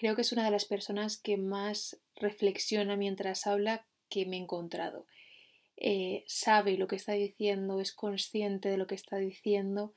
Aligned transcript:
Creo 0.00 0.16
que 0.16 0.22
es 0.22 0.32
una 0.32 0.46
de 0.46 0.50
las 0.50 0.64
personas 0.64 1.18
que 1.18 1.36
más 1.36 2.00
reflexiona 2.16 2.96
mientras 2.96 3.46
habla 3.46 3.86
que 4.08 4.24
me 4.24 4.38
he 4.38 4.40
encontrado. 4.40 5.04
Eh, 5.76 6.24
sabe 6.26 6.78
lo 6.78 6.88
que 6.88 6.96
está 6.96 7.12
diciendo, 7.12 7.80
es 7.80 7.92
consciente 7.92 8.70
de 8.70 8.78
lo 8.78 8.86
que 8.86 8.94
está 8.94 9.18
diciendo 9.18 9.94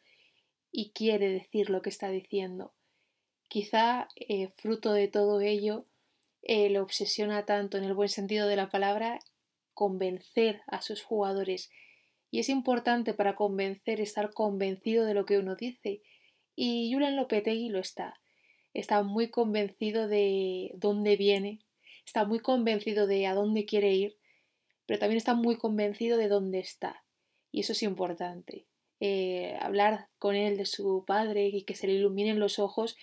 y 0.74 0.92
quiere 0.92 1.30
decir 1.30 1.70
lo 1.70 1.82
que 1.82 1.90
está 1.90 2.10
diciendo. 2.10 2.74
Quizá 3.48 4.10
eh, 4.18 4.50
fruto 4.58 4.92
de 4.92 5.08
todo 5.08 5.40
ello 5.40 5.86
eh, 6.42 6.70
le 6.70 6.82
obsesiona 6.82 7.46
tanto 7.46 7.78
en 7.78 7.86
el 7.86 7.94
buen 7.94 8.10
sentido 8.10 8.50
de 8.50 8.58
la 8.58 8.70
palabra 8.70 9.22
convencer 9.74 10.64
a 10.68 10.82
sus 10.82 11.02
jugadores. 11.02 11.72
Y 12.30 12.40
es 12.40 12.50
importante 12.50 13.14
para 13.14 13.38
convencer 13.38 14.02
estar 14.02 14.34
convencido 14.34 15.06
de 15.06 15.14
lo 15.14 15.26
que 15.26 15.38
uno 15.38 15.56
dice. 15.56 16.02
Y 16.58 16.92
Julian 16.92 17.16
Lopetegui 17.16 17.70
lo 17.70 17.80
está. 17.80 18.20
Está 18.74 19.04
muy 19.04 19.30
convencido 19.30 20.08
de 20.08 20.72
dónde 20.76 21.16
viene, 21.16 21.60
está 22.06 22.26
muy 22.26 22.40
convencido 22.40 23.08
de 23.08 23.28
a 23.28 23.34
dónde 23.34 23.66
quiere 23.66 23.94
ir, 23.94 24.18
pero 24.86 25.00
también 25.00 25.18
está 25.18 25.34
muy 25.34 25.58
convencido 25.58 26.18
de 26.18 26.28
dónde 26.28 26.60
está. 26.60 27.04
Y 27.52 27.62
eso 27.62 27.74
es 27.74 27.84
importante. 27.84 28.66
Eh, 29.00 29.58
hablar 29.62 30.08
con 30.18 30.36
él 30.36 30.58
de 30.58 30.66
su 30.66 31.04
padre 31.06 31.48
y 31.48 31.64
que 31.64 31.76
se 31.76 31.88
le 31.88 31.94
iluminen 31.94 32.40
los 32.40 32.58
ojos, 32.60 32.98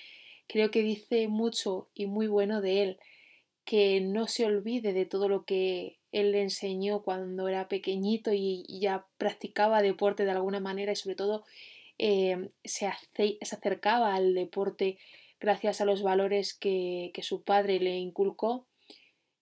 creo 0.46 0.70
que 0.70 0.82
dice 0.82 1.28
mucho 1.28 1.88
y 1.94 2.06
muy 2.06 2.26
bueno 2.26 2.60
de 2.60 2.82
él. 2.82 2.98
Que 3.64 4.00
no 4.00 4.26
se 4.26 4.46
olvide 4.46 4.92
de 4.92 5.06
todo 5.06 5.28
lo 5.28 5.44
que 5.44 6.00
él 6.12 6.32
le 6.32 6.42
enseñó 6.42 7.02
cuando 7.02 7.48
era 7.48 7.68
pequeñito 7.68 8.32
y, 8.32 8.64
ya 8.80 9.06
practicaba 9.18 9.82
deporte 9.82 10.24
de 10.24 10.32
alguna 10.32 10.60
manera 10.60 10.92
y 10.92 10.96
sobre 10.96 11.14
todo 11.14 11.44
eh, 11.98 12.48
se, 12.64 12.90
se, 13.14 13.38
acercaba 13.40 14.14
al 14.14 14.34
deporte 14.34 14.98
gracias 15.40 15.80
a 15.80 15.84
los 15.84 16.02
valores 16.02 16.54
que, 16.54 17.10
que 17.14 17.22
su 17.22 17.42
padre 17.42 17.80
le 17.80 17.96
inculcó 17.96 18.66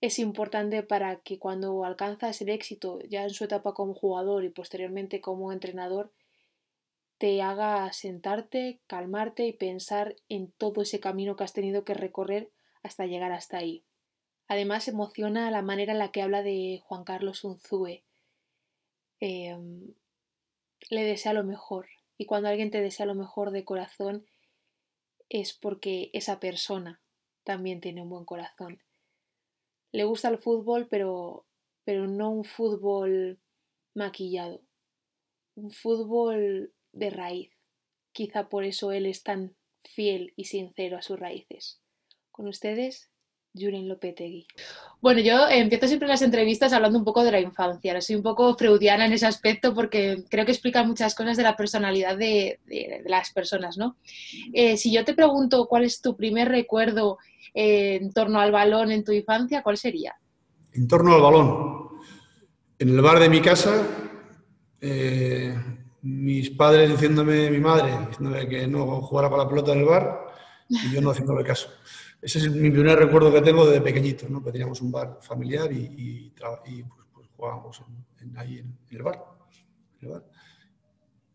es 0.00 0.18
importante 0.18 0.82
para 0.82 1.20
que 1.20 1.38
cuando 1.38 1.84
alcanzas 1.84 2.40
el 2.40 2.50
éxito 2.50 3.00
ya 3.08 3.24
en 3.24 3.30
su 3.30 3.44
etapa 3.44 3.74
como 3.74 3.94
jugador 3.94 4.44
y 4.44 4.48
posteriormente 4.48 5.20
como 5.20 5.52
entrenador, 5.52 6.12
te 7.18 7.42
haga 7.42 7.92
sentarte, 7.92 8.78
calmarte 8.86 9.46
y 9.46 9.52
pensar 9.52 10.14
en 10.28 10.52
todo 10.52 10.82
ese 10.82 11.00
camino 11.00 11.34
que 11.34 11.42
has 11.42 11.52
tenido 11.52 11.84
que 11.84 11.94
recorrer 11.94 12.50
hasta 12.84 13.06
llegar 13.06 13.32
hasta 13.32 13.58
ahí. 13.58 13.82
Además 14.46 14.86
emociona 14.86 15.50
la 15.50 15.62
manera 15.62 15.92
en 15.92 15.98
la 15.98 16.12
que 16.12 16.22
habla 16.22 16.42
de 16.42 16.80
Juan 16.84 17.02
Carlos 17.02 17.42
Unzúe. 17.42 18.02
Em, 19.18 19.94
le 20.90 21.02
desea 21.02 21.32
lo 21.32 21.42
mejor 21.42 21.88
y 22.16 22.26
cuando 22.26 22.48
alguien 22.48 22.70
te 22.70 22.80
desea 22.80 23.04
lo 23.04 23.16
mejor 23.16 23.50
de 23.50 23.64
corazón 23.64 24.26
es 25.28 25.52
porque 25.52 26.10
esa 26.12 26.40
persona 26.40 27.00
también 27.44 27.80
tiene 27.80 28.02
un 28.02 28.10
buen 28.10 28.24
corazón 28.24 28.82
le 29.92 30.04
gusta 30.04 30.28
el 30.28 30.38
fútbol, 30.38 30.86
pero, 30.88 31.46
pero 31.84 32.06
no 32.06 32.30
un 32.30 32.44
fútbol 32.44 33.40
maquillado, 33.94 34.60
un 35.54 35.70
fútbol 35.70 36.72
de 36.92 37.10
raíz. 37.10 37.50
Quizá 38.12 38.48
por 38.48 38.64
eso 38.64 38.92
él 38.92 39.06
es 39.06 39.22
tan 39.22 39.56
fiel 39.82 40.32
y 40.36 40.44
sincero 40.44 40.96
a 40.96 41.02
sus 41.02 41.18
raíces. 41.18 41.80
Con 42.30 42.48
ustedes, 42.48 43.10
Julen 43.58 43.88
Lopetegui. 43.88 44.46
Bueno, 45.00 45.20
yo 45.20 45.48
empiezo 45.48 45.86
siempre 45.86 46.08
las 46.08 46.22
entrevistas 46.22 46.72
hablando 46.72 46.98
un 46.98 47.04
poco 47.04 47.22
de 47.22 47.30
la 47.30 47.40
infancia. 47.40 48.00
Soy 48.00 48.16
un 48.16 48.22
poco 48.22 48.54
freudiana 48.56 49.06
en 49.06 49.12
ese 49.12 49.26
aspecto 49.26 49.74
porque 49.74 50.24
creo 50.28 50.44
que 50.44 50.52
explica 50.52 50.82
muchas 50.82 51.14
cosas 51.14 51.36
de 51.36 51.44
la 51.44 51.56
personalidad 51.56 52.16
de, 52.16 52.58
las 53.06 53.32
personas, 53.32 53.76
¿no? 53.76 53.96
Eh, 54.52 54.76
si 54.76 54.92
yo 54.92 55.04
te 55.04 55.14
pregunto 55.14 55.66
cuál 55.66 55.84
es 55.84 56.00
tu 56.00 56.16
primer 56.16 56.48
recuerdo 56.48 57.18
eh, 57.54 57.98
en 58.00 58.12
torno 58.12 58.40
al 58.40 58.50
balón 58.50 58.90
en 58.90 59.04
tu 59.04 59.12
infancia, 59.12 59.62
¿cuál 59.62 59.76
sería? 59.76 60.14
En 60.72 60.88
torno 60.88 61.14
al 61.14 61.22
balón. 61.22 61.88
En 62.78 62.88
el 62.88 63.00
bar 63.00 63.18
de 63.20 63.28
mi 63.28 63.40
casa, 63.40 63.86
eh, 64.80 65.54
mis 66.02 66.50
padres 66.50 66.90
diciéndome, 66.90 67.50
mi 67.50 67.58
madre, 67.58 67.92
diciéndome 68.08 68.48
que 68.48 68.66
no 68.66 69.00
jugara 69.02 69.28
para 69.30 69.44
la 69.44 69.48
pelota 69.48 69.72
en 69.72 69.78
el 69.80 69.84
bar 69.84 70.28
y 70.68 70.92
yo 70.92 71.00
no 71.00 71.10
haciéndole 71.10 71.44
caso. 71.44 71.68
Ese 72.20 72.38
es 72.38 72.50
mi 72.50 72.70
primer 72.70 72.98
recuerdo 72.98 73.32
que 73.32 73.40
tengo 73.40 73.66
desde 73.66 73.80
pequeñito, 73.80 74.26
¿no? 74.28 74.42
que 74.42 74.50
teníamos 74.50 74.80
un 74.80 74.90
bar 74.90 75.18
familiar 75.20 75.70
y, 75.72 76.32
pues, 76.36 77.06
pues, 77.12 77.28
jugábamos 77.36 77.80
ahí 78.36 78.58
en, 78.58 78.76
el 78.90 79.02
bar. 79.02 79.22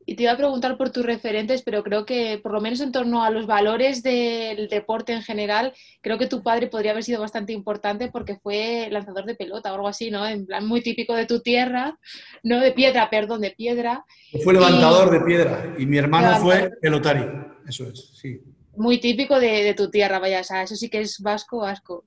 Y 0.06 0.16
te 0.16 0.24
iba 0.24 0.34
a 0.34 0.38
preguntar 0.38 0.76
por 0.76 0.90
tus 0.90 1.06
referentes, 1.06 1.62
pero 1.62 1.82
creo 1.82 2.06
que 2.06 2.38
por 2.44 2.52
lo 2.52 2.60
menos 2.60 2.82
en 2.82 2.92
torno 2.92 3.24
a 3.24 3.30
los 3.30 3.48
valores 3.48 4.04
del 4.04 4.68
deporte 4.68 5.14
en 5.14 5.22
general, 5.22 5.72
creo 6.02 6.18
que 6.18 6.28
tu 6.28 6.44
padre 6.44 6.68
podría 6.68 6.92
haber 6.92 7.06
sido 7.06 7.22
bastante 7.22 7.54
importante 7.54 8.10
porque 8.12 8.36
fue 8.36 8.90
lanzador 8.92 9.24
de 9.24 9.36
pelota 9.36 9.72
o 9.72 9.76
algo 9.76 9.88
así, 9.88 10.12
¿no? 10.12 10.28
En 10.28 10.46
plan 10.46 10.68
muy 10.68 10.82
típico 10.82 11.16
de 11.16 11.26
tu 11.26 11.40
tierra, 11.40 11.98
no 12.44 12.60
de 12.60 12.74
piedra, 12.74 13.10
perdón, 13.10 13.40
de 13.40 13.52
piedra. 13.52 14.04
Fue 14.44 14.52
levantador 14.52 15.10
de 15.10 15.22
piedra 15.22 15.74
y 15.78 15.86
mi 15.86 15.98
hermano 15.98 16.38
fue 16.42 16.70
pelotario, 16.82 17.56
eso 17.66 17.88
es, 17.88 18.12
sí 18.20 18.42
muy 18.76 19.00
típico 19.00 19.40
de, 19.40 19.74
tu 19.76 19.90
tierra, 19.90 20.20
vaya, 20.20 20.42
o 20.42 20.44
sea, 20.44 20.64
eso 20.64 20.76
sí 20.76 20.90
que 20.90 21.02
es 21.02 21.20
vasco, 21.20 21.60
vasco. 21.60 22.06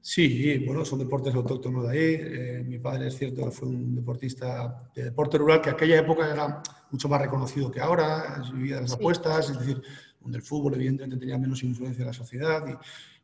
Sí, 0.00 0.58
bueno, 0.64 0.84
son 0.84 1.00
deportes 1.00 1.34
autóctonos 1.34 1.88
de 1.88 1.90
ahí. 1.90 2.16
Eh, 2.18 2.64
mi 2.64 2.78
padre, 2.78 3.08
es 3.08 3.18
cierto, 3.18 3.50
fue 3.50 3.68
un 3.68 3.94
deportista 3.94 4.90
de 4.94 5.04
deporte 5.04 5.36
rural 5.38 5.60
que 5.60 5.70
en 5.70 5.74
aquella 5.74 5.98
época 5.98 6.30
era 6.30 6.62
mucho 6.90 7.08
más 7.08 7.20
reconocido 7.20 7.70
que 7.70 7.80
ahora, 7.80 8.42
vivía 8.54 8.76
de 8.76 8.82
las 8.82 8.92
apuestas, 8.92 9.50
es 9.50 9.58
decir, 9.58 9.82
donde 10.20 10.38
el 10.38 10.42
fútbol 10.42 10.74
evidentemente 10.74 11.18
tenía 11.18 11.36
menos 11.36 11.62
influencia 11.62 12.02
en 12.02 12.06
la 12.06 12.12
sociedad 12.12 12.64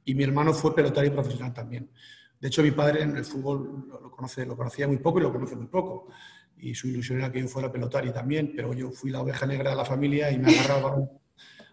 y, 0.05 0.11
y 0.11 0.15
mi 0.15 0.25
hermano 0.25 0.53
fue 0.53 0.75
pelotario 0.75 1.13
profesional 1.13 1.55
también. 1.55 1.89
De 2.45 2.49
hecho, 2.49 2.63
mi 2.63 2.73
padre 2.73 3.03
en 3.03 3.17
el 3.17 3.25
fútbol 3.25 3.87
lo, 3.89 4.11
conoce, 4.11 4.45
lo 4.45 4.55
conocía 4.55 4.87
muy 4.87 4.99
poco 4.99 5.19
y 5.19 5.23
lo 5.23 5.33
conoce 5.33 5.57
muy 5.57 5.67
poco. 5.67 6.09
Y 6.59 6.75
su 6.75 6.89
ilusión 6.89 7.19
era 7.19 7.33
que 7.33 7.41
yo 7.41 7.49
fuera 7.49 7.73
pelotario 7.73 8.13
también, 8.13 8.53
pero 8.55 8.75
yo 8.75 8.91
fui 8.91 9.11
la 9.11 9.23
oveja 9.23 9.47
negra 9.47 9.71
de 9.71 9.77
la 9.77 9.85
familia 9.87 10.31
y 10.31 10.39
me 10.39 10.53
agarraba 10.53 11.09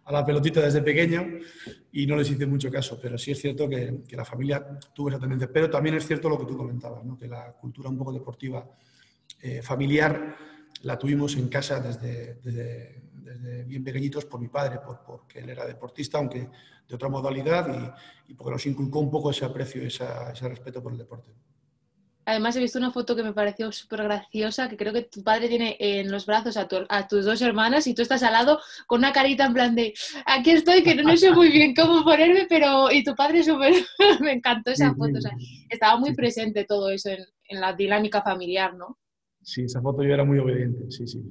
a 0.06 0.12
la 0.12 0.26
pelotita 0.26 0.62
desde 0.62 0.82
pequeño 0.82 1.26
y 1.92 2.06
no 2.06 2.16
les 2.16 2.30
hice 2.30 2.46
mucho 2.46 2.72
caso, 2.72 3.00
pero 3.02 3.18
sí 3.18 3.32
es 3.32 3.40
cierto 3.40 3.70
que, 3.70 4.04
la 4.12 4.26
familia 4.26 4.80
tuvo 4.94 5.10
esa 5.10 5.20
tendencia. 5.20 5.50
Pero 5.52 5.70
también 5.70 5.96
es 5.96 6.08
cierto 6.08 6.30
lo 6.30 6.38
que 6.38 6.46
tú 6.46 6.58
comentabas, 6.58 7.04
¿no? 7.04 7.18
que 7.18 7.28
la 7.28 7.52
cultura 7.54 7.90
un 7.90 7.98
poco 7.98 8.12
deportiva 8.12 8.68
eh, 9.42 9.62
familiar 9.62 10.36
la 10.84 10.98
tuvimos 10.98 11.36
en 11.36 11.48
casa 11.48 11.80
desde, 11.80 12.36
desde, 12.36 13.02
bien 13.66 13.84
pequeñitos 13.84 14.26
por 14.26 14.40
mi 14.40 14.48
padre, 14.48 14.80
por, 14.80 15.04
porque 15.04 15.40
él 15.40 15.50
era 15.50 15.66
deportista, 15.66 16.18
aunque 16.18 16.50
de 16.88 16.96
otra 16.96 17.08
modalidad, 17.08 17.94
y, 18.28 18.34
porque 18.34 18.52
nos 18.52 18.66
inculcó 18.66 19.00
un 19.00 19.12
poco 19.12 19.32
ese 19.32 19.46
aprecio 19.46 19.84
ese 19.84 20.50
respeto 20.50 20.82
por 20.82 20.92
el 20.92 20.98
deporte. 20.98 21.32
Además, 22.32 22.56
he 22.56 22.62
visto 22.62 22.80
una 22.80 22.92
foto 22.92 23.14
que 23.14 23.24
me 23.24 23.34
pareció 23.34 23.74
súper 23.74 24.04
graciosa, 24.04 24.70
que 24.70 24.78
creo 24.78 24.94
que 24.94 25.02
tu 25.02 25.22
padre 25.22 25.50
tiene 25.50 25.76
en 25.82 26.10
los 26.10 26.26
brazos 26.26 26.56
a, 26.56 26.66
tus 27.06 27.26
dos 27.26 27.42
hermanas 27.42 27.88
y 27.88 27.94
tú 27.94 28.04
estás 28.04 28.24
al 28.24 28.32
lado 28.32 28.58
con 28.88 29.00
una 29.00 29.12
carita 29.12 29.46
en 29.46 29.54
plan 29.54 29.76
de, 29.76 29.94
aquí 30.26 30.52
estoy, 30.52 30.82
que 30.82 30.96
no 30.96 31.18
sé 31.18 31.34
muy 31.34 31.52
bien 31.52 31.76
cómo 31.76 32.06
ponerme, 32.06 32.46
pero... 32.48 32.90
Y 32.90 33.04
tu 33.04 33.16
padre 33.16 33.44
súper... 33.44 33.74
me 34.22 34.32
encantó 34.32 34.72
esa 34.72 34.96
foto. 34.96 35.18
O 35.18 35.22
sea, 35.22 35.34
estaba 35.70 36.00
muy 36.00 36.16
presente 36.16 36.64
todo 36.64 36.90
eso 36.90 37.10
en, 37.10 37.60
la 37.60 37.74
dinámica 37.74 38.22
familiar, 38.22 38.76
¿no? 38.76 38.98
Sí, 39.42 39.64
esa 39.64 39.82
foto 39.82 40.02
yo 40.02 40.14
era 40.14 40.24
muy 40.24 40.40
obediente, 40.40 40.90
sí, 40.90 41.06
sí. 41.06 41.22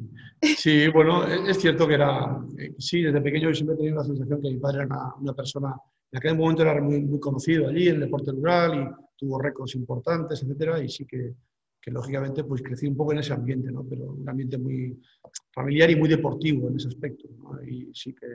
Sí, 0.59 0.89
bueno, 0.89 1.25
es 1.25 1.59
cierto 1.59 1.89
que 1.89 1.95
era... 1.95 2.45
Eh, 2.59 2.75
sí, 2.77 3.01
desde 3.01 3.23
pequeño 3.23 3.49
yo 3.49 3.55
siempre 3.55 3.77
he 3.77 3.79
tenido 3.79 3.97
la 3.97 4.05
sensación 4.05 4.43
que 4.43 4.51
mi 4.51 4.59
padre 4.59 4.83
era 4.83 5.15
una, 5.19 5.33
persona... 5.33 5.75
En 6.13 6.19
aquel 6.19 6.37
momento 6.37 6.61
era 6.61 6.79
muy, 6.79 7.01
muy 7.01 7.21
conocido 7.21 7.69
allí 7.69 7.89
en 7.89 7.95
el 7.95 8.01
deporte 8.03 8.33
rural 8.33 8.75
y 8.75 9.10
tuvo 9.21 9.39
récords 9.39 9.75
importantes, 9.75 10.43
etcétera, 10.43 10.83
y 10.83 10.89
sí 10.89 11.05
que, 11.05 11.35
que, 11.81 11.91
lógicamente 11.91 12.43
pues 12.45 12.63
crecí 12.63 12.87
un 12.87 12.97
poco 12.97 13.13
en 13.13 13.19
ese 13.19 13.35
ambiente, 13.35 13.71
¿no? 13.71 13.85
Pero 13.85 14.13
un 14.13 14.29
ambiente 14.29 14.57
muy 14.57 14.99
familiar 15.53 15.91
y 15.91 15.97
muy 15.97 16.09
deportivo 16.09 16.69
en 16.69 16.77
ese 16.77 16.89
aspecto, 16.89 17.29
¿no? 17.37 17.63
Y 17.63 17.91
sí 17.95 18.15
que 18.15 18.27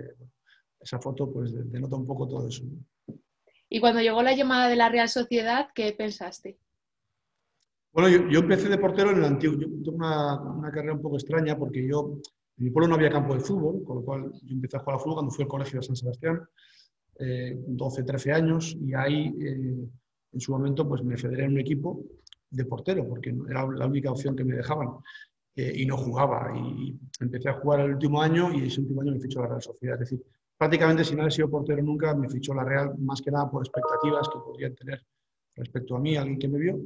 esa 0.80 1.00
foto 1.00 1.32
pues 1.32 1.52
denota 1.72 1.96
un 1.96 2.06
poco 2.06 2.28
todo 2.28 2.48
eso. 2.48 2.64
Y 3.68 3.80
cuando 3.80 4.02
llegó 4.02 4.22
la 4.22 4.36
llamada 4.36 4.70
de 4.70 4.76
la 4.76 4.90
Real 4.90 5.10
Sociedad, 5.10 5.70
¿qué 5.74 5.92
pensaste? 5.94 6.60
Bueno, 7.92 8.10
yo, 8.10 8.30
yo 8.30 8.40
empecé 8.42 8.70
de 8.70 8.78
portero 8.78 9.10
en 9.10 9.18
el 9.18 9.26
antiguo. 9.26 9.58
Yo 9.58 9.68
tuve 9.84 9.96
una, 9.96 10.40
una, 10.40 10.72
carrera 10.72 10.94
un 10.94 11.02
poco 11.02 11.16
extraña 11.16 11.58
porque 11.58 11.88
yo, 11.88 12.20
en 12.58 12.64
mi 12.66 12.70
pueblo 12.70 12.90
no 12.90 12.96
había 12.96 13.10
campo 13.10 13.34
de 13.34 13.40
fútbol, 13.40 13.84
con 13.84 13.98
lo 13.98 14.04
cual 14.04 14.32
yo 14.44 14.54
empecé 14.54 14.78
a 14.78 14.82
jugar 14.82 14.96
al 14.96 15.00
fútbol 15.02 15.16
cuando 15.16 15.32
fui 15.32 15.44
al 15.44 15.50
colegio 15.50 15.80
de 15.80 15.86
San 15.88 15.96
Sebastián, 15.96 16.42
eh, 17.20 17.56
12, 17.68 18.04
13 18.04 18.34
años, 18.34 18.78
y 18.80 18.94
ahí 18.94 19.34
eh, 19.40 19.88
en 20.36 20.40
su 20.42 20.52
momento 20.52 20.88
pues 20.88 21.04
me 21.04 21.18
federé 21.18 21.46
en 21.46 21.54
un 21.54 21.60
equipo 21.60 22.04
de 22.50 22.66
portero, 22.66 23.08
porque 23.08 23.36
era 23.50 23.66
la 23.68 23.88
única 23.88 24.12
opción 24.12 24.36
que 24.36 24.44
me 24.44 24.56
dejaban. 24.56 24.90
Eh, 25.56 25.72
y 25.74 25.86
no 25.86 25.98
jugaba. 25.98 26.52
Y 26.54 27.00
empecé 27.22 27.50
a 27.50 27.54
jugar 27.54 27.80
el 27.82 27.94
último 27.94 28.22
año 28.22 28.52
y 28.54 28.68
ese 28.68 28.82
último 28.82 29.02
año 29.02 29.14
me 29.14 29.22
fichó 29.22 29.42
la 29.42 29.48
Real 29.48 29.62
Sociedad. 29.62 29.96
Es 29.96 30.12
decir, 30.12 30.26
prácticamente 30.58 31.06
si 31.06 31.16
no 31.16 31.26
he 31.26 31.32
sido 31.32 31.50
portero 31.50 31.82
nunca, 31.82 32.14
me 32.14 32.30
fichó 32.30 32.54
la 32.54 32.66
Real 32.66 32.94
más 33.00 33.22
que 33.22 33.32
nada 33.32 33.50
por 33.50 33.64
expectativas 33.64 34.28
que 34.28 34.40
podrían 34.40 34.76
tener 34.76 35.02
respecto 35.56 35.96
a 35.96 36.00
mí, 36.00 36.18
alguien 36.18 36.38
que 36.38 36.50
me 36.50 36.60
vio. 36.60 36.78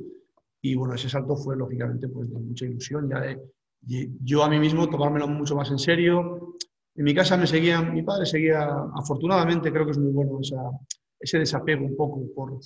Y 0.62 0.76
bueno, 0.76 0.94
ese 0.94 1.10
salto 1.10 1.36
fue 1.36 1.58
lógicamente 1.58 2.08
pues, 2.10 2.30
de 2.30 2.40
mucha 2.40 2.66
ilusión, 2.66 3.10
ya 3.10 3.36
yo 3.82 4.44
a 4.44 4.50
mí 4.50 4.60
mismo 4.60 4.90
tomármelo 4.90 5.28
mucho 5.28 5.56
más 5.56 5.72
en 5.72 5.80
serio. 5.80 6.56
En 6.96 7.06
mi 7.06 7.16
casa 7.16 7.38
me 7.38 7.48
seguían, 7.48 7.94
mi 7.94 8.04
padre 8.04 8.26
seguía, 8.26 8.68
afortunadamente 8.94 9.72
creo 9.72 9.86
que 9.86 9.92
es 9.92 9.98
muy 9.98 10.12
bueno 10.12 10.40
esa, 10.42 10.62
ese 11.20 11.40
desapego 11.40 11.86
un 11.86 11.96
poco 11.96 12.24
por, 12.34 12.60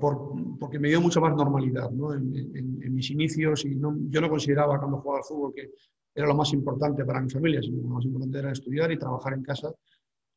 por, 0.00 0.32
porque 0.58 0.78
me 0.78 0.88
dio 0.88 1.00
mucha 1.00 1.20
más 1.20 1.34
normalidad 1.36 1.90
¿no? 1.90 2.12
en, 2.12 2.94
mis 2.94 3.10
inicios 3.10 3.64
y 3.64 3.76
no, 3.76 3.96
yo 4.08 4.20
no 4.20 4.28
consideraba 4.28 4.78
cuando 4.78 4.98
jugaba 4.98 5.18
al 5.18 5.24
fútbol 5.24 5.52
que 5.54 5.70
era 6.14 6.26
lo 6.26 6.34
más 6.34 6.52
importante 6.52 7.04
para 7.04 7.20
mi 7.20 7.30
familia, 7.30 7.62
sino 7.62 7.82
lo 7.82 7.88
más 7.90 8.04
importante 8.04 8.38
era 8.38 8.50
estudiar 8.50 8.90
y 8.90 8.98
trabajar 8.98 9.34
en 9.34 9.42
casa. 9.42 9.72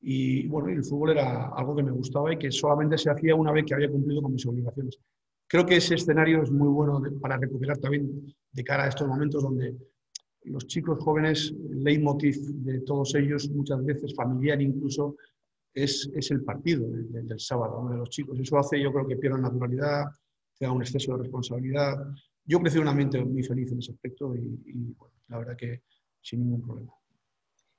Y 0.01 0.47
bueno, 0.47 0.69
el 0.69 0.83
fútbol 0.83 1.11
era 1.11 1.47
algo 1.49 1.75
que 1.75 1.81
me 1.81 1.91
gustaba 1.91 2.31
y 2.31 2.37
que 2.37 2.51
solamente 2.51 2.99
se 2.99 3.09
hacía 3.09 3.33
una 3.33 3.51
vez 3.51 3.65
que 3.65 3.73
había 3.73 3.89
cumplido 3.89 4.21
con 4.21 4.33
mis 4.33 4.45
obligaciones. 4.45 4.99
Creo 5.47 5.65
que 5.65 5.77
ese 5.77 5.95
escenario 5.95 6.43
es 6.43 6.51
muy 6.51 6.67
bueno 6.67 7.01
para 7.19 7.37
recuperar 7.37 7.77
también 7.77 8.31
de 8.51 8.63
cara 8.63 8.83
a 8.83 8.89
estos 8.89 9.07
momentos 9.07 9.41
donde 9.41 9.75
los 10.43 10.67
chicos 10.67 11.03
jóvenes, 11.03 11.53
el 11.71 11.83
leitmotiv 11.83 12.35
de 12.63 12.81
todos 12.81 13.15
ellos, 13.15 13.49
muchas 13.49 13.83
veces 13.83 14.13
familiar 14.15 14.61
incluso, 14.61 15.15
es, 15.73 16.09
es 16.15 16.31
el 16.31 16.43
partido 16.43 16.85
del, 16.89 17.39
sábado 17.39 17.87
de 17.89 17.97
los 17.97 18.09
chicos. 18.09 18.39
Eso 18.39 18.57
hace, 18.57 18.81
yo 18.81 18.91
creo 18.91 19.07
que 19.07 19.17
pierdan 19.17 19.41
naturalidad, 19.41 20.05
tenga 20.57 20.73
un 20.73 20.81
exceso 20.81 21.13
de 21.13 21.23
responsabilidad. 21.23 21.95
Yo 22.45 22.59
crecí 22.59 22.77
en 22.77 22.83
un 22.83 22.89
ambiente 22.89 23.23
muy 23.23 23.43
feliz 23.43 23.71
en 23.71 23.79
ese 23.79 23.91
aspecto 23.91 24.35
y, 24.35 24.93
bueno, 24.97 25.13
la 25.27 25.37
verdad 25.39 25.57
que 25.57 25.83
sin 26.21 26.39
ningún 26.39 26.61
problema. 26.61 26.93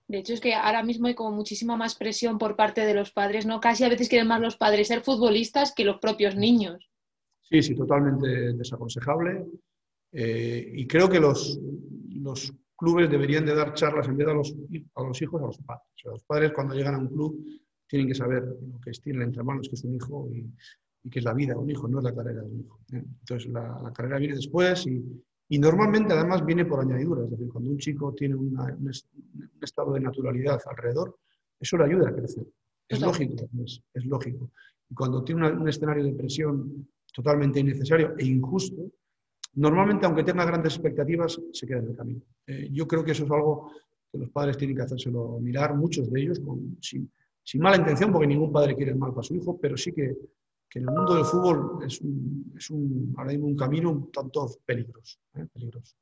De 0.08 0.18
hecho, 0.18 0.34
es 0.34 0.40
que 0.40 0.54
ahora 0.54 0.82
mismo 0.82 1.06
hay 1.06 1.14
como 1.14 1.30
muchísima 1.30 1.76
más 1.76 1.94
presión 1.94 2.38
por 2.38 2.56
parte 2.56 2.82
de 2.82 2.94
los 2.94 3.12
padres, 3.12 3.46
¿no? 3.46 3.60
Casi 3.60 3.84
a 3.84 3.88
veces 3.88 4.08
quieren 4.08 4.28
más 4.28 4.40
los 4.40 4.56
padres 4.56 4.88
ser 4.88 5.00
futbolistas 5.00 5.72
que 5.74 5.84
los 5.84 5.98
propios 5.98 6.36
niños. 6.36 6.90
Sí, 7.42 7.62
sí, 7.62 7.74
totalmente 7.74 8.26
desaconsejable. 8.54 9.46
Eh, 10.12 10.72
y 10.74 10.86
creo 10.86 11.08
que 11.08 11.20
los, 11.20 11.58
los 12.10 12.52
clubes 12.76 13.08
deberían 13.10 13.46
de 13.46 13.54
dar 13.54 13.74
charlas 13.74 14.08
en 14.08 14.16
vez 14.16 14.26
de 14.26 14.32
a 14.32 14.36
los, 14.36 14.54
a 14.96 15.02
los 15.02 15.22
hijos, 15.22 15.40
a 15.40 15.46
los 15.46 15.58
padres. 15.58 15.86
O 15.94 15.98
sea, 15.98 16.10
los 16.12 16.24
padres 16.24 16.52
cuando 16.52 16.74
llegan 16.74 16.96
a 16.96 16.98
un 16.98 17.08
club 17.08 17.44
tienen 17.92 18.08
que 18.08 18.14
saber 18.14 18.42
lo 18.42 18.80
que 18.80 18.90
tienen 18.92 19.20
entre 19.20 19.42
manos, 19.42 19.68
que 19.68 19.74
es 19.74 19.84
un 19.84 19.94
hijo 19.94 20.26
y, 20.32 20.50
que 21.10 21.18
es 21.18 21.24
la 21.26 21.34
vida 21.34 21.52
de 21.52 21.58
un 21.58 21.68
hijo, 21.68 21.86
no 21.86 21.98
es 21.98 22.04
la 22.04 22.14
carrera 22.14 22.40
de 22.40 22.48
un 22.48 22.60
hijo. 22.60 22.80
¿eh? 22.90 23.04
Entonces, 23.20 23.52
la, 23.52 23.92
carrera 23.94 24.16
viene 24.16 24.34
después 24.34 24.86
y, 24.86 25.04
y, 25.50 25.58
normalmente 25.58 26.14
además 26.14 26.42
viene 26.42 26.64
por 26.64 26.80
añadidura. 26.80 27.24
Es 27.24 27.30
decir, 27.32 27.50
cuando 27.50 27.68
un 27.68 27.76
chico 27.76 28.14
tiene 28.14 28.34
un, 28.34 28.56
estado 29.60 29.92
de 29.92 30.00
naturalidad 30.00 30.58
alrededor, 30.64 31.18
eso 31.60 31.76
le 31.76 31.84
ayuda 31.84 32.08
a 32.08 32.14
crecer. 32.14 32.46
Es 32.88 32.98
lógico, 33.02 33.34
es, 33.62 34.06
lógico. 34.06 34.50
Y 34.88 34.94
cuando 34.94 35.22
tiene 35.22 35.50
un 35.50 35.68
escenario 35.68 36.02
de 36.02 36.14
presión 36.14 36.88
totalmente 37.12 37.60
innecesario 37.60 38.14
e 38.16 38.24
injusto, 38.24 38.90
normalmente, 39.56 40.06
aunque 40.06 40.24
tenga 40.24 40.46
grandes 40.46 40.76
expectativas, 40.76 41.38
se 41.52 41.66
queda 41.66 41.80
en 41.80 41.88
el 41.88 41.96
camino. 41.96 42.22
Eh, 42.46 42.70
yo 42.72 42.88
creo 42.88 43.04
que 43.04 43.12
eso 43.12 43.26
es 43.26 43.30
algo 43.30 43.70
que 44.10 44.16
los 44.16 44.30
padres 44.30 44.56
tienen 44.56 44.76
que 44.76 44.82
hacérselo 44.82 45.38
mirar, 45.40 45.74
muchos 45.74 46.10
de 46.10 46.22
ellos, 46.22 46.40
con, 46.40 46.78
sin, 46.80 47.10
sin 47.42 47.60
mala 47.60 47.76
intención, 47.76 48.12
porque 48.12 48.26
ningún 48.26 48.52
padre 48.52 48.74
quiere 48.74 48.92
el 48.92 48.98
mal 48.98 49.12
para 49.12 49.22
su 49.22 49.34
hijo, 49.34 49.58
pero 49.60 49.76
sí 49.76 49.92
que, 49.92 50.16
que 50.68 50.78
en 50.78 50.88
el 50.88 50.94
mundo 50.94 51.14
del 51.14 51.24
fútbol 51.24 51.84
es, 51.84 52.00
un, 52.00 52.54
es 52.56 52.70
un, 52.70 53.14
ahora 53.16 53.32
mismo 53.32 53.46
un 53.46 53.56
camino 53.56 53.90
un 53.90 54.10
tanto 54.10 54.48
peligroso, 54.64 55.18
¿eh? 55.34 55.46
peligroso 55.52 55.96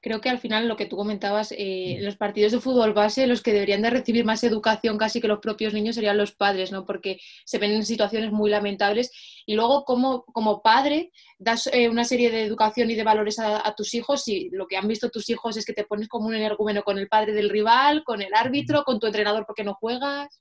creo 0.00 0.20
que 0.20 0.28
al 0.28 0.38
final 0.38 0.68
lo 0.68 0.76
que 0.76 0.86
tú 0.86 0.96
comentabas, 0.96 1.52
eh, 1.56 1.98
los 2.00 2.16
partidos 2.16 2.52
de 2.52 2.60
fútbol 2.60 2.92
base, 2.92 3.26
los 3.26 3.42
que 3.42 3.52
deberían 3.52 3.82
de 3.82 3.90
recibir 3.90 4.24
más 4.24 4.44
educación 4.44 4.96
casi 4.96 5.20
que 5.20 5.28
los 5.28 5.40
propios 5.40 5.74
niños 5.74 5.96
serían 5.96 6.16
los 6.16 6.32
padres, 6.32 6.70
¿no? 6.70 6.84
Porque 6.84 7.18
se 7.44 7.58
ven 7.58 7.72
en 7.72 7.84
situaciones 7.84 8.30
muy 8.30 8.50
lamentables. 8.50 9.10
Y 9.44 9.54
luego, 9.54 9.84
como, 9.84 10.24
como 10.24 10.62
padre, 10.62 11.10
das 11.38 11.68
eh, 11.72 11.88
una 11.88 12.04
serie 12.04 12.30
de 12.30 12.44
educación 12.44 12.90
y 12.90 12.94
de 12.94 13.04
valores 13.04 13.38
a, 13.38 13.74
tus 13.76 13.94
hijos 13.94 14.26
y 14.28 14.50
lo 14.50 14.66
que 14.66 14.76
han 14.76 14.88
visto 14.88 15.10
tus 15.10 15.28
hijos 15.30 15.56
es 15.56 15.64
que 15.64 15.72
te 15.72 15.84
pones 15.84 16.08
como 16.08 16.28
un 16.28 16.34
energúmeno 16.34 16.82
con 16.82 16.98
el 16.98 17.08
padre 17.08 17.32
del 17.32 17.50
rival, 17.50 18.02
con 18.04 18.22
el 18.22 18.34
árbitro, 18.34 18.84
con 18.84 18.98
tu 18.98 19.06
entrenador 19.06 19.44
porque 19.46 19.64
no 19.64 19.74
juegas. 19.74 20.40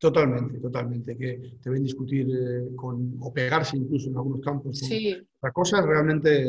Totalmente, 0.00 0.58
totalmente, 0.58 1.14
que 1.14 1.58
te 1.62 1.68
ven 1.68 1.82
discutir 1.82 2.26
eh, 2.30 2.74
con, 2.74 3.16
o 3.20 3.30
pegarse 3.32 3.76
incluso 3.76 4.08
en 4.08 4.16
algunos 4.16 4.40
campos. 4.40 4.78
Sí. 4.78 5.14
Cosas 5.52 5.84
realmente 5.84 6.46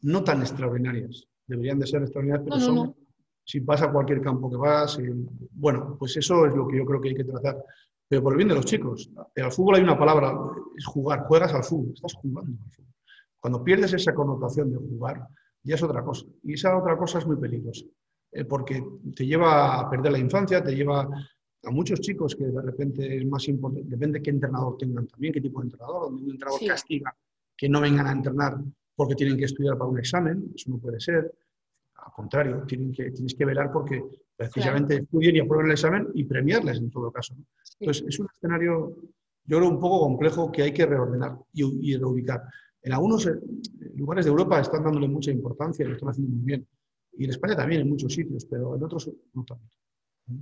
no 0.00 0.24
tan 0.24 0.40
extraordinarias 0.40 1.28
deberían 1.46 1.78
de 1.78 1.86
ser 1.86 2.02
extraordinarias, 2.02 2.44
pero 2.44 2.60
son, 2.60 2.96
si 3.44 3.60
pasa 3.60 3.84
a 3.86 3.92
cualquier 3.92 4.20
campo 4.20 4.50
que 4.50 4.56
vas, 4.56 4.98
bueno, 5.52 5.96
pues 5.98 6.16
eso 6.16 6.46
es 6.46 6.54
lo 6.54 6.66
que 6.66 6.78
yo 6.78 6.84
creo 6.84 7.00
que 7.00 7.10
hay 7.10 7.14
que 7.14 7.24
tratar. 7.24 7.62
Pero 8.08 8.22
por 8.22 8.32
el 8.32 8.38
bien 8.38 8.48
de 8.48 8.56
los 8.56 8.64
chicos, 8.64 9.10
el 9.34 9.52
fútbol 9.52 9.76
hay 9.76 9.82
una 9.82 9.98
palabra, 9.98 10.34
es 10.76 10.84
jugar, 10.84 11.24
juegas 11.26 11.54
al 11.54 11.64
fútbol, 11.64 11.92
estás 11.94 12.14
jugando 12.14 12.58
al 12.62 12.70
fútbol. 12.70 12.92
Cuando 13.38 13.64
pierdes 13.64 13.92
esa 13.92 14.14
connotación 14.14 14.70
de 14.70 14.78
jugar, 14.78 15.26
ya 15.62 15.76
es 15.76 15.82
otra 15.82 16.02
cosa. 16.02 16.26
Y 16.42 16.54
esa 16.54 16.76
otra 16.76 16.96
cosa 16.96 17.18
es 17.18 17.26
muy 17.26 17.36
peligrosa, 17.36 17.84
eh, 18.32 18.44
porque 18.44 18.84
te 19.14 19.26
lleva 19.26 19.80
a 19.80 19.88
perder 19.88 20.12
la 20.12 20.18
infancia, 20.18 20.62
te 20.62 20.74
lleva 20.74 21.08
a 21.64 21.70
muchos 21.70 22.00
chicos 22.00 22.34
que 22.34 22.44
de 22.44 22.60
repente 22.60 23.16
es 23.16 23.24
más 23.26 23.46
importante, 23.48 23.88
depende 23.88 24.18
de 24.18 24.22
qué 24.22 24.30
entrenador 24.30 24.76
tengan 24.76 25.06
también, 25.06 25.32
qué 25.32 25.40
tipo 25.40 25.60
de 25.60 25.66
entrenador, 25.66 26.02
donde 26.02 26.24
un 26.24 26.30
entrenador 26.32 26.60
castiga 26.66 27.16
que 27.56 27.68
no 27.68 27.80
vengan 27.80 28.06
a 28.06 28.12
entrenar 28.12 28.58
porque 28.94 29.14
tienen 29.14 29.36
que 29.36 29.44
estudiar 29.44 29.78
para 29.78 29.90
un 29.90 29.98
examen, 29.98 30.52
eso 30.54 30.70
no 30.70 30.78
puede 30.78 31.00
ser. 31.00 31.32
Al 31.94 32.12
contrario, 32.12 32.64
tienen 32.66 32.92
que, 32.92 33.10
tienes 33.12 33.34
que 33.34 33.44
velar 33.44 33.70
porque 33.72 34.02
precisamente 34.36 34.96
estudien 34.96 35.36
y 35.36 35.40
aprueben 35.40 35.66
el 35.66 35.72
examen 35.72 36.08
y 36.14 36.24
premiarles 36.24 36.78
en 36.78 36.90
todo 36.90 37.12
caso. 37.12 37.34
Entonces, 37.78 38.04
es 38.08 38.18
un 38.18 38.26
escenario, 38.34 38.96
yo 39.44 39.58
creo, 39.58 39.68
un 39.68 39.78
poco 39.78 40.00
complejo 40.00 40.50
que 40.50 40.62
hay 40.62 40.72
que 40.72 40.84
reordenar 40.84 41.38
y, 41.52 41.96
reubicar. 41.96 42.42
En 42.82 42.92
algunos 42.92 43.24
eh, 43.26 43.34
lugares 43.94 44.24
de 44.24 44.32
Europa 44.32 44.60
están 44.60 44.82
dándole 44.82 45.06
mucha 45.06 45.30
importancia 45.30 45.84
y 45.84 45.88
lo 45.88 45.94
están 45.94 46.08
haciendo 46.08 46.34
muy 46.34 46.44
bien. 46.44 46.66
Y 47.16 47.24
en 47.24 47.30
España 47.30 47.54
también, 47.54 47.82
en 47.82 47.88
muchos 47.88 48.12
sitios, 48.12 48.44
pero 48.46 48.74
en 48.74 48.82
otros 48.82 49.08
no 49.34 49.44
tanto 49.44 49.76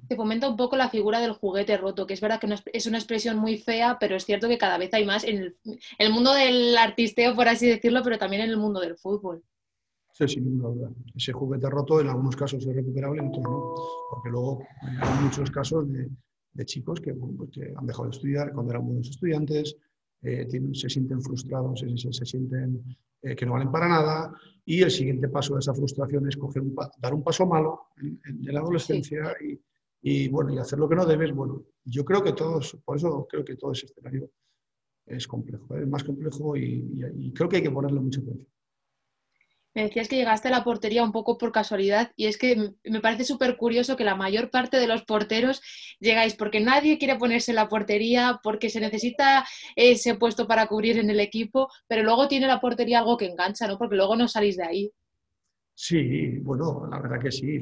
se 0.08 0.16
fomenta 0.16 0.48
un 0.48 0.56
poco 0.56 0.76
la 0.76 0.88
figura 0.88 1.20
del 1.20 1.32
juguete 1.32 1.76
roto, 1.76 2.06
que 2.06 2.14
es 2.14 2.20
verdad 2.20 2.40
que 2.40 2.54
es 2.72 2.86
una 2.86 2.98
expresión 2.98 3.38
muy 3.38 3.58
fea, 3.58 3.96
pero 3.98 4.16
es 4.16 4.24
cierto 4.24 4.48
que 4.48 4.58
cada 4.58 4.78
vez 4.78 4.92
hay 4.94 5.04
más 5.04 5.24
en 5.24 5.54
el, 5.98 6.12
mundo 6.12 6.32
del 6.32 6.76
artisteo, 6.76 7.34
por 7.34 7.48
así 7.48 7.68
decirlo, 7.68 8.02
pero 8.02 8.18
también 8.18 8.42
en 8.42 8.50
el 8.50 8.56
mundo 8.56 8.80
del 8.80 8.96
fútbol. 8.96 9.42
Sí, 10.12 10.28
sin 10.28 10.44
ninguna 10.44 10.68
duda. 10.68 10.90
Ese 11.14 11.32
juguete 11.32 11.70
roto 11.70 12.00
en 12.00 12.08
algunos 12.08 12.36
casos 12.36 12.66
es 12.66 12.74
recuperable, 12.74 13.20
en 13.20 13.28
otros 13.28 13.44
no, 13.44 13.74
porque 14.10 14.30
luego 14.30 14.62
hay 14.82 15.24
muchos 15.24 15.50
casos 15.50 15.86
de, 15.90 16.64
chicos 16.64 17.00
pues 17.00 17.50
que, 17.50 17.72
han 17.76 17.86
dejado 17.86 18.04
de 18.04 18.16
estudiar 18.16 18.52
cuando 18.52 18.72
eran 18.72 18.86
buenos 18.86 19.08
estudiantes, 19.08 19.76
eh, 20.22 20.46
se 20.74 20.88
sienten 20.88 21.22
frustrados, 21.22 21.80
se, 21.80 22.24
sienten 22.26 22.84
eh, 23.22 23.34
que 23.34 23.46
no 23.46 23.52
valen 23.52 23.70
para 23.70 23.88
nada, 23.88 24.32
y 24.64 24.82
el 24.82 24.90
siguiente 24.90 25.28
paso 25.28 25.54
de 25.54 25.60
esa 25.60 25.74
frustración 25.74 26.28
es 26.28 26.36
coger 26.36 26.62
dar 26.98 27.12
un 27.12 27.22
paso 27.22 27.46
malo 27.46 27.88
en, 27.96 28.20
la 28.44 28.60
adolescencia 28.60 29.34
y 29.40 29.58
y 30.02 30.28
bueno, 30.28 30.52
y 30.52 30.58
hacer 30.58 30.78
lo 30.78 30.88
que 30.88 30.96
no 30.96 31.04
debes, 31.04 31.32
bueno, 31.32 31.62
yo 31.84 32.04
creo 32.04 32.22
que 32.22 32.32
todos, 32.32 32.76
por 32.84 32.96
eso 32.96 33.26
creo 33.28 33.44
que 33.44 33.56
todo 33.56 33.72
ese 33.72 33.86
escenario 33.86 34.30
es 35.06 35.26
complejo, 35.26 35.76
¿eh? 35.76 35.82
es 35.82 35.88
más 35.88 36.04
complejo 36.04 36.56
y, 36.56 37.32
creo 37.34 37.48
que 37.48 37.56
hay 37.56 37.62
que 37.62 37.70
ponerle 37.70 38.00
mucha 38.00 38.20
atención. 38.20 38.46
Me 39.72 39.84
decías 39.84 40.08
que 40.08 40.16
llegaste 40.16 40.48
a 40.48 40.50
la 40.50 40.64
portería 40.64 41.04
un 41.04 41.12
poco 41.12 41.38
por 41.38 41.52
casualidad 41.52 42.10
y 42.16 42.26
es 42.26 42.38
que 42.38 42.72
me 42.82 43.00
parece 43.00 43.22
súper 43.22 43.56
curioso 43.56 43.96
que 43.96 44.02
la 44.02 44.16
mayor 44.16 44.50
parte 44.50 44.78
de 44.78 44.88
los 44.88 45.04
porteros 45.04 45.62
llegáis 46.00 46.34
porque 46.34 46.58
nadie 46.58 46.98
quiere 46.98 47.14
ponerse 47.14 47.52
en 47.52 47.56
la 47.56 47.68
portería, 47.68 48.40
porque 48.42 48.68
se 48.68 48.80
necesita 48.80 49.46
ese 49.76 50.16
puesto 50.16 50.48
para 50.48 50.66
cubrir 50.66 50.98
en 50.98 51.08
el 51.08 51.20
equipo, 51.20 51.68
pero 51.86 52.02
luego 52.02 52.26
tiene 52.26 52.48
la 52.48 52.60
portería 52.60 52.98
algo 52.98 53.16
que 53.16 53.26
engancha, 53.26 53.68
¿no? 53.68 53.78
Porque 53.78 53.94
luego 53.94 54.16
no 54.16 54.26
salís 54.26 54.56
de 54.56 54.64
ahí. 54.64 54.92
Sí, 55.82 56.36
bueno, 56.40 56.86
la 56.90 57.00
verdad 57.00 57.18
que 57.18 57.32
sí, 57.32 57.58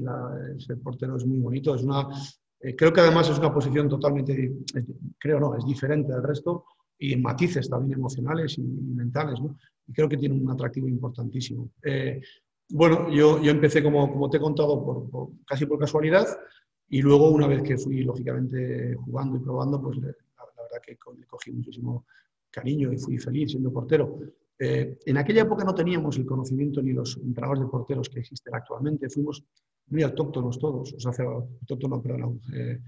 ser 0.58 0.80
portero 0.80 1.16
es 1.16 1.24
muy 1.24 1.38
bonito. 1.38 1.76
Es 1.76 1.84
una, 1.84 2.08
eh, 2.58 2.74
creo 2.74 2.92
que 2.92 3.00
además 3.00 3.30
es 3.30 3.38
una 3.38 3.54
posición 3.54 3.88
totalmente, 3.88 4.54
creo 5.16 5.38
no, 5.38 5.56
es 5.56 5.64
diferente 5.64 6.12
del 6.12 6.24
resto 6.24 6.64
y 6.98 7.12
en 7.12 7.22
matices 7.22 7.70
también 7.70 8.00
emocionales 8.00 8.58
y, 8.58 8.62
mentales, 8.62 9.40
¿no? 9.40 9.56
Y 9.86 9.92
creo 9.92 10.08
que 10.08 10.16
tiene 10.16 10.34
un 10.34 10.50
atractivo 10.50 10.88
importantísimo. 10.88 11.70
Eh, 11.84 12.20
bueno, 12.70 13.08
yo, 13.08 13.40
yo 13.40 13.52
empecé, 13.52 13.84
como, 13.84 14.10
como 14.10 14.28
te 14.28 14.38
he 14.38 14.40
contado, 14.40 14.84
por, 14.84 15.30
casi 15.46 15.66
por 15.66 15.78
casualidad 15.78 16.26
y 16.88 17.00
luego 17.02 17.30
una 17.30 17.46
vez 17.46 17.62
que 17.62 17.78
fui, 17.78 18.02
lógicamente, 18.02 18.96
jugando 18.96 19.36
y 19.36 19.40
probando, 19.40 19.80
pues 19.80 19.96
la, 19.98 20.08
la 20.08 20.62
verdad 20.64 20.82
que 20.84 20.98
le 21.16 21.24
cogí 21.24 21.52
muchísimo 21.52 22.04
cariño 22.50 22.92
y 22.92 22.98
fui 22.98 23.16
feliz 23.16 23.52
siendo 23.52 23.72
portero. 23.72 24.18
Eh, 24.60 24.98
en 25.06 25.16
aquella 25.16 25.42
época 25.42 25.64
no 25.64 25.74
teníamos 25.74 26.16
el 26.16 26.26
conocimiento 26.26 26.82
ni 26.82 26.92
los 26.92 27.16
entrenadores 27.16 27.62
de 27.62 27.68
porteros 27.68 28.08
que 28.08 28.20
existen 28.20 28.54
actualmente. 28.54 29.08
Fuimos 29.08 29.44
muy 29.86 30.02
autóctonos 30.02 30.58
todos. 30.58 30.94
O 30.94 31.00
sea, 31.00 31.24
autóctonos, 31.24 32.02
perdón, 32.02 32.40
eh, 32.54 32.80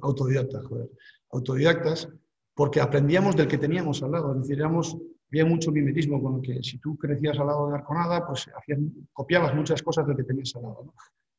autodidactas, 0.00 0.64
joder. 0.66 0.90
Autodidactas, 1.30 2.08
porque 2.54 2.80
aprendíamos 2.80 3.36
del 3.36 3.48
que 3.48 3.58
teníamos 3.58 4.02
al 4.02 4.12
lado. 4.12 4.32
Es 4.34 4.42
decir, 4.42 4.58
éramos, 4.58 4.96
había 5.30 5.44
mucho 5.44 5.72
mimetismo 5.72 6.22
con 6.22 6.36
lo 6.36 6.42
que 6.42 6.62
si 6.62 6.78
tú 6.78 6.96
crecías 6.96 7.38
al 7.38 7.48
lado 7.48 7.68
de 7.68 7.74
Arconada, 7.74 8.26
pues 8.26 8.48
hacías, 8.56 8.78
copiabas 9.12 9.54
muchas 9.54 9.82
cosas 9.82 10.06
del 10.06 10.16
que 10.16 10.24
tenías 10.24 10.54
al 10.56 10.62
lado. 10.62 10.94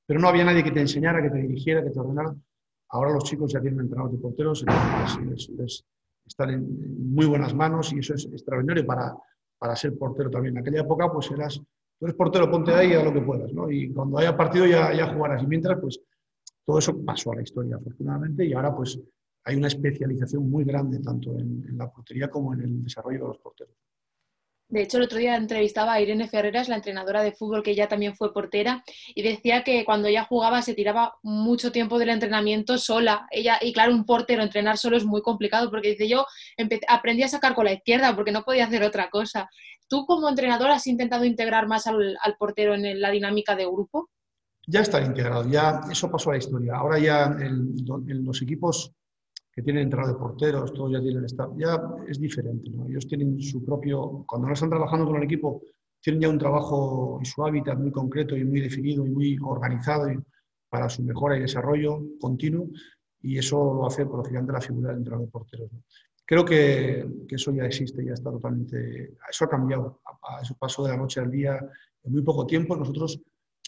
Pero 0.06 0.20
no 0.20 0.28
había 0.28 0.46
nadie 0.46 0.64
que 0.64 0.72
te 0.72 0.82
enseñara, 0.82 1.22
que 1.22 1.30
te 1.30 1.38
dirigiera, 1.38 1.84
que 1.84 1.90
te 1.90 2.00
ordenara. 2.00 2.36
Ahora 2.90 3.12
los 3.12 3.24
chicos 3.24 3.52
ya 3.52 3.60
tienen 3.60 3.82
entrenadores 3.82 4.18
de 4.18 4.22
porteros, 4.22 4.66
les, 5.58 5.86
están 6.28 6.50
en 6.50 7.14
muy 7.14 7.26
buenas 7.26 7.54
manos 7.54 7.94
y 7.94 8.00
eso 8.00 8.14
es 8.14 8.26
extraordinario 8.26 8.86
para, 8.86 9.16
para 9.58 9.76
ser 9.76 9.98
portero 9.98 10.30
también. 10.30 10.56
En 10.56 10.62
aquella 10.62 10.82
época, 10.82 11.12
pues 11.12 11.32
eras, 11.32 11.60
tú 12.00 12.06
eres 12.06 12.16
portero, 12.16 12.50
ponte 12.50 12.74
ahí 12.74 12.94
a 12.94 13.04
lo 13.04 13.14
que 13.14 13.22
puedas, 13.22 13.52
¿no? 13.54 13.70
Y 13.72 13.92
cuando 13.94 14.18
haya 14.18 14.36
partido 14.36 14.66
ya, 14.66 14.94
ya 14.94 15.14
jugarás. 15.14 15.44
Y 15.44 15.48
mientras, 15.48 15.80
pues 15.80 16.00
todo 16.66 16.80
eso 16.80 17.04
pasó 17.04 17.32
a 17.32 17.36
la 17.38 17.42
historia, 17.44 17.78
afortunadamente, 17.78 18.46
y 18.46 18.54
ahora 18.54 18.76
pues 18.76 19.00
hay 19.46 19.56
una 19.56 19.68
especialización 19.68 20.50
muy 20.50 20.66
grande 20.66 21.00
tanto 21.00 21.38
en, 21.38 21.78
la 21.78 21.90
portería 21.90 22.30
como 22.30 22.54
en 22.54 22.62
el 22.62 22.84
desarrollo 22.84 23.20
de 23.22 23.28
los 23.28 23.38
porteros. 23.38 23.74
De 24.70 24.82
hecho, 24.82 24.98
el 24.98 25.04
otro 25.04 25.18
día 25.18 25.38
entrevistaba 25.38 25.94
a 25.94 26.02
Irene 26.02 26.28
Ferreras, 26.28 26.68
la 26.68 26.76
entrenadora 26.76 27.22
de 27.22 27.32
fútbol, 27.32 27.64
que 27.64 27.72
ella 27.72 27.88
también 27.88 28.16
fue 28.16 28.34
portera, 28.34 28.84
y 29.16 29.22
decía 29.22 29.64
que 29.64 29.86
cuando 29.86 30.10
ella 30.10 30.26
jugaba 30.26 30.62
se 30.62 30.74
tiraba 30.74 31.14
mucho 31.24 31.72
tiempo 31.72 31.98
del 31.98 32.10
entrenamiento 32.10 32.78
sola. 32.78 33.28
Ella, 33.32 33.58
y 33.62 33.72
claro, 33.72 33.94
un 33.94 34.06
portero 34.06 34.44
entrenar 34.44 34.78
solo 34.78 34.98
es 34.98 35.06
muy 35.06 35.22
complicado, 35.22 35.70
porque 35.70 35.92
dice 35.92 36.10
yo 36.10 36.26
aprendí 36.90 37.24
a 37.24 37.30
sacar 37.30 37.56
con 37.56 37.64
la 37.64 37.74
izquierda 37.74 38.14
porque 38.14 38.34
no 38.34 38.44
podía 38.44 38.66
hacer 38.66 38.84
otra 38.84 39.10
cosa. 39.10 39.50
¿Tú 39.88 40.06
como 40.06 40.28
entrenador 40.28 40.70
has 40.70 40.86
intentado 40.88 41.24
integrar 41.24 41.66
más 41.68 41.88
al, 41.88 42.18
portero 42.38 42.76
en 42.76 43.00
la 43.00 43.10
dinámica 43.10 43.56
de 43.56 43.66
grupo? 43.66 44.10
Ya 44.68 44.82
está 44.82 45.02
integrado, 45.02 45.50
ya 45.50 45.80
eso 45.90 46.12
pasó 46.12 46.32
a 46.32 46.34
la 46.34 46.40
historia. 46.40 46.76
Ahora 46.76 47.00
ya 47.00 47.38
en 47.40 48.26
los 48.26 48.42
equipos 48.42 48.92
que 49.58 49.64
tienen 49.64 49.86
entrada 49.86 50.10
de 50.10 50.20
porteros, 50.20 50.72
todos 50.72 50.92
ya 50.92 51.02
tienen 51.02 51.26
staff, 51.26 51.50
ya 51.58 51.82
es 52.08 52.20
diferente. 52.20 52.70
¿no? 52.70 52.86
Ellos 52.88 53.08
tienen 53.08 53.42
su 53.42 53.66
propio, 53.66 54.24
cuando 54.28 54.48
no 54.48 54.54
están 54.54 54.70
trabajando 54.70 55.08
con 55.08 55.16
el 55.16 55.24
equipo, 55.24 55.64
tienen 56.00 56.22
ya 56.22 56.30
un 56.30 56.38
trabajo 56.38 57.18
y 57.20 57.26
su 57.26 57.44
hábitat 57.44 57.76
muy 57.80 57.92
concreto 57.92 58.38
y 58.38 58.46
muy 58.46 58.62
definido 58.62 59.04
y 59.04 59.10
muy 59.10 59.38
organizado 59.42 60.10
para 60.70 60.88
su 60.90 61.02
mejora 61.02 61.38
y 61.38 61.40
desarrollo 61.40 62.04
continuo 62.22 62.70
y 63.20 63.40
eso 63.40 63.58
lo 63.58 63.88
hace, 63.88 64.06
por 64.06 64.32
lo 64.32 64.54
la 64.54 64.62
figura 64.62 64.90
del 64.90 65.00
entrenador 65.00 65.26
de 65.26 65.32
porteros. 65.32 65.72
Creo 66.24 66.46
que, 66.46 67.08
que, 67.28 67.36
eso 67.36 67.52
ya 67.52 67.64
existe, 67.64 68.06
ya 68.06 68.14
está 68.14 68.30
totalmente, 68.30 69.16
eso 69.28 69.46
ha 69.46 69.50
cambiado, 69.50 70.02
a, 70.06 70.44
eso 70.44 70.56
pasó 70.60 70.84
de 70.84 70.92
la 70.92 70.98
noche 70.98 71.20
al 71.20 71.32
día 71.32 71.58
en 72.04 72.12
muy 72.12 72.22
poco 72.22 72.46
tiempo. 72.46 72.76
Nosotros, 72.76 73.20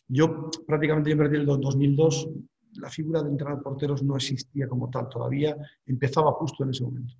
yo 0.08 0.52
prácticamente 0.68 1.10
en 1.10 1.20
el 1.20 1.48
2002 1.48 2.30
la 2.74 2.90
figura 2.90 3.22
de 3.22 3.30
entrenador 3.30 3.64
porteros 3.64 4.04
no 4.04 4.16
existía 4.16 4.68
como 4.68 4.90
tal 4.90 5.10
todavía, 5.10 5.56
empezaba 5.86 6.32
justo 6.34 6.64
en 6.64 6.70
ese 6.70 6.84
momento. 6.84 7.16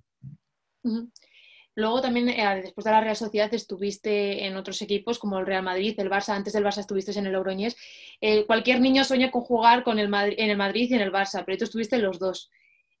Luego 1.74 2.00
también, 2.00 2.28
eh, 2.28 2.60
después 2.62 2.84
de 2.84 2.90
la 2.90 3.00
Real 3.00 3.16
Sociedad, 3.16 3.52
estuviste 3.54 4.44
en 4.44 4.56
otros 4.56 4.82
equipos 4.82 5.18
como 5.18 5.38
el 5.38 5.46
Real 5.46 5.62
Madrid, 5.62 5.94
el 5.98 6.10
Barça. 6.10 6.30
Antes 6.30 6.52
del 6.52 6.64
Barça 6.64 6.80
estuviste 6.80 7.16
en 7.18 7.26
el 7.26 7.32
Logroñés. 7.32 7.76
Eh, 8.20 8.44
cualquier 8.44 8.80
niño 8.80 9.04
sueña 9.04 9.30
con 9.30 9.42
jugar 9.42 9.84
con 9.84 9.98
el 9.98 10.12
en 10.12 10.50
el 10.50 10.56
Madrid 10.56 10.88
y 10.90 10.94
en 10.94 11.00
el 11.00 11.12
Barça, 11.12 11.44
pero 11.44 11.58
tú 11.58 11.64
estuviste 11.64 11.96
en 11.96 12.02
los 12.02 12.18
dos. 12.18 12.50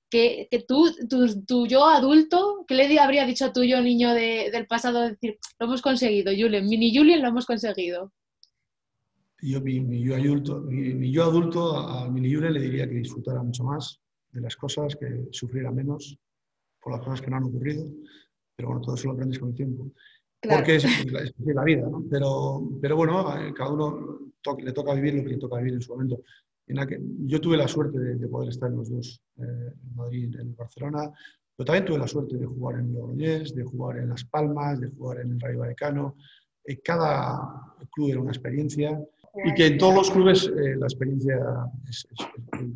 Que, 0.08 0.48
tú, 0.66 1.66
yo 1.68 1.86
adulto, 1.86 2.64
¿qué 2.66 2.74
le 2.74 2.98
habría 2.98 3.24
dicho 3.26 3.44
a 3.44 3.52
tu 3.52 3.62
yo 3.62 3.80
niño 3.80 4.12
del 4.12 4.66
pasado? 4.66 5.02
Decir, 5.02 5.38
lo 5.58 5.66
hemos 5.66 5.82
conseguido, 5.82 6.32
Julien, 6.36 6.66
mini 6.66 6.96
Julien 6.96 7.22
lo 7.22 7.28
hemos 7.28 7.46
conseguido 7.46 8.12
yo, 9.42 9.60
mi, 9.60 10.02
yo 10.02 10.16
adulto, 10.16 10.60
mi, 10.62 11.10
yo 11.10 11.24
adulto 11.24 11.76
a, 11.76 12.08
mi 12.08 12.28
Yure 12.28 12.50
le 12.50 12.60
diría 12.60 12.88
que 12.88 12.94
disfrutara 12.94 13.42
mucho 13.42 13.64
más 13.64 14.00
de 14.30 14.40
las 14.40 14.56
cosas, 14.56 14.96
que 14.96 15.28
sufriera 15.30 15.70
menos 15.70 16.18
por 16.80 16.92
las 16.92 17.02
cosas 17.02 17.20
que 17.20 17.30
no 17.30 17.36
han 17.36 17.44
ocurrido, 17.44 17.84
pero 18.56 18.68
bueno, 18.68 18.82
todo 18.82 18.94
eso 18.94 19.08
lo 19.08 19.14
aprendes 19.14 19.38
con 19.38 19.50
el 19.50 19.54
tiempo. 19.54 19.90
Porque 20.42 20.76
es, 20.76 20.84
la 21.44 21.64
vida, 21.64 21.86
¿no? 21.88 22.04
Pero, 22.10 22.62
pero 22.80 22.96
bueno, 22.96 23.24
cada 23.54 23.72
uno 23.72 24.32
le 24.58 24.72
toca 24.72 24.94
vivir 24.94 25.14
lo 25.14 25.22
que 25.22 25.30
le 25.30 25.36
toca 25.36 25.58
vivir 25.58 25.74
en 25.74 25.82
su 25.82 25.92
momento. 25.92 26.22
En 26.66 27.26
yo 27.26 27.40
tuve 27.40 27.56
la 27.56 27.68
suerte 27.68 27.98
de, 27.98 28.28
poder 28.28 28.48
estar 28.48 28.70
en 28.70 28.76
los 28.76 28.88
dos, 28.88 29.20
eh, 29.38 29.42
en 29.42 29.96
Madrid 29.96 30.32
y 30.32 30.40
en 30.40 30.54
Barcelona, 30.56 31.10
pero 31.56 31.66
también 31.66 31.84
tuve 31.84 31.98
la 31.98 32.06
suerte 32.06 32.38
de 32.38 32.46
jugar 32.46 32.78
en 32.80 32.94
Logroñés, 32.94 33.54
de 33.54 33.64
jugar 33.64 33.98
en 33.98 34.08
Las 34.08 34.24
Palmas, 34.24 34.80
de 34.80 34.88
jugar 34.88 35.20
en 35.20 35.32
el 35.32 35.40
Rayo 35.40 35.58
Vallecano. 35.58 36.16
Eh, 36.64 36.80
cada 36.80 37.74
club 37.92 38.10
era 38.10 38.20
una 38.20 38.30
experiencia 38.30 38.98
y 39.44 39.54
que 39.54 39.66
en 39.66 39.78
todos 39.78 39.94
los 39.94 40.10
clubes 40.10 40.46
eh, 40.46 40.76
la 40.76 40.86
experiencia 40.86 41.38
es, 41.88 42.06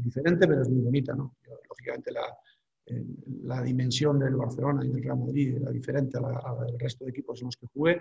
diferente, 0.05 0.47
pero 0.47 0.63
es 0.63 0.69
muy 0.69 0.83
bonita. 0.83 1.15
¿no? 1.15 1.37
Lógicamente 1.69 2.13
la, 2.13 2.23
eh, 2.87 3.05
la, 3.45 3.63
dimensión 3.63 4.19
del 4.19 4.37
Barcelona 4.37 4.85
y 4.85 4.89
del 4.91 5.03
Real 5.03 5.19
Madrid 5.19 5.57
era 5.57 5.71
diferente 5.71 6.19
a 6.19 6.21
la, 6.21 6.67
resto 6.79 7.05
de 7.05 7.11
equipos 7.11 7.41
en 7.41 7.47
los 7.47 7.57
que 7.57 7.67
jugué, 7.73 8.01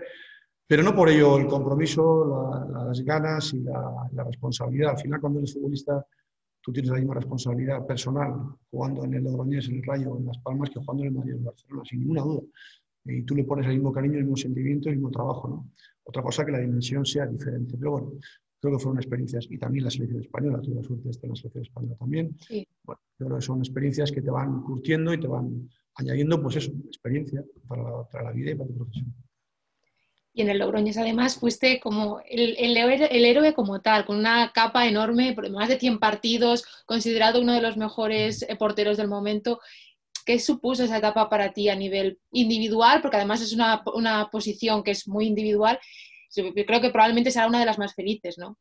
pero 0.66 0.82
no 0.82 0.94
por 0.94 1.08
ello 1.08 1.38
el 1.38 1.46
compromiso, 1.46 2.62
las 2.72 3.00
ganas 3.02 3.52
y 3.54 3.60
la, 3.60 4.24
responsabilidad. 4.24 4.92
Al 4.92 4.98
final, 4.98 5.20
cuando 5.20 5.38
eres 5.38 5.54
futbolista, 5.54 6.06
tú 6.60 6.72
tienes 6.72 6.90
la 6.90 6.98
misma 6.98 7.14
responsabilidad 7.14 7.86
personal 7.86 8.34
jugando 8.70 9.04
en 9.04 9.14
el 9.14 9.24
Logroñés, 9.24 9.68
en 9.68 9.76
el 9.76 9.82
Rayo, 9.82 10.16
en 10.18 10.26
Las 10.26 10.38
Palmas, 10.38 10.70
que 10.70 10.80
jugando 10.80 11.02
en 11.02 11.08
el 11.08 11.14
Madrid 11.14 11.32
en 11.32 11.38
el 11.38 11.44
Barcelona, 11.44 11.82
sin 11.84 12.00
ninguna 12.00 12.22
duda. 12.22 12.42
Y 13.06 13.22
tú 13.22 13.34
le 13.34 13.44
pones 13.44 13.66
el 13.66 13.74
mismo 13.74 13.92
cariño, 13.92 14.14
el 14.14 14.24
mismo 14.24 14.36
sentimiento, 14.36 14.88
el 14.88 14.96
mismo 14.96 15.10
trabajo. 15.10 15.48
¿no? 15.48 15.70
Otra 16.04 16.22
cosa 16.22 16.44
que 16.44 16.52
la 16.52 16.60
dimensión 16.60 17.04
sea 17.04 17.26
diferente. 17.26 17.76
Pero 17.78 17.90
bueno, 17.90 18.12
creo 18.64 18.78
que 18.78 18.82
fueron 18.82 18.98
experiencias, 18.98 19.46
y 19.50 19.58
también 19.58 19.84
la 19.84 19.90
selección 19.90 20.22
española, 20.22 20.60
tuve 20.62 20.76
la 20.76 20.82
suerte 20.82 21.04
de 21.04 21.10
estar 21.10 21.24
en 21.24 21.30
la 21.30 21.36
selección 21.36 21.64
española 21.64 21.96
también. 21.98 22.36
Bueno, 22.82 23.00
creo 23.18 23.36
que 23.36 23.42
son 23.42 23.58
experiencias 23.58 24.10
que 24.10 24.22
te 24.22 24.30
van 24.30 24.62
curtiendo 24.62 25.12
y 25.12 25.20
te 25.20 25.26
van 25.26 25.68
añadiendo, 25.96 26.40
pues 26.40 26.56
eso, 26.56 26.72
experiencia 26.86 27.44
para 27.68 27.82
la, 27.82 28.22
la 28.22 28.32
vida 28.32 28.52
y 28.52 28.54
para 28.54 28.68
tu 28.68 28.76
profesión. 28.76 29.14
Y 30.32 30.42
en 30.42 30.48
el 30.48 30.58
Logroñés 30.58 30.96
además 30.96 31.36
fuiste 31.36 31.78
como 31.78 32.20
el, 32.28 32.56
el, 32.58 32.76
el, 32.76 33.24
héroe 33.24 33.52
como 33.52 33.82
tal, 33.82 34.06
con 34.06 34.16
una 34.16 34.50
capa 34.52 34.88
enorme, 34.88 35.36
más 35.52 35.68
de 35.68 35.78
100 35.78 35.98
partidos, 35.98 36.64
considerado 36.86 37.40
uno 37.40 37.52
de 37.52 37.60
los 37.60 37.76
mejores 37.76 38.42
eh, 38.42 38.56
porteros 38.56 38.96
del 38.96 39.08
momento. 39.08 39.60
¿Qué 40.24 40.40
supuso 40.40 40.84
esa 40.84 40.96
etapa 40.96 41.28
para 41.28 41.52
ti 41.52 41.68
a 41.68 41.76
nivel 41.76 42.18
individual? 42.32 43.02
Porque 43.02 43.18
además 43.18 43.42
es 43.42 43.52
una, 43.52 43.82
una 43.94 44.30
posición 44.30 44.82
que 44.82 44.92
es 44.92 45.06
muy 45.06 45.26
individual 45.26 45.78
yo 46.34 46.52
creo 46.66 46.80
que 46.80 46.90
probablemente 46.90 47.30
será 47.30 47.46
una 47.46 47.60
de 47.60 47.66
las 47.66 47.78
más 47.78 47.94
felices, 47.94 48.38
¿no? 48.38 48.58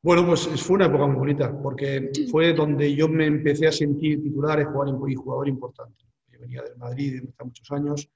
Bueno, 0.00 0.24
pues 0.26 0.46
fue 0.62 0.76
una 0.76 0.86
época 0.86 1.06
muy 1.06 1.16
bonita, 1.16 1.60
porque 1.60 2.12
fue 2.30 2.52
donde 2.52 2.94
yo 2.94 3.08
me 3.08 3.26
empecé 3.26 3.66
a 3.66 3.72
sentir 3.72 4.22
titular 4.22 4.60
y 4.60 5.14
jugador 5.14 5.48
importante. 5.48 6.04
Yo 6.30 6.38
venía 6.40 6.62
del 6.62 6.76
Madrid 6.76 7.20
hace 7.28 7.44
muchos 7.44 7.70
años, 7.72 8.08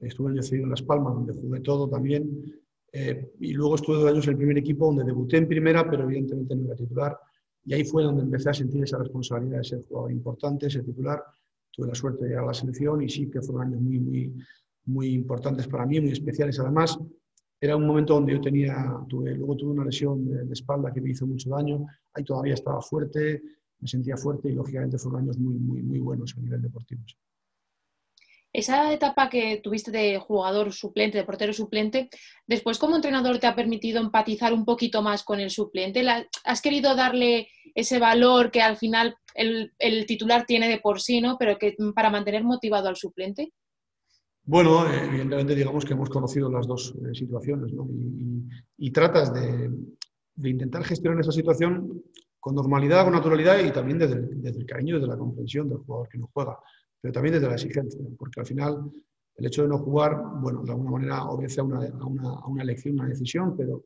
estuve 0.00 0.32
año 0.32 0.42
cedido 0.42 0.64
en 0.64 0.70
Las 0.70 0.82
Palmas, 0.82 1.14
donde 1.14 1.32
jugué 1.32 1.60
todo 1.60 1.88
también, 1.88 2.62
eh, 2.92 3.32
y 3.40 3.54
luego 3.54 3.76
estuve 3.76 3.96
dos 3.96 4.10
años 4.10 4.26
en 4.26 4.32
el 4.32 4.36
primer 4.36 4.58
equipo, 4.58 4.86
donde 4.86 5.04
debuté 5.04 5.38
en 5.38 5.48
primera, 5.48 5.88
pero 5.90 6.04
evidentemente 6.04 6.54
no 6.54 6.66
era 6.66 6.76
titular, 6.76 7.18
y 7.64 7.72
ahí 7.72 7.84
fue 7.84 8.02
donde 8.02 8.22
empecé 8.22 8.50
a 8.50 8.54
sentir 8.54 8.84
esa 8.84 8.98
responsabilidad 8.98 9.58
de 9.58 9.64
ser 9.64 9.82
jugador 9.88 10.12
importante, 10.12 10.68
ser 10.68 10.84
titular. 10.84 11.22
Tuve 11.70 11.88
la 11.88 11.94
suerte 11.94 12.24
de 12.24 12.28
llegar 12.28 12.44
a 12.44 12.48
la 12.48 12.54
selección 12.54 13.02
y 13.02 13.08
sí 13.08 13.30
que 13.30 13.40
fueron 13.40 13.68
años 13.68 13.80
muy, 13.80 13.98
muy, 13.98 14.34
muy 14.84 15.14
importantes 15.14 15.66
para 15.66 15.86
mí, 15.86 15.98
muy 16.00 16.12
especiales 16.12 16.60
además, 16.60 16.98
era 17.64 17.76
un 17.76 17.86
momento 17.86 18.14
donde 18.14 18.32
yo 18.32 18.40
tenía, 18.40 18.74
tuve, 19.08 19.34
luego 19.34 19.56
tuve 19.56 19.72
una 19.72 19.84
lesión 19.84 20.26
de, 20.26 20.52
espalda 20.52 20.92
que 20.92 21.00
me 21.00 21.10
hizo 21.10 21.26
mucho 21.26 21.50
daño, 21.50 21.86
ahí 22.12 22.22
todavía 22.22 22.54
estaba 22.54 22.82
fuerte, 22.82 23.42
me 23.80 23.88
sentía 23.88 24.16
fuerte 24.16 24.50
y 24.50 24.52
lógicamente 24.52 24.98
fueron 24.98 25.22
años 25.22 25.38
muy, 25.38 25.54
muy, 25.54 25.82
muy 25.82 25.98
buenos 25.98 26.34
a 26.36 26.40
nivel 26.40 26.60
deportivo. 26.60 27.02
Esa 28.52 28.92
etapa 28.92 29.28
que 29.28 29.60
tuviste 29.62 29.90
de 29.90 30.18
jugador 30.18 30.72
suplente, 30.72 31.18
de 31.18 31.24
portero 31.24 31.52
suplente, 31.52 32.08
después 32.46 32.78
como 32.78 32.94
entrenador 32.94 33.38
te 33.38 33.48
ha 33.48 33.56
permitido 33.56 34.00
empatizar 34.00 34.52
un 34.52 34.64
poquito 34.64 35.02
más 35.02 35.24
con 35.24 35.40
el 35.40 35.50
suplente. 35.50 36.06
¿Has 36.44 36.62
querido 36.62 36.94
darle 36.94 37.48
ese 37.74 37.98
valor 37.98 38.52
que 38.52 38.62
al 38.62 38.76
final 38.76 39.16
el, 39.34 39.72
el 39.78 40.06
titular 40.06 40.46
tiene 40.46 40.68
de 40.68 40.78
por 40.78 41.00
sí, 41.00 41.20
¿no? 41.20 41.36
pero 41.36 41.58
que 41.58 41.74
para 41.94 42.10
mantener 42.10 42.44
motivado 42.44 42.88
al 42.88 42.96
suplente? 42.96 43.52
Bueno, 44.46 44.86
evidentemente 44.86 45.54
digamos 45.54 45.84
que 45.84 45.94
hemos 45.94 46.10
conocido 46.10 46.50
las 46.50 46.66
dos 46.66 46.94
eh, 47.02 47.14
situaciones 47.14 47.72
¿no? 47.72 47.88
y, 48.76 48.90
tratas 48.90 49.32
de, 49.32 49.70
intentar 50.36 50.84
gestionar 50.84 51.20
esa 51.20 51.32
situación 51.32 52.02
con 52.38 52.54
normalidad, 52.54 53.04
con 53.04 53.14
naturalidad 53.14 53.58
y 53.64 53.72
también 53.72 53.98
desde 53.98 54.16
el, 54.16 54.42
desde 54.42 54.58
el, 54.60 54.66
cariño, 54.66 54.96
desde 54.96 55.08
la 55.08 55.16
comprensión 55.16 55.68
del 55.70 55.78
jugador 55.78 56.08
que 56.10 56.18
no 56.18 56.28
juega, 56.32 56.58
pero 57.00 57.12
también 57.12 57.34
desde 57.34 57.48
la 57.48 57.54
exigencia, 57.54 58.00
porque 58.18 58.40
al 58.40 58.46
final 58.46 58.90
el 59.36 59.46
hecho 59.46 59.62
de 59.62 59.68
no 59.68 59.78
jugar, 59.78 60.14
bueno, 60.42 60.62
de 60.62 60.72
alguna 60.72 60.90
manera 60.90 61.24
obedece 61.24 61.60
a 61.60 61.64
una, 61.64 61.78
a 61.78 62.04
una, 62.04 62.28
a 62.28 62.46
una 62.46 62.62
elección, 62.62 63.00
una 63.00 63.08
decisión, 63.08 63.56
pero 63.56 63.82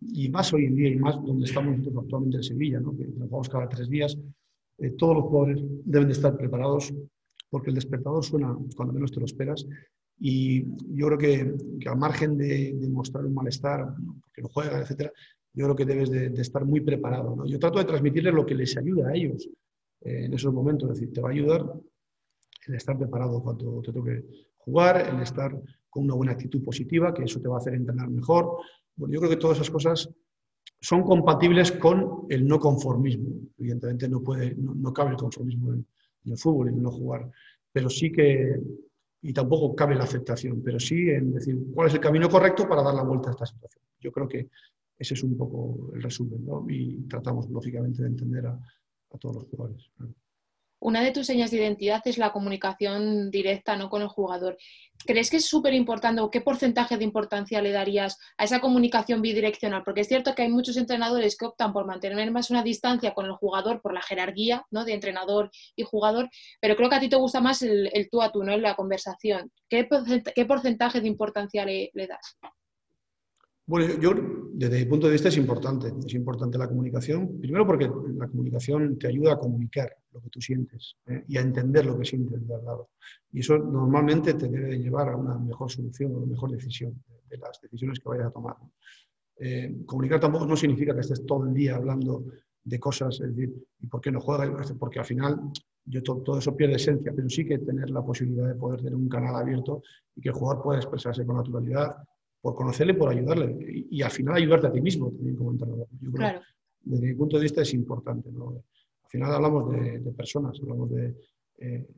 y 0.00 0.28
más 0.28 0.52
hoy 0.52 0.66
en 0.66 0.76
día 0.76 0.90
y 0.90 0.96
más 0.96 1.16
donde 1.16 1.46
estamos 1.46 1.76
actualmente 1.86 2.36
en 2.36 2.42
Sevilla, 2.42 2.78
¿no? 2.78 2.96
que 2.96 3.04
jugamos 3.04 3.48
cada 3.48 3.68
tres 3.68 3.88
días, 3.88 4.16
eh, 4.78 4.90
todos 4.90 5.16
los 5.16 5.24
jugadores 5.24 5.60
deben 5.84 6.08
de 6.08 6.12
estar 6.12 6.36
preparados 6.36 6.92
porque 7.50 7.70
el 7.70 7.74
despertador 7.74 8.24
suena 8.24 8.56
cuando 8.76 8.94
menos 8.94 9.12
te 9.12 9.20
lo 9.20 9.26
esperas. 9.26 9.66
Y 10.20 10.64
yo 10.94 11.06
creo 11.06 11.18
que, 11.18 11.54
que 11.80 11.94
margen 11.94 12.36
de, 12.36 12.76
mostrar 12.90 13.24
un 13.24 13.34
malestar, 13.34 13.94
porque 14.22 14.42
no 14.42 14.48
juegan, 14.48 14.82
etc., 14.82 15.10
yo 15.54 15.64
creo 15.64 15.76
que 15.76 15.84
debes 15.84 16.10
de, 16.10 16.26
estar 16.40 16.64
muy 16.64 16.80
preparado. 16.80 17.34
¿no? 17.34 17.46
Yo 17.46 17.58
trato 17.58 17.78
de 17.78 17.84
transmitirles 17.84 18.34
lo 18.34 18.46
que 18.46 18.54
les 18.54 18.76
ayuda 18.76 19.08
a 19.08 19.14
ellos 19.14 19.48
eh, 20.02 20.26
en 20.26 20.34
esos 20.34 20.52
momentos. 20.52 20.90
Es 20.90 21.00
decir, 21.00 21.12
te 21.12 21.20
va 21.20 21.30
a 21.30 21.32
ayudar 21.32 21.72
el 22.66 22.74
estar 22.74 22.96
preparado 22.98 23.42
cuando 23.42 23.80
te 23.82 23.92
toque 23.92 24.24
jugar, 24.56 25.08
el 25.08 25.20
estar 25.22 25.50
con 25.88 26.04
una 26.04 26.14
buena 26.14 26.32
actitud 26.32 26.62
positiva, 26.62 27.14
que 27.14 27.24
eso 27.24 27.40
te 27.40 27.48
va 27.48 27.56
a 27.56 27.58
hacer 27.58 27.74
entrenar 27.74 28.08
mejor. 28.08 28.58
Bueno, 28.94 29.14
yo 29.14 29.20
creo 29.20 29.30
que 29.30 29.36
todas 29.36 29.56
esas 29.56 29.70
cosas 29.70 30.10
son 30.80 31.02
compatibles 31.02 31.72
con 31.72 32.26
el 32.28 32.46
no 32.46 32.60
conformismo. 32.60 33.30
Evidentemente 33.58 34.08
no, 34.08 34.22
puede, 34.22 34.54
no, 34.54 34.92
cabe 34.92 35.10
el 35.10 35.16
conformismo 35.16 35.72
en, 35.72 35.86
en 36.24 36.32
el 36.32 36.38
fútbol, 36.38 36.68
en 36.68 36.82
no 36.82 36.90
jugar. 36.90 37.30
Pero 37.72 37.88
sí 37.90 38.10
que, 38.10 38.60
y 39.22 39.32
tampoco 39.32 39.74
cabe 39.74 39.94
la 39.94 40.04
aceptación, 40.04 40.62
pero 40.62 40.78
sí 40.78 41.10
en 41.10 41.32
decir 41.32 41.58
cuál 41.74 41.88
es 41.88 41.94
el 41.94 42.00
camino 42.00 42.28
correcto 42.28 42.68
para 42.68 42.82
dar 42.82 42.94
la 42.94 43.02
vuelta 43.02 43.28
a 43.28 43.32
esta 43.32 43.46
situación. 43.46 43.84
Yo 44.00 44.12
creo 44.12 44.28
que 44.28 44.48
ese 44.98 45.14
es 45.14 45.22
un 45.22 45.36
poco 45.36 45.92
el 45.94 46.02
resumen, 46.02 46.44
¿no? 46.44 46.66
Y 46.68 47.02
tratamos, 47.08 47.48
lógicamente, 47.50 48.02
de 48.02 48.08
entender 48.08 48.46
a, 48.46 48.60
todos 49.18 49.36
los 49.36 49.44
jugadores. 49.44 49.90
Una 50.80 51.02
de 51.02 51.10
tus 51.10 51.26
señas 51.26 51.50
de 51.50 51.58
identidad 51.58 52.02
es 52.04 52.18
la 52.18 52.32
comunicación 52.32 53.30
directa 53.30 53.76
¿no? 53.76 53.90
con 53.90 54.02
el 54.02 54.08
jugador. 54.08 54.56
¿Crees 55.06 55.30
que 55.30 55.38
es 55.38 55.46
súper 55.46 55.74
importante 55.74 56.20
o 56.20 56.30
qué 56.30 56.40
porcentaje 56.40 56.96
de 56.96 57.04
importancia 57.04 57.62
le 57.62 57.72
darías 57.72 58.18
a 58.36 58.44
esa 58.44 58.60
comunicación 58.60 59.22
bidireccional? 59.22 59.82
Porque 59.84 60.02
es 60.02 60.08
cierto 60.08 60.34
que 60.34 60.42
hay 60.42 60.48
muchos 60.48 60.76
entrenadores 60.76 61.36
que 61.36 61.46
optan 61.46 61.72
por 61.72 61.86
mantener 61.86 62.30
más 62.30 62.50
una 62.50 62.62
distancia 62.62 63.14
con 63.14 63.26
el 63.26 63.32
jugador 63.32 63.80
por 63.80 63.92
la 63.92 64.02
jerarquía 64.02 64.66
¿no? 64.70 64.84
de 64.84 64.94
entrenador 64.94 65.50
y 65.76 65.84
jugador, 65.84 66.28
pero 66.60 66.76
creo 66.76 66.88
que 66.88 66.96
a 66.96 67.00
ti 67.00 67.08
te 67.08 67.16
gusta 67.16 67.40
más 67.40 67.62
el, 67.62 67.90
tú 68.10 68.22
a 68.22 68.30
tú, 68.30 68.42
¿no? 68.42 68.56
la 68.56 68.74
conversación. 68.74 69.52
¿Qué 69.68 69.84
porcentaje, 70.46 71.00
de 71.00 71.08
importancia 71.08 71.64
le 71.64 71.90
das? 71.94 72.36
Bueno, 73.68 74.00
yo, 74.00 74.14
desde 74.54 74.78
mi 74.78 74.86
punto 74.86 75.08
de 75.08 75.12
vista 75.12 75.28
es 75.28 75.36
importante, 75.36 75.92
es 76.06 76.14
importante 76.14 76.56
la 76.56 76.66
comunicación, 76.66 77.38
primero 77.38 77.66
porque 77.66 77.84
la 78.16 78.26
comunicación 78.26 78.98
te 78.98 79.08
ayuda 79.08 79.34
a 79.34 79.38
comunicar 79.38 79.94
lo 80.10 80.22
que 80.22 80.30
tú 80.30 80.40
sientes 80.40 80.96
¿eh? 81.06 81.22
y 81.28 81.36
a 81.36 81.42
entender 81.42 81.84
lo 81.84 81.98
que 81.98 82.06
sientes 82.06 82.48
de 82.48 82.54
al 82.54 82.64
lado. 82.64 82.88
Y 83.30 83.40
eso 83.40 83.58
normalmente 83.58 84.32
te 84.32 84.48
debe 84.48 84.78
llevar 84.78 85.10
a 85.10 85.16
una 85.16 85.38
mejor 85.38 85.70
solución, 85.70 86.14
a 86.14 86.16
una 86.16 86.28
mejor 86.28 86.50
decisión 86.50 86.94
de, 87.28 87.36
las 87.36 87.60
decisiones 87.60 88.00
que 88.00 88.08
vayas 88.08 88.28
a 88.28 88.30
tomar. 88.30 88.56
Eh, 89.38 89.82
comunicar 89.84 90.18
tampoco 90.18 90.46
no 90.46 90.56
significa 90.56 90.94
que 90.94 91.02
estés 91.02 91.26
todo 91.26 91.46
el 91.46 91.52
día 91.52 91.76
hablando 91.76 92.24
de 92.64 92.80
cosas, 92.80 93.20
es 93.20 93.36
decir, 93.36 93.54
¿y 93.80 93.86
por 93.86 94.00
qué 94.00 94.10
no 94.10 94.20
juegas? 94.22 94.72
Porque 94.78 94.98
al 94.98 95.04
final 95.04 95.52
yo 95.84 96.02
todo, 96.02 96.38
eso 96.38 96.56
pierde 96.56 96.76
esencia, 96.76 97.12
pero 97.14 97.28
sí 97.28 97.44
que 97.44 97.58
tener 97.58 97.90
la 97.90 98.02
posibilidad 98.02 98.48
de 98.48 98.54
poder 98.54 98.78
tener 98.80 98.94
un 98.94 99.10
canal 99.10 99.36
abierto 99.36 99.82
y 100.16 100.22
que 100.22 100.30
el 100.30 100.34
jugador 100.34 100.62
pueda 100.62 100.78
expresarse 100.78 101.26
con 101.26 101.36
naturalidad, 101.36 101.96
por 102.40 102.54
conocerle, 102.54 102.94
por 102.94 103.10
ayudarle 103.10 103.86
y, 103.90 104.02
al 104.02 104.10
final 104.10 104.36
ayudarte 104.36 104.68
a 104.68 104.72
ti 104.72 104.80
mismo 104.80 105.10
también 105.10 105.36
como 105.36 105.52
entrenador. 105.52 105.88
Yo 106.00 106.12
creo, 106.12 106.40
desde 106.82 107.06
mi 107.06 107.14
punto 107.14 107.36
de 107.36 107.42
vista 107.42 107.62
es 107.62 107.74
importante. 107.74 108.28
Al 108.28 109.10
final 109.10 109.34
hablamos 109.34 109.70
de, 109.72 110.12
personas, 110.16 110.58
hablamos 110.60 110.90
de... 110.90 111.14
Eh, 111.60 111.88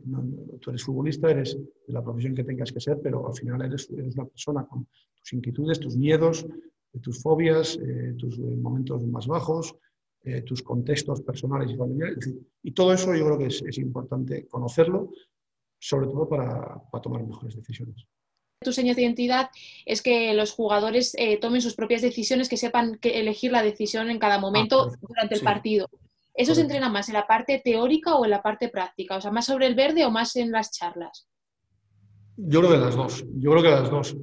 tú 0.59 0.71
eres 0.71 0.83
futbolista, 0.83 1.31
eres 1.31 1.55
de 1.55 1.93
la 1.93 2.03
profesión 2.03 2.35
que 2.35 2.45
tengas 2.45 2.73
que 2.73 2.81
ser, 2.81 2.99
pero 3.03 3.27
al 3.27 3.35
final 3.35 3.61
eres, 3.61 3.91
eres 3.91 4.15
una 4.15 4.25
persona 4.25 4.65
con 4.67 4.87
tus 5.15 5.33
inquietudes, 5.35 5.79
tus 5.79 5.99
miedos, 5.99 6.47
tus 7.03 7.21
fobias, 7.21 7.77
eh, 7.77 8.15
tus 8.17 8.39
momentos 8.39 9.07
más 9.07 9.27
bajos, 9.27 9.77
eh, 10.25 10.41
tus 10.43 10.63
contextos 10.63 11.21
personales 11.21 11.71
y 11.71 11.77
familiares. 11.77 12.35
y 12.63 12.73
todo 12.73 12.95
eso 12.95 13.15
yo 13.15 13.27
creo 13.27 13.39
que 13.39 13.47
es, 13.47 13.63
es 13.63 13.77
importante 13.77 14.47
conocerlo, 14.47 15.13
sobre 15.79 16.07
todo 16.07 16.27
para, 16.27 16.83
para 16.91 17.03
tomar 17.03 17.27
mejores 17.27 17.55
decisiones 17.55 18.07
tus 18.62 18.75
señas 18.75 18.97
de 18.97 19.02
identidad 19.02 19.49
es 19.87 20.02
que 20.02 20.35
los 20.35 20.52
jugadores 20.52 21.14
eh, 21.17 21.38
tomen 21.38 21.62
sus 21.62 21.75
propias 21.75 22.02
decisiones, 22.02 22.47
que 22.47 22.59
sepan 22.59 22.99
que 22.99 23.19
elegir 23.19 23.52
la 23.52 23.62
decisión 23.62 24.11
en 24.11 24.19
cada 24.19 24.35
ah, 24.35 24.40
momento 24.40 24.93
durante 25.00 25.35
el 25.35 25.40
partido. 25.40 25.88
¿Eso 26.35 26.55
se 26.55 26.61
entrena 26.61 26.90
más 26.90 27.09
en 27.09 27.14
la 27.14 27.26
parte 27.26 27.62
teórica 27.64 28.17
o 28.17 28.25
en 28.25 28.31
la 28.31 28.43
parte 28.43 28.69
práctica? 28.69 29.17
O 29.17 29.21
sea, 29.21 29.31
más 29.31 29.47
sobre 29.47 29.67
el 29.67 29.75
verde 29.75 30.05
o 30.05 30.11
más 30.11 30.37
en 30.37 30.50
las 30.50 30.73
charlas? 30.73 31.26
Yo 32.37 32.61
creo 32.61 32.73
que 32.73 32.79
las 32.79 32.97
dos. 32.97 33.25
Yo 33.38 33.50
creo 33.50 33.62
que 33.62 33.71
las 33.71 33.90
dos. 33.90 34.17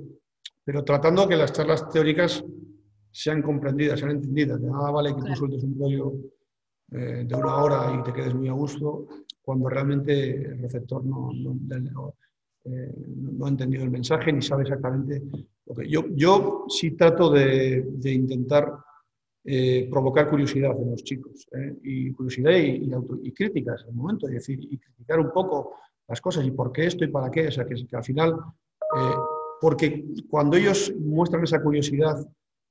Pero 0.63 0.83
tratando 0.83 1.27
que 1.27 1.35
las 1.35 1.51
charlas 1.51 1.89
teóricas 1.89 2.43
sean 3.11 3.41
comprendidas, 3.41 3.99
sean 3.99 4.11
entendidas. 4.11 4.61
De 4.61 4.69
nada 4.69 4.91
vale 4.91 5.15
que 5.15 5.21
tú 5.21 5.35
sueltes 5.35 5.63
un 5.63 5.79
rollo 5.79 6.13
eh, 6.91 7.23
de 7.25 7.35
una 7.35 7.55
hora 7.55 7.99
y 7.99 8.03
te 8.03 8.13
quedes 8.13 8.35
muy 8.35 8.49
a 8.49 8.53
gusto 8.53 9.07
cuando 9.41 9.67
realmente 9.67 10.35
el 10.35 10.59
receptor 10.59 11.03
no, 11.03 11.31
no 11.33 11.53
eh, 12.69 12.91
no 13.15 13.45
ha 13.45 13.49
entendido 13.49 13.83
el 13.83 13.91
mensaje 13.91 14.33
ni 14.33 14.41
sabe 14.41 14.63
exactamente 14.63 15.23
lo 15.65 15.75
que... 15.75 15.87
Yo, 15.89 16.05
yo 16.15 16.65
sí 16.67 16.91
trato 16.91 17.31
de, 17.31 17.85
intentar 18.03 18.73
eh, 19.45 19.87
provocar 19.89 20.29
curiosidad 20.29 20.77
en 20.77 20.91
los 20.91 21.03
chicos, 21.03 21.47
¿eh? 21.53 21.77
y 21.83 22.11
curiosidad 22.11 22.51
y, 22.51 22.89
y, 23.23 23.31
críticas 23.31 23.83
en 23.83 23.89
el 23.89 23.95
momento, 23.95 24.27
es 24.27 24.33
decir, 24.33 24.59
y 24.61 24.77
criticar 24.77 25.19
un 25.19 25.31
poco 25.31 25.75
las 26.07 26.19
cosas 26.19 26.45
y 26.45 26.51
por 26.51 26.71
qué 26.73 26.87
esto 26.87 27.05
y 27.05 27.07
para 27.07 27.31
qué, 27.31 27.47
o 27.47 27.51
sea, 27.51 27.65
que, 27.65 27.75
al 27.91 28.03
final, 28.03 28.35
porque 29.61 30.05
cuando 30.29 30.57
ellos 30.57 30.93
muestran 30.99 31.43
esa 31.43 31.61
curiosidad 31.61 32.17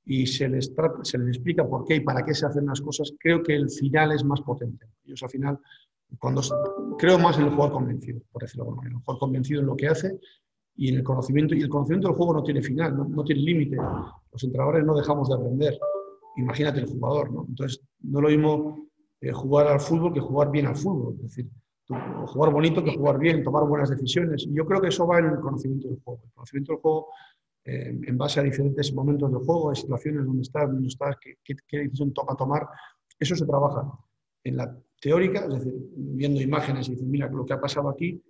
y 0.05 0.25
se 0.25 0.47
les, 0.47 0.71
se 1.03 1.17
les 1.17 1.27
explica 1.27 1.67
por 1.67 1.85
qué 1.85 1.95
y 1.95 1.99
para 1.99 2.23
qué 2.23 2.33
se 2.33 2.45
hacen 2.45 2.65
las 2.65 2.81
cosas, 2.81 3.13
creo 3.19 3.43
que 3.43 3.55
el 3.55 3.69
final 3.69 4.11
es 4.11 4.23
más 4.23 4.41
potente. 4.41 4.87
Ellos 5.05 5.21
al 5.23 5.29
final 5.29 5.59
cuando 6.19 6.41
creo 6.97 7.19
más 7.19 7.37
en 7.37 7.45
el 7.45 7.51
jugador 7.51 7.73
convencido, 7.73 8.21
por 8.31 8.41
decirlo 8.41 8.63
de 8.63 8.69
alguna 8.69 8.81
manera, 8.81 8.97
el 8.97 9.03
jugador 9.03 9.19
convencido 9.19 9.61
en 9.61 9.67
lo 9.67 9.75
que 9.75 9.87
hace 9.87 10.19
y 10.75 10.89
en 10.89 10.95
el 10.95 11.03
conocimiento. 11.03 11.55
Y 11.55 11.61
el 11.61 11.69
conocimiento 11.69 12.07
del 12.07 12.17
juego 12.17 12.33
no 12.33 12.43
tiene 12.43 12.61
final, 12.61 12.97
no, 13.09 13.23
tiene 13.23 13.41
límite. 13.41 13.77
Los 14.31 14.43
entrenadores 14.43 14.85
no 14.85 14.95
dejamos 14.95 15.29
de 15.29 15.35
aprender. 15.35 15.79
Imagínate 16.37 16.79
el 16.79 16.87
jugador, 16.87 17.31
¿no? 17.31 17.45
Entonces, 17.47 17.81
no 18.01 18.21
lo 18.21 18.29
mismo 18.29 18.87
eh, 19.21 19.31
jugar 19.31 19.67
al 19.67 19.79
fútbol 19.79 20.13
que 20.13 20.19
jugar 20.19 20.51
bien 20.51 20.67
al 20.67 20.75
fútbol. 20.75 21.15
Es 21.15 21.23
decir, 21.23 21.49
jugar 22.27 22.51
bonito 22.51 22.83
que 22.83 22.95
jugar 22.95 23.17
bien, 23.17 23.43
tomar 23.43 23.65
buenas 23.65 23.89
decisiones. 23.89 24.45
Y 24.45 24.53
yo 24.53 24.65
creo 24.65 24.81
que 24.81 24.89
eso 24.89 25.07
va 25.07 25.19
en 25.19 25.25
el 25.25 25.39
conocimiento 25.39 25.87
del 25.87 25.99
juego. 26.03 26.21
El 26.23 26.31
conocimiento 26.31 26.73
del 26.73 26.81
juego 26.81 27.07
eh, 27.65 27.99
en 28.07 28.17
base 28.17 28.39
a 28.39 28.43
diferentes 28.43 28.93
momentos 28.93 29.31
del 29.31 29.41
juego, 29.41 29.71
a 29.71 29.75
situaciones 29.75 30.25
donde 30.25 30.43
estás, 30.43 30.71
dónde 30.71 30.87
estás, 30.87 31.17
qué, 31.19 31.55
qué 31.67 31.77
decisión 31.79 32.13
toca 32.13 32.35
tomar, 32.35 32.67
eso 33.19 33.35
se 33.35 33.45
trabaja 33.45 33.91
en 34.43 34.57
la 34.57 34.77
teórica, 34.99 35.45
es 35.45 35.53
decir, 35.53 35.73
viendo 35.95 36.41
imágenes 36.41 36.87
y 36.87 36.91
diciendo, 36.91 37.11
mira, 37.11 37.29
lo 37.29 37.45
que 37.45 37.53
ha 37.53 37.61
pasado 37.61 37.89
aquí, 37.89 38.21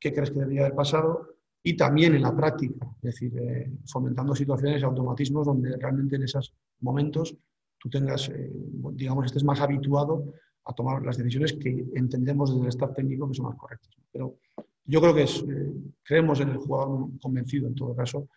¿qué 0.00 0.12
crees 0.12 0.30
que 0.30 0.40
debería 0.40 0.62
haber 0.62 0.74
pasado? 0.74 1.28
Y 1.62 1.76
también 1.76 2.14
en 2.14 2.22
la 2.22 2.34
práctica, 2.34 2.86
es 3.02 3.14
decir, 3.14 3.32
eh, 3.38 3.70
fomentando 3.86 4.34
situaciones 4.34 4.80
y 4.80 4.84
automatismos 4.84 5.46
donde 5.46 5.76
realmente 5.76 6.16
en 6.16 6.24
esos 6.24 6.54
momentos 6.80 7.36
tú 7.78 7.88
tengas, 7.88 8.28
eh, 8.28 8.50
digamos, 8.92 9.26
estés 9.26 9.44
más 9.44 9.60
habituado 9.60 10.34
a 10.64 10.72
tomar 10.72 11.02
las 11.04 11.16
decisiones 11.16 11.54
que 11.54 11.86
entendemos 11.94 12.50
desde 12.50 12.62
el 12.62 12.68
staff 12.68 12.94
técnico 12.94 13.28
que 13.28 13.34
son 13.34 13.46
más 13.46 13.56
correctas. 13.56 13.90
Pero 14.12 14.38
yo 14.84 15.00
creo 15.00 15.14
que 15.14 15.22
es, 15.22 15.42
eh, 15.42 15.72
creemos 16.02 16.40
en 16.40 16.50
el 16.50 16.56
jugador 16.58 17.08
convencido 17.20 17.68
en 17.68 17.74
todo 17.74 17.94
caso, 17.94 18.28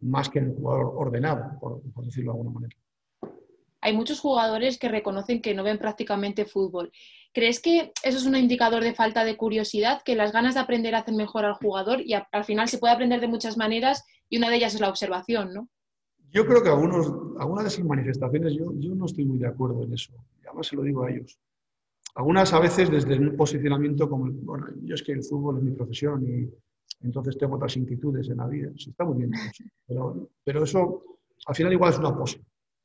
más 0.00 0.28
que 0.28 0.38
en 0.38 0.46
el 0.46 0.54
jugador 0.54 0.92
ordenado, 0.96 1.58
por 1.60 2.04
decirlo 2.04 2.32
de 2.32 2.38
alguna 2.38 2.54
manera 2.60 2.76
hay 3.80 3.96
muchos 3.96 4.20
jugadores 4.20 4.78
que 4.78 4.88
reconocen 4.88 5.40
que 5.40 5.54
no 5.54 5.62
ven 5.62 5.78
prácticamente 5.78 6.44
fútbol. 6.44 6.92
¿Crees 7.32 7.60
que 7.60 7.92
eso 8.02 8.18
es 8.18 8.26
un 8.26 8.36
indicador 8.36 8.82
de 8.82 8.94
falta 8.94 9.24
de 9.24 9.36
curiosidad, 9.36 10.02
que 10.04 10.16
las 10.16 10.32
ganas 10.32 10.54
de 10.54 10.60
aprender 10.60 10.94
hacen 10.94 11.16
mejor 11.16 11.44
al 11.44 11.54
jugador 11.54 12.00
y 12.00 12.14
al 12.14 12.44
final 12.44 12.68
se 12.68 12.78
puede 12.78 12.94
aprender 12.94 13.20
de 13.20 13.28
muchas 13.28 13.56
maneras 13.56 14.04
y 14.28 14.38
una 14.38 14.50
de 14.50 14.56
ellas 14.56 14.74
es 14.74 14.80
la 14.80 14.88
observación, 14.88 15.52
¿no? 15.52 15.68
Yo 16.32 16.46
creo 16.46 16.62
que 16.62 16.68
algunos, 16.68 17.12
algunas 17.38 17.64
de 17.64 17.68
esas 17.68 17.84
manifestaciones 17.84 18.54
yo, 18.54 18.72
yo 18.78 18.94
no 18.94 19.06
estoy 19.06 19.24
muy 19.24 19.38
de 19.38 19.48
acuerdo 19.48 19.82
en 19.82 19.92
eso, 19.92 20.12
y 20.42 20.46
además 20.46 20.66
se 20.66 20.76
lo 20.76 20.82
digo 20.82 21.04
a 21.04 21.10
ellos. 21.10 21.38
Algunas 22.14 22.52
a 22.52 22.60
veces 22.60 22.90
desde 22.90 23.18
un 23.18 23.36
posicionamiento 23.36 24.08
como, 24.08 24.30
bueno, 24.30 24.66
yo 24.82 24.94
es 24.94 25.02
que 25.02 25.12
el 25.12 25.22
fútbol 25.22 25.58
es 25.58 25.64
mi 25.64 25.72
profesión 25.72 26.24
y 26.26 26.48
entonces 27.02 27.38
tengo 27.38 27.56
otras 27.56 27.76
inquietudes 27.76 28.28
en 28.28 28.38
la 28.38 28.46
vida. 28.46 28.70
está 28.76 29.04
muy 29.04 29.18
bien, 29.18 29.32
pero, 29.86 30.28
pero 30.44 30.64
eso 30.64 31.02
al 31.46 31.54
final 31.54 31.72
igual 31.72 31.92
es 31.92 31.98
una 31.98 32.16
pose. 32.16 32.40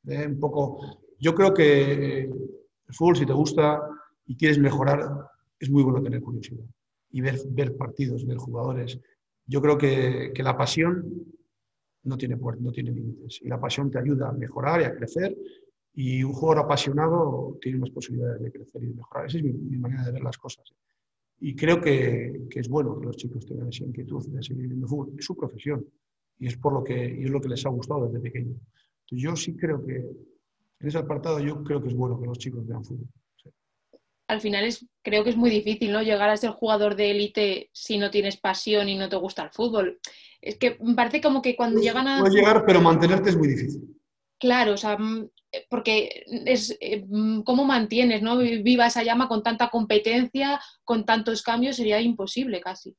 ¿eh? 0.06 0.26
un 0.26 0.38
poco, 0.38 1.02
yo 1.18 1.34
creo 1.34 1.52
que 1.52 2.20
el 2.22 2.94
fútbol, 2.94 3.16
si 3.16 3.26
te 3.26 3.32
gusta 3.32 3.80
y 4.26 4.36
quieres 4.36 4.58
mejorar, 4.58 5.28
es 5.58 5.70
muy 5.70 5.82
bueno 5.82 6.02
tener 6.02 6.20
curiosidad 6.20 6.64
y 7.10 7.20
ver, 7.20 7.38
ver 7.50 7.76
partidos, 7.76 8.26
ver 8.26 8.36
jugadores. 8.36 8.98
Yo 9.46 9.60
creo 9.62 9.78
que, 9.78 10.32
que 10.34 10.42
la 10.42 10.56
pasión 10.56 11.26
no 12.02 12.16
tiene, 12.16 12.36
no 12.36 12.72
tiene 12.72 12.90
límites 12.90 13.40
y 13.42 13.48
la 13.48 13.60
pasión 13.60 13.90
te 13.90 13.98
ayuda 13.98 14.28
a 14.28 14.32
mejorar 14.32 14.80
y 14.80 14.84
a 14.84 14.94
crecer 14.94 15.36
y 15.94 16.22
un 16.22 16.32
jugador 16.32 16.64
apasionado 16.64 17.58
tiene 17.60 17.78
más 17.78 17.90
posibilidades 17.90 18.42
de 18.42 18.52
crecer 18.52 18.82
y 18.82 18.86
de 18.86 18.94
mejorar. 18.94 19.26
Esa 19.26 19.38
es 19.38 19.44
mi, 19.44 19.78
manera 19.78 20.04
de 20.04 20.12
ver 20.12 20.22
las 20.22 20.36
cosas. 20.36 20.72
Y 21.40 21.54
creo 21.54 21.80
que, 21.80 22.46
que, 22.50 22.60
es 22.60 22.68
bueno 22.68 22.98
que 22.98 23.06
los 23.06 23.16
chicos 23.16 23.46
tengan 23.46 23.68
esa 23.68 23.84
inquietud 23.84 24.26
de 24.28 24.42
seguir 24.42 24.66
viendo 24.68 24.86
fútbol. 24.86 25.14
Es 25.18 25.24
su 25.24 25.36
profesión 25.36 25.86
y 26.38 26.48
es, 26.48 26.56
por 26.56 26.72
lo 26.72 26.84
que, 26.84 27.16
y 27.18 27.24
es 27.24 27.30
lo 27.30 27.40
que 27.40 27.48
les 27.48 27.64
ha 27.64 27.70
gustado 27.70 28.06
desde 28.06 28.20
pequeño 28.20 28.56
yo 29.10 29.36
sí 29.36 29.54
creo 29.54 29.84
que 29.84 29.96
en 29.96 30.88
ese 30.88 30.98
apartado 30.98 31.38
yo 31.40 31.62
creo 31.62 31.80
que 31.80 31.88
es 31.88 31.94
bueno 31.94 32.18
que 32.20 32.26
los 32.26 32.38
chicos 32.38 32.66
vean 32.66 32.84
fútbol. 32.84 33.08
Al 34.28 34.40
final 34.40 34.64
es, 34.64 34.84
creo 35.02 35.22
que 35.22 35.30
es 35.30 35.36
muy 35.36 35.50
difícil, 35.50 35.92
¿no? 35.92 36.02
Llegar 36.02 36.28
a 36.30 36.36
ser 36.36 36.50
jugador 36.50 36.96
de 36.96 37.12
élite 37.12 37.70
si 37.72 37.98
no 37.98 38.10
tienes 38.10 38.36
pasión 38.36 38.88
y 38.88 38.96
no 38.96 39.08
te 39.08 39.16
gusta 39.16 39.44
el 39.44 39.50
fútbol. 39.50 40.00
Es 40.40 40.56
que 40.56 40.76
me 40.80 40.94
parece 40.94 41.20
como 41.20 41.42
que 41.42 41.56
cuando 41.56 41.80
llegan 41.80 42.08
a... 42.08 42.20
Puedes 42.20 42.34
llegar, 42.34 42.64
pero 42.66 42.80
mantenerte 42.80 43.30
es 43.30 43.36
muy 43.36 43.48
difícil. 43.48 43.82
Claro, 44.38 44.74
o 44.74 44.76
sea, 44.76 44.98
mm, 44.98 45.28
porque 45.68 46.24
es 46.44 46.76
eh, 46.80 47.04
mm, 47.08 47.42
cómo 47.42 47.64
mantienes, 47.64 48.22
¿no? 48.22 48.36
Viva 48.38 48.86
esa 48.86 49.02
llama 49.02 49.28
con 49.28 49.42
tanta 49.42 49.68
competencia, 49.68 50.60
con 50.84 51.04
tantos 51.04 51.42
cambios, 51.42 51.76
sería 51.76 52.00
imposible 52.00 52.60
casi. 52.60 52.96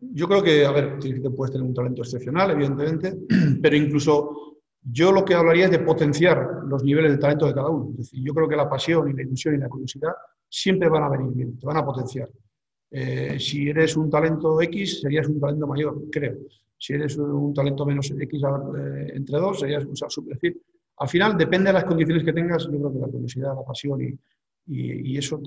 Yo 0.00 0.28
creo 0.28 0.42
que, 0.42 0.64
a 0.64 0.72
ver, 0.72 0.98
puedes 1.36 1.52
tener 1.52 1.66
un 1.66 1.74
talento 1.74 2.02
excepcional, 2.02 2.50
evidentemente, 2.50 3.14
pero 3.62 3.76
incluso 3.76 4.51
yo 4.84 5.12
lo 5.12 5.24
que 5.24 5.34
hablaría 5.34 5.66
es 5.66 5.70
de 5.70 5.78
potenciar 5.78 6.62
los 6.66 6.82
niveles 6.82 7.12
de 7.12 7.18
talento 7.18 7.46
de 7.46 7.54
cada 7.54 7.68
uno. 7.68 7.90
Es 7.92 7.98
decir, 7.98 8.20
yo 8.24 8.34
creo 8.34 8.48
que 8.48 8.56
la 8.56 8.68
pasión 8.68 9.08
y 9.08 9.12
la 9.12 9.22
ilusión 9.22 9.54
y 9.54 9.58
la 9.58 9.68
curiosidad 9.68 10.12
siempre 10.48 10.88
van 10.88 11.04
a 11.04 11.08
venir 11.08 11.32
bien, 11.32 11.58
te 11.58 11.66
van 11.66 11.76
a 11.76 11.84
potenciar. 11.84 12.28
Eh, 12.90 13.38
si 13.38 13.68
eres 13.68 13.96
un 13.96 14.10
talento 14.10 14.60
X, 14.60 15.00
serías 15.00 15.26
un 15.28 15.40
talento 15.40 15.66
mayor, 15.66 16.10
creo. 16.10 16.36
Si 16.76 16.92
eres 16.94 17.16
un 17.16 17.54
talento 17.54 17.86
menos 17.86 18.10
X 18.10 18.42
eh, 18.42 19.12
entre 19.14 19.38
dos, 19.38 19.60
serías 19.60 19.84
un 19.84 19.96
sub. 19.96 20.28
Es 20.30 20.40
decir, 20.40 20.60
al 20.98 21.08
final, 21.08 21.38
depende 21.38 21.68
de 21.68 21.74
las 21.74 21.84
condiciones 21.84 22.24
que 22.24 22.32
tengas, 22.32 22.64
yo 22.64 22.78
creo 22.78 22.92
que 22.92 22.98
la 22.98 23.06
curiosidad, 23.06 23.54
la 23.54 23.64
pasión 23.64 24.00
y, 24.02 24.18
y, 24.66 25.16
eso, 25.16 25.40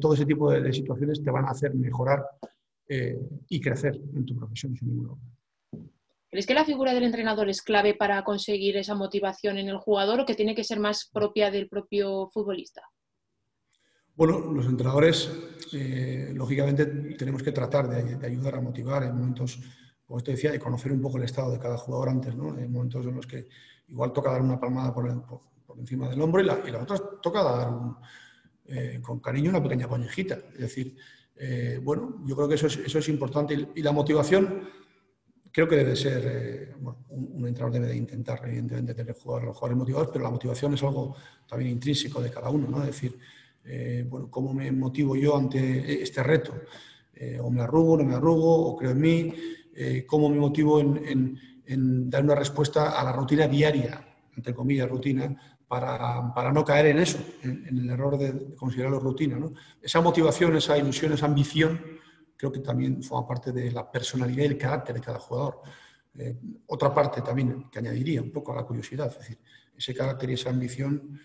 todo 0.00 0.14
ese 0.14 0.26
tipo 0.26 0.50
de, 0.50 0.72
situaciones 0.72 1.22
te 1.22 1.30
van 1.30 1.44
a 1.44 1.50
hacer 1.50 1.74
mejorar 1.74 2.24
eh, 2.88 3.18
y 3.48 3.60
crecer 3.60 4.00
en 4.14 4.24
tu 4.24 4.36
profesión, 4.36 4.74
sin 4.76 4.88
ninguna 4.88 5.14
¿Crees 6.34 6.46
que 6.46 6.54
la 6.54 6.64
figura 6.64 6.92
del 6.92 7.04
entrenador 7.04 7.48
es 7.48 7.62
clave 7.62 7.94
para 7.94 8.24
conseguir 8.24 8.76
esa 8.76 8.96
motivación 8.96 9.56
en 9.56 9.68
el 9.68 9.76
jugador 9.76 10.18
o 10.18 10.26
que 10.26 10.34
tiene 10.34 10.56
que 10.56 10.64
ser 10.64 10.80
más 10.80 11.08
propia 11.12 11.48
del 11.48 11.68
propio 11.68 12.28
futbolista? 12.28 12.82
Bueno, 14.16 14.40
los 14.40 14.66
entrenadores, 14.66 15.30
eh, 15.72 16.32
lógicamente, 16.34 16.86
tenemos 17.16 17.40
que 17.40 17.52
tratar 17.52 17.88
de, 17.88 18.26
ayudar 18.26 18.56
a 18.56 18.60
motivar 18.60 19.04
en 19.04 19.16
momentos, 19.16 19.60
como 20.04 20.20
te 20.24 20.32
decía, 20.32 20.50
de 20.50 20.58
conocer 20.58 20.90
un 20.90 21.00
poco 21.00 21.18
el 21.18 21.22
estado 21.22 21.52
de 21.52 21.60
cada 21.60 21.76
jugador 21.76 22.08
antes, 22.08 22.34
¿no? 22.34 22.58
En 22.58 22.72
momentos 22.72 23.06
en 23.06 23.14
los 23.14 23.28
que 23.28 23.46
igual 23.86 24.12
toca 24.12 24.32
dar 24.32 24.42
una 24.42 24.58
palmada 24.58 24.92
por, 24.92 25.08
encima 25.78 26.08
del 26.08 26.20
hombro 26.20 26.42
y 26.42 26.46
la, 26.46 26.58
y 26.66 26.70
otra 26.72 26.98
toca 27.22 27.44
dar 27.44 27.70
eh, 28.64 28.98
con 29.00 29.20
cariño 29.20 29.50
una 29.50 29.62
pequeña 29.62 29.86
coñejita. 29.86 30.34
Es 30.54 30.58
decir, 30.58 30.96
eh, 31.36 31.78
bueno, 31.80 32.24
yo 32.26 32.34
creo 32.34 32.48
que 32.48 32.56
eso 32.56 32.66
es, 32.66 32.76
eso 32.78 32.98
es 32.98 33.08
importante. 33.08 33.68
Y, 33.72 33.82
la 33.82 33.92
motivación, 33.92 34.68
creo 35.54 35.68
que 35.68 35.76
debe 35.76 35.94
ser, 35.94 36.22
eh, 36.26 36.74
un, 37.10 37.46
entrenador 37.46 37.72
debe 37.72 37.86
de 37.86 37.96
intentar, 37.96 38.40
evidentemente, 38.44 38.92
tener 38.92 39.14
jugadores, 39.14 39.46
los 39.46 39.56
jugadores 39.56 39.78
motivados, 39.78 40.08
pero 40.12 40.24
la 40.24 40.30
motivación 40.30 40.74
es 40.74 40.82
algo 40.82 41.14
también 41.48 41.70
intrínseco 41.70 42.20
de 42.20 42.30
cada 42.30 42.50
uno, 42.50 42.68
¿no? 42.68 42.80
Es 42.80 42.88
decir, 42.88 43.16
bueno, 44.10 44.30
¿cómo 44.30 44.52
me 44.52 44.70
motivo 44.72 45.16
yo 45.16 45.36
ante 45.36 46.02
este 46.02 46.22
reto? 46.22 46.52
o 47.40 47.48
me 47.48 47.62
arrugo, 47.62 47.96
no 47.96 48.04
me 48.04 48.14
arrugo, 48.14 48.66
o 48.66 48.76
creo 48.76 48.90
en 48.90 49.00
mí, 49.00 49.34
cómo 50.06 50.28
me 50.28 50.36
motivo 50.36 50.80
en, 50.80 51.38
en 51.64 52.10
dar 52.10 52.24
una 52.24 52.34
respuesta 52.34 53.00
a 53.00 53.04
la 53.04 53.12
rutina 53.12 53.46
diaria, 53.46 54.04
entre 54.36 54.52
comillas, 54.52 54.88
rutina, 54.90 55.34
para, 55.68 56.52
no 56.52 56.64
caer 56.64 56.86
en 56.86 56.98
eso, 56.98 57.18
en, 57.42 57.66
el 57.66 57.90
error 57.90 58.18
de, 58.18 58.54
considerarlo 58.54 59.00
rutina. 59.00 59.38
Esa 59.82 60.00
motivación, 60.00 60.56
esa 60.56 60.78
ilusión, 60.78 61.12
esa 61.12 61.26
ambición, 61.26 61.80
creo 62.36 62.52
que 62.52 62.60
también 62.60 63.02
forma 63.02 63.26
parte 63.26 63.52
de 63.52 63.70
la 63.70 63.90
personalidad 63.90 64.42
y 64.42 64.46
el 64.46 64.58
carácter 64.58 64.94
de 64.96 65.00
cada 65.00 65.18
jugador. 65.18 65.62
Eh, 66.16 66.36
otra 66.66 66.92
parte 66.92 67.22
también 67.22 67.68
que 67.70 67.78
añadiría 67.78 68.22
un 68.22 68.30
poco 68.30 68.52
a 68.52 68.56
la 68.56 68.64
curiosidad, 68.64 69.08
es 69.08 69.18
decir, 69.18 69.38
ese 69.76 69.94
carácter 69.94 70.30
y 70.30 70.34
esa 70.34 70.50
ambición 70.50 71.20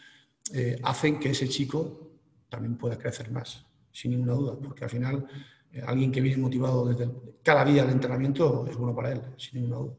eh, 0.54 0.80
hacen 0.84 1.20
que 1.20 1.30
ese 1.30 1.48
chico 1.48 2.12
también 2.50 2.78
pueda 2.78 2.98
crecer 2.98 3.30
más, 3.32 3.66
sin 3.92 4.12
ninguna 4.12 4.34
duda, 4.34 4.58
porque 4.58 4.86
al 4.86 4.90
final 4.90 5.28
eh, 5.72 5.84
alguien 5.86 6.12
que 6.12 6.22
viene 6.22 6.42
motivado 6.42 6.86
desde 6.88 7.12
cada 7.44 7.64
día 7.66 7.84
al 7.84 7.92
entrenamiento 7.92 8.66
es 8.68 8.76
bueno 8.76 8.96
para 8.96 9.12
él, 9.12 9.22
sin 9.38 9.62
ninguna 9.62 9.78
duda. 9.78 9.94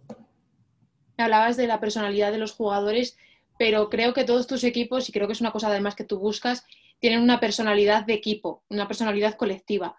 Hablabas 1.18 1.56
de 1.56 1.66
la 1.66 1.78
personalidad 1.78 2.32
de 2.32 2.38
los 2.38 2.52
jugadores 2.52 3.16
pero 3.60 3.90
creo 3.90 4.14
que 4.14 4.24
todos 4.24 4.46
tus 4.46 4.64
equipos, 4.64 5.06
y 5.06 5.12
creo 5.12 5.26
que 5.26 5.34
es 5.34 5.42
una 5.42 5.52
cosa 5.52 5.68
además 5.68 5.94
que 5.94 6.02
tú 6.02 6.18
buscas, 6.18 6.64
tienen 6.98 7.20
una 7.20 7.40
personalidad 7.40 8.06
de 8.06 8.14
equipo, 8.14 8.64
una 8.70 8.88
personalidad 8.88 9.34
colectiva. 9.34 9.98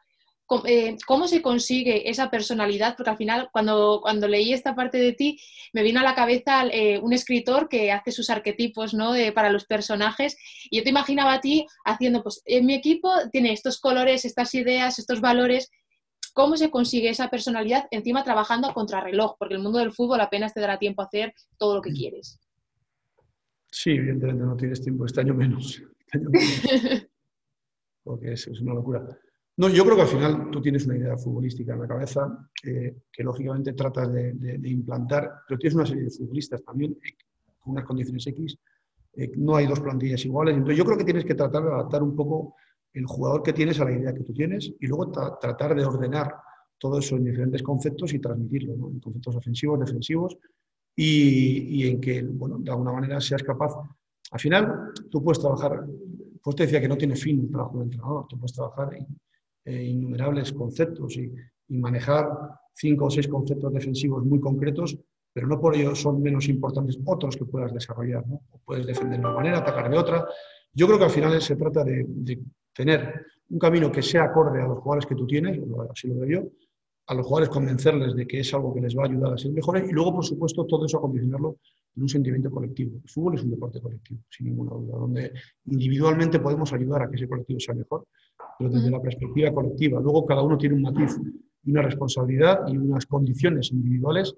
Eh, 0.66 0.98
¿Cómo, 1.06 1.28
se 1.28 1.42
consigue 1.42 2.10
esa 2.10 2.30
personalidad? 2.30 2.96
Porque 2.96 3.10
al 3.10 3.18
final, 3.18 3.50
cuando, 3.52 4.00
cuando 4.02 4.28
leí 4.28 4.54
esta 4.54 4.76
parte 4.76 4.98
de 4.98 5.14
ti, 5.14 5.40
me 5.74 5.84
vino 5.84 6.00
a 6.00 6.04
la 6.04 6.16
cabeza 6.16 6.66
eh, 6.68 7.00
un 7.00 7.14
escritor 7.14 7.70
que 7.70 7.92
hace 7.92 8.12
sus 8.12 8.30
arquetipos 8.30 8.94
¿no? 8.94 9.14
para 9.34 9.50
los 9.50 9.66
personajes. 9.66 10.38
Y 10.70 10.78
yo 10.78 10.84
te 10.84 10.90
imaginaba 10.90 11.34
a 11.34 11.42
ti 11.42 11.66
haciendo, 11.86 12.24
pues, 12.24 12.42
en 12.46 12.66
mi 12.66 12.74
equipo 12.74 13.12
tiene 13.32 13.54
estos 13.54 13.80
colores, 13.80 14.26
estas 14.26 14.54
ideas, 14.56 15.00
estos 15.00 15.22
valores. 15.22 15.70
¿Cómo 16.34 16.56
se 16.56 16.70
consigue 16.70 17.10
esa 17.10 17.30
personalidad 17.30 17.88
encima 17.92 18.24
trabajando 18.24 18.68
a 18.68 18.74
contrarreloj? 18.74 19.36
Porque 19.38 19.56
el 19.56 19.62
mundo 19.62 19.80
del 19.80 19.92
fútbol 19.92 20.22
apenas 20.22 20.54
te 20.54 20.62
dará 20.62 20.80
tiempo 20.80 21.02
a 21.02 21.06
hacer 21.06 21.34
todo 21.58 21.76
lo 21.76 21.82
que 21.82 21.92
mm. 21.92 21.96
quieres. 21.96 22.40
Sí, 23.72 23.92
evidentemente 23.92 24.44
no 24.44 24.58
tienes 24.58 24.82
tiempo, 24.82 25.06
este 25.06 25.22
año 25.22 25.34
menos. 25.34 25.82
Este 26.12 27.10
porque 28.04 28.34
es, 28.34 28.48
una 28.48 28.74
locura. 28.74 29.08
No, 29.58 29.70
yo 29.70 29.84
creo 29.84 29.96
que 29.96 30.02
al 30.04 30.08
final 30.08 30.50
tú 30.50 30.62
tienes 30.62 30.86
una 30.86 30.98
idea 30.98 31.18
futbolística 31.18 31.74
en 31.74 31.82
la 31.82 31.88
cabeza 31.88 32.50
eh, 32.64 32.96
que 33.12 33.24
lógicamente 33.24 33.74
tratas 33.74 34.12
de, 34.12 34.60
implantar, 34.64 35.30
pero 35.48 35.60
tienes 35.60 35.76
una 35.76 35.86
serie 35.86 36.04
de 36.04 36.10
futbolistas 36.10 36.64
también 36.64 36.98
eh, 37.04 37.16
con 37.60 37.74
unas 37.74 37.86
condiciones 37.86 38.26
X. 38.28 38.58
Eh, 39.14 39.32
no 39.36 39.56
hay 39.56 39.68
dos 39.68 39.80
plantillas 39.82 40.24
iguales. 40.26 40.56
Entonces 40.56 40.78
yo 40.78 40.86
creo 40.86 40.98
que 40.98 41.04
tienes 41.04 41.26
que 41.26 41.36
tratar 41.36 41.64
de 41.64 41.70
adaptar 41.70 42.02
un 42.02 42.16
poco 42.16 42.56
el 42.94 43.06
jugador 43.06 43.44
que 43.44 43.54
tienes 43.54 43.80
a 43.80 43.86
la 43.86 43.92
idea 43.92 44.14
que 44.14 44.24
tú 44.24 44.34
tienes 44.34 44.74
y 44.80 44.88
luego 44.88 45.12
tratar 45.12 45.76
de 45.76 45.86
ordenar 45.86 46.34
todo 46.78 46.98
eso 46.98 47.16
en 47.16 47.26
diferentes 47.26 47.62
conceptos 47.62 48.14
y 48.14 48.20
transmitirlo, 48.20 48.76
¿no? 48.76 48.90
en 48.90 49.00
conceptos 49.00 49.36
ofensivos, 49.36 49.80
defensivos 49.80 50.38
y, 50.96 51.88
en 51.88 52.02
que, 52.02 52.24
bueno, 52.24 52.58
de 52.60 52.72
alguna 52.72 52.94
manera 52.94 53.22
seas 53.22 53.44
capaz. 53.44 53.74
Al 54.32 54.40
final, 54.40 54.92
tú 55.10 55.24
puedes 55.24 55.40
trabajar, 55.40 55.86
pues 56.42 56.56
te 56.56 56.64
decía 56.64 56.82
que 56.82 56.88
no 56.88 56.98
tiene 56.98 57.16
fin 57.16 57.42
el 57.42 57.52
trabajo 57.52 57.78
del 57.78 57.84
entrenador, 57.84 58.26
tú 58.28 58.38
puedes 58.38 58.54
trabajar 58.54 58.94
en, 58.96 59.06
eh, 59.66 59.84
innumerables 59.84 60.52
conceptos 60.54 61.18
y, 61.18 61.32
manejar 61.74 62.28
cinco 62.74 63.06
o 63.06 63.10
seis 63.10 63.30
conceptos 63.30 63.72
defensivos 63.72 64.26
muy 64.26 64.42
concretos, 64.42 64.98
pero 65.32 65.48
no 65.48 65.58
por 65.58 65.74
ello 65.74 65.96
son 65.96 66.22
menos 66.22 66.50
importantes 66.50 67.00
otros 67.06 67.38
que 67.38 67.46
puedas 67.46 67.74
desarrollar. 67.74 68.28
¿no? 68.28 68.42
puedes 68.66 68.86
defender 68.86 69.22
de 69.22 69.26
una 69.26 69.36
manera, 69.36 69.60
atacar 69.60 69.90
de 69.90 69.98
otra. 69.98 70.28
Yo 70.74 70.86
creo 70.86 71.00
que 71.00 71.06
al 71.06 71.12
final 71.12 71.42
se 71.42 71.56
trata 71.56 71.86
de, 71.86 72.04
de 72.06 72.42
tener 72.74 73.26
un 73.50 73.58
camino 73.58 73.90
que 73.90 74.02
sea 74.02 74.24
acorde 74.24 74.62
a 74.62 74.68
los 74.68 74.80
jugadores 74.80 75.06
que 75.06 75.16
tú 75.16 75.26
tienes, 75.26 75.60
así 75.90 76.10
lo 76.10 76.16
veo 76.16 76.42
yo, 76.42 76.50
a 77.08 77.14
los 77.14 77.26
jugadores 77.26 77.50
convencerles 77.50 78.16
de 78.16 78.28
que 78.28 78.40
es 78.40 78.54
algo 78.54 78.74
que 78.74 78.82
les 78.82 78.98
va 78.98 79.04
a 79.04 79.08
ayudar 79.08 79.34
a 79.34 79.38
ser 79.38 79.52
mejores 79.52 79.90
y 79.90 79.94
luego, 79.94 80.16
por 80.16 80.26
supuesto, 80.26 80.66
todo 80.66 80.86
eso 80.86 80.98
acondicionarlo 80.98 81.58
en 81.96 82.04
un 82.04 82.10
sentimiento 82.10 82.50
colectivo. 82.50 83.00
El 83.04 83.10
fútbol 83.10 83.36
es 83.36 83.44
un 83.44 83.52
deporte 83.52 83.82
colectivo, 83.82 84.22
sin 84.30 84.48
ninguna 84.48 84.72
duda, 84.72 84.98
donde 84.98 85.34
individualmente 85.66 86.40
podemos 86.40 86.72
ayudar 86.74 87.04
a 87.04 87.10
que 87.10 87.16
ese 87.16 87.28
colectivo 87.28 87.60
sea 87.60 87.76
mejor, 87.76 88.06
pero 88.58 88.70
desde 88.70 88.90
la 88.90 89.02
perspectiva 89.02 89.52
colectiva. 89.54 90.00
Luego 90.00 90.26
cada 90.26 90.42
uno 90.42 90.58
tiene 90.58 90.76
un 90.76 90.82
matiz 90.84 91.18
y 91.64 91.72
una 91.72 91.82
responsabilidad 91.82 92.68
y 92.68 92.78
unas 92.78 93.06
condiciones 93.06 93.72
individuales 93.72 94.34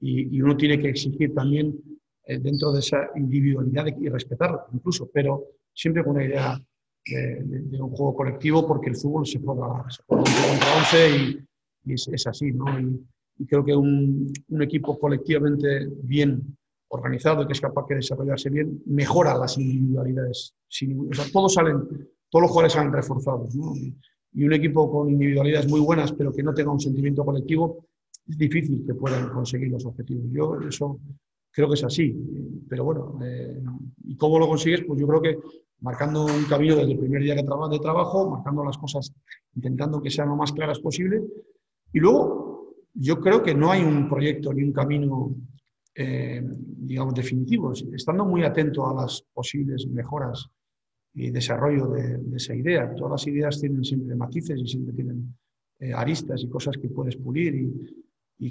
y, 0.00 0.40
uno 0.40 0.56
tiene 0.56 0.80
que 0.80 0.88
exigir 0.88 1.32
también 1.32 1.78
eh, 2.24 2.38
dentro 2.38 2.72
de 2.72 2.80
esa 2.80 3.10
individualidad 3.14 3.86
y 3.86 4.08
respetarla 4.08 4.66
incluso, 4.72 5.08
pero 5.12 5.44
siempre 5.72 6.02
con 6.02 6.16
una 6.16 6.24
idea 6.24 6.60
de, 7.04 7.80
un 7.80 7.90
juego 7.90 8.14
colectivo 8.14 8.66
porque 8.66 8.90
el 8.90 8.96
fútbol 8.96 9.26
se 9.26 9.38
juega, 9.38 9.84
se 9.90 10.02
juega 10.06 10.22
11 10.22 10.48
contra 10.48 10.76
11 10.78 11.16
y 11.16 11.46
y 11.84 11.94
es, 11.94 12.26
así, 12.26 12.52
¿no? 12.52 12.64
Y, 12.78 13.46
creo 13.46 13.64
que 13.64 13.74
un, 13.74 14.32
un, 14.48 14.62
equipo 14.62 14.98
colectivamente 14.98 15.88
bien 16.02 16.56
organizado 16.92 17.46
que 17.46 17.52
es 17.52 17.60
capaz 17.60 17.86
de 17.88 17.96
desarrollarse 17.96 18.50
bien 18.50 18.82
mejora 18.86 19.36
las 19.36 19.56
individualidades. 19.58 20.54
sea, 20.68 21.24
todos 21.32 21.54
salen, 21.54 21.78
todos 22.28 22.42
los 22.42 22.50
jugadores 22.50 22.72
salen 22.72 22.92
reforzados, 22.92 23.54
¿no? 23.54 23.74
Y 24.34 24.44
un 24.44 24.52
equipo 24.52 24.90
con 24.90 25.10
individualidades 25.10 25.68
muy 25.68 25.80
buenas, 25.80 26.12
pero 26.12 26.32
que 26.32 26.42
no 26.42 26.54
tenga 26.54 26.70
un 26.70 26.80
sentimiento 26.80 27.24
colectivo, 27.24 27.86
es 28.26 28.38
difícil 28.38 28.84
que 28.86 28.94
puedan 28.94 29.28
conseguir 29.30 29.70
los 29.70 29.84
objetivos. 29.84 30.24
Yo 30.30 30.58
eso 30.66 31.00
creo 31.50 31.68
que 31.68 31.74
es 31.74 31.84
así. 31.84 32.16
Pero 32.68 32.84
bueno, 32.84 33.18
eh, 33.22 33.60
¿y 34.04 34.16
cómo 34.16 34.38
lo 34.38 34.48
consigues? 34.48 34.84
Pues 34.86 35.00
yo 35.00 35.06
creo 35.06 35.20
que 35.20 35.38
marcando 35.80 36.24
un 36.24 36.44
camino 36.44 36.76
desde 36.76 36.92
el 36.92 36.98
primer 36.98 37.22
día 37.22 37.34
de 37.34 37.78
trabajo, 37.78 38.30
marcando 38.30 38.64
las 38.64 38.78
cosas, 38.78 39.12
intentando 39.54 40.00
que 40.00 40.10
sean 40.10 40.28
lo 40.28 40.36
más 40.36 40.52
claras 40.52 40.78
posible 40.78 41.22
y 41.92 42.00
luego, 42.00 42.74
yo 42.94 43.20
creo 43.20 43.42
que 43.42 43.54
no 43.54 43.70
hay 43.70 43.82
un 43.82 44.08
proyecto 44.08 44.52
ni 44.52 44.62
un 44.62 44.72
camino, 44.72 45.34
eh, 45.94 46.42
digamos, 46.42 47.14
definitivo. 47.14 47.72
Estando 47.72 48.24
muy 48.24 48.44
atento 48.44 48.88
a 48.88 49.02
las 49.02 49.22
posibles 49.32 49.86
mejoras 49.86 50.48
y 51.14 51.30
desarrollo 51.30 51.88
de, 51.88 52.20
esa 52.36 52.54
idea. 52.54 52.94
Todas 52.94 53.12
las 53.12 53.26
ideas 53.26 53.60
tienen 53.60 53.84
siempre 53.84 54.16
matices 54.16 54.60
y 54.60 54.66
siempre 54.66 54.94
tienen 54.94 55.34
eh, 55.80 55.92
aristas 55.92 56.42
y 56.42 56.48
cosas 56.48 56.76
que 56.76 56.88
puedes 56.88 57.16
pulir 57.16 57.54
y, 57.54 57.98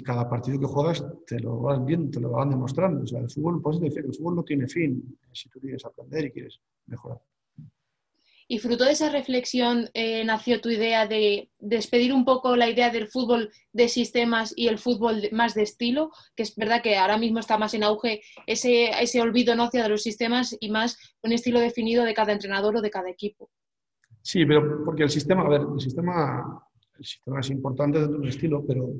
cada 0.02 0.26
partido 0.26 0.58
que 0.58 0.64
juegas 0.64 1.04
te 1.26 1.38
lo 1.38 1.60
van 1.60 1.84
viendo, 1.84 2.10
te 2.10 2.18
lo 2.18 2.30
van 2.30 2.48
demostrando. 2.48 3.02
O 3.02 3.06
sea, 3.06 3.20
el 3.20 3.28
fútbol, 3.28 3.60
puedes 3.60 3.78
decir, 3.78 4.02
el 4.06 4.14
fútbol 4.14 4.36
no 4.36 4.42
tiene 4.42 4.66
fin 4.66 5.18
si 5.32 5.50
tú 5.50 5.60
quieres 5.60 5.84
aprender 5.84 6.24
y 6.24 6.30
quieres 6.30 6.58
mejorar. 6.86 7.20
Y 8.52 8.58
fruto 8.58 8.84
de 8.84 8.92
esa 8.92 9.08
reflexión 9.08 9.88
eh, 9.94 10.22
nació 10.26 10.60
tu 10.60 10.68
idea 10.68 11.06
de 11.06 11.48
despedir 11.58 12.12
un 12.12 12.26
poco 12.26 12.54
la 12.54 12.68
idea 12.68 12.90
del 12.90 13.08
fútbol 13.08 13.48
de 13.72 13.88
sistemas 13.88 14.52
y 14.54 14.68
el 14.68 14.76
fútbol 14.76 15.22
más 15.32 15.54
de 15.54 15.62
estilo, 15.62 16.10
que 16.36 16.42
es 16.42 16.54
verdad 16.54 16.82
que 16.82 16.98
ahora 16.98 17.16
mismo 17.16 17.38
está 17.38 17.56
más 17.56 17.72
en 17.72 17.82
auge 17.82 18.20
ese, 18.46 18.90
ese 19.02 19.22
olvido 19.22 19.56
¿no? 19.56 19.62
hacia 19.62 19.88
los 19.88 20.02
sistemas 20.02 20.54
y 20.60 20.70
más 20.70 20.98
un 21.22 21.32
estilo 21.32 21.60
definido 21.60 22.04
de 22.04 22.12
cada 22.12 22.34
entrenador 22.34 22.76
o 22.76 22.82
de 22.82 22.90
cada 22.90 23.08
equipo. 23.08 23.48
Sí, 24.20 24.44
pero 24.44 24.84
porque 24.84 25.04
el 25.04 25.10
sistema, 25.10 25.46
a 25.46 25.48
ver, 25.48 25.62
el 25.74 25.80
sistema, 25.80 26.62
el 26.98 27.04
sistema 27.06 27.40
es 27.40 27.48
importante 27.48 28.00
dentro 28.00 28.18
del 28.18 28.28
estilo, 28.28 28.62
pero 28.66 28.92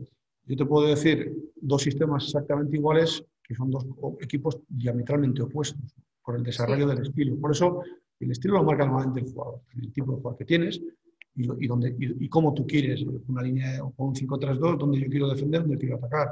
yo 0.47 0.57
te 0.57 0.65
puedo 0.65 0.89
decir 0.89 1.31
dos 1.57 1.83
sistemas 1.83 2.25
exactamente 2.25 2.79
iguales 2.79 3.23
que 3.43 3.55
son 3.55 3.71
dos 3.71 3.85
equipos 4.23 4.61
diametralmente 4.67 5.43
opuestos 5.43 5.95
por 6.25 6.37
el 6.37 6.43
desarrollo 6.43 6.87
del 6.87 7.03
estilo. 7.03 7.37
Por 7.39 7.51
eso 7.51 7.83
el 8.25 8.33
estilo 8.33 8.55
lo 8.55 8.65
marca 8.65 8.85
normalmente 8.85 9.21
el 9.21 9.33
jugador, 9.33 9.61
el 9.75 9.93
tipo 9.93 10.13
de 10.13 10.17
jugador 10.19 10.39
que 10.39 10.45
tienes 10.45 10.81
y, 11.35 11.67
dónde, 11.67 11.97
y, 11.99 12.29
cómo 12.29 12.53
tú 12.53 12.67
quieres, 12.67 13.03
una 13.29 13.43
línea 13.43 13.83
o 13.83 13.93
un 13.97 14.15
5-3-2, 14.15 14.79
donde 14.79 15.01
yo 15.01 15.09
quiero 15.09 15.29
defender, 15.29 15.63
donde 15.63 15.79
quiero 15.79 15.97
atacar. 15.97 16.29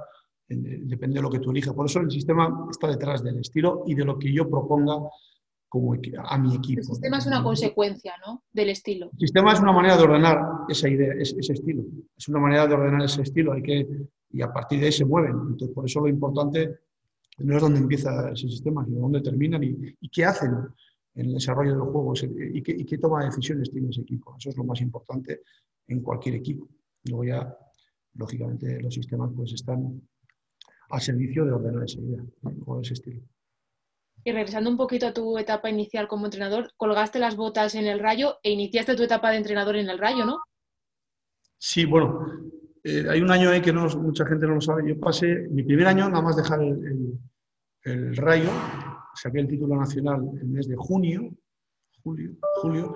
Depende 0.47 1.17
de 1.17 1.23
lo 1.23 1.31
que 1.31 1.39
tú 1.39 1.53
elijas. 1.53 1.75
Por 1.75 1.87
eso 1.87 2.01
el 2.01 2.11
sistema 2.11 2.67
está 2.71 2.89
detrás 2.89 3.23
del 3.23 3.39
estilo 3.39 3.85
y 3.87 3.95
de 3.95 4.05
lo 4.05 4.19
que 4.19 4.33
yo 4.33 4.51
proponga 4.51 4.97
como 5.71 5.95
a 5.95 6.39
mi 6.39 6.57
equipo. 6.57 6.81
El 6.81 6.85
sistema 6.85 7.19
es 7.19 7.27
una 7.27 7.43
consecuencia 7.45 8.13
¿no? 8.27 8.43
del 8.53 8.71
estilo. 8.71 9.09
El 9.13 9.21
sistema 9.21 9.53
es 9.53 9.61
una 9.61 9.73
manera 9.73 9.97
de 9.97 10.03
ordenar 10.03 10.39
esa 10.69 10.89
idea, 10.89 11.15
ese, 11.17 11.39
estilo. 11.39 11.85
Es 12.19 12.29
una 12.29 12.41
manera 12.41 12.67
de 12.67 12.75
ordenar 12.75 13.03
ese 13.03 13.23
estilo 13.23 13.53
hay 13.53 13.63
que, 13.63 13.89
y 14.33 14.43
a 14.43 14.53
partir 14.53 14.81
de 14.81 14.87
ahí 14.87 14.93
se 14.93 15.05
mueven. 15.05 15.31
Entonces, 15.31 15.71
por 15.73 15.87
eso 15.87 16.01
lo 16.01 16.09
importante 16.09 16.81
no 17.39 17.57
es 17.57 17.63
dónde 17.63 17.79
empieza 17.79 18.31
ese 18.31 18.49
sistema, 18.49 18.85
sino 18.85 19.01
dónde 19.01 19.21
terminan 19.21 19.63
y, 19.63 20.09
qué 20.09 20.25
hacen 20.25 20.51
en 21.15 21.27
el 21.27 21.35
desarrollo 21.35 21.73
de 21.73 21.79
los 21.79 21.89
juegos 21.89 22.23
y 22.23 22.63
qué, 22.63 22.73
y 22.73 22.85
qué 22.85 22.99
toma 22.99 23.21
de 23.21 23.27
decisiones 23.27 23.71
tiene 23.71 23.91
ese 23.91 24.03
equipo. 24.03 24.35
Eso 24.39 24.51
es 24.51 24.57
lo 24.57 24.65
más 24.65 24.81
importante 24.81 25.43
en 25.89 26.01
cualquier 26.01 26.37
equipo. 26.37 26.69
Luego 27.05 27.25
ya, 27.25 27.59
lógicamente, 28.15 28.81
los 28.81 28.95
sistemas 28.95 29.31
pues 29.35 29.53
están 29.53 30.01
al 30.91 31.01
servicio 31.01 31.45
de 31.45 31.53
ordenar 31.53 31.85
esa 31.85 32.01
idea 32.01 32.25
o 32.67 32.81
ese 32.81 32.95
estilo. 32.95 33.23
Y 34.23 34.33
regresando 34.33 34.69
un 34.69 34.77
poquito 34.77 35.07
a 35.07 35.15
tu 35.15 35.39
etapa 35.39 35.71
inicial 35.71 36.07
como 36.07 36.27
entrenador, 36.27 36.73
colgaste 36.77 37.19
las 37.19 37.37
botas 37.37 37.75
en 37.75 37.87
el 37.87 38.01
rayo 38.01 38.39
e 38.43 38.51
iniciaste 38.51 38.95
tu 38.95 39.03
etapa 39.03 39.31
de 39.31 39.39
entrenador 39.39 39.77
en 39.77 39.89
el 39.89 39.99
rayo, 39.99 40.27
¿no? 40.27 40.43
Sí, 41.57 41.87
bueno, 41.87 42.27
eh, 42.85 43.07
hay 43.09 43.21
un 43.21 43.31
año 43.31 43.51
ahí 43.51 43.63
que 43.63 43.73
no, 43.73 43.87
mucha 43.97 44.27
gente 44.27 44.47
no 44.47 44.55
lo 44.55 44.61
sabe. 44.61 44.89
Yo 44.89 45.01
pasé 45.01 45.49
mi 45.51 45.63
primer 45.63 45.87
año 45.87 46.09
nada 46.09 46.23
más 46.23 46.37
dejar 46.37 46.63
el, 46.63 47.19
el, 47.85 48.17
rayo, 48.17 48.51
saqué 49.15 49.41
el 49.41 49.49
título 49.49 49.77
nacional 49.77 50.31
el 50.41 50.49
mes 50.49 50.69
de 50.69 50.77
junio, 50.77 51.31
julio, 52.03 52.33
julio, 52.63 52.95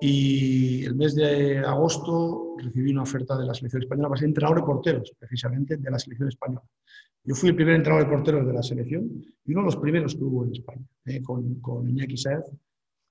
y 0.00 0.84
el 0.84 0.96
mes 0.96 1.14
de 1.14 1.58
agosto 1.58 2.56
recibí 2.58 2.90
una 2.90 3.02
oferta 3.02 3.38
de 3.38 3.46
la 3.46 3.54
selección 3.54 3.82
española 3.82 4.08
para 4.08 4.18
ser 4.18 4.28
entrenador 4.28 4.58
de 4.58 4.66
porteros, 4.66 5.14
precisamente 5.16 5.76
de 5.76 5.90
la 5.90 5.98
selección 5.98 6.28
española. 6.28 6.62
Yo 7.24 7.36
fui 7.36 7.50
el 7.50 7.54
primer 7.54 7.76
entrenador 7.76 8.08
de 8.08 8.12
porteros 8.12 8.46
de 8.46 8.52
la 8.52 8.62
selección 8.64 9.08
y 9.44 9.52
uno 9.52 9.60
de 9.60 9.66
los 9.66 9.76
primeros 9.76 10.16
que 10.16 10.24
hubo 10.24 10.44
en 10.44 10.52
España, 10.52 10.84
eh, 11.04 11.22
con, 11.22 11.54
con, 11.60 11.88
Iñaki 11.88 12.16
Saez, 12.16 12.50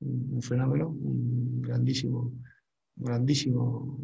un, 0.01 0.41
fenómeno, 0.41 0.89
un 0.89 1.61
grandísimo, 1.61 2.33
grandísimo, 2.97 3.97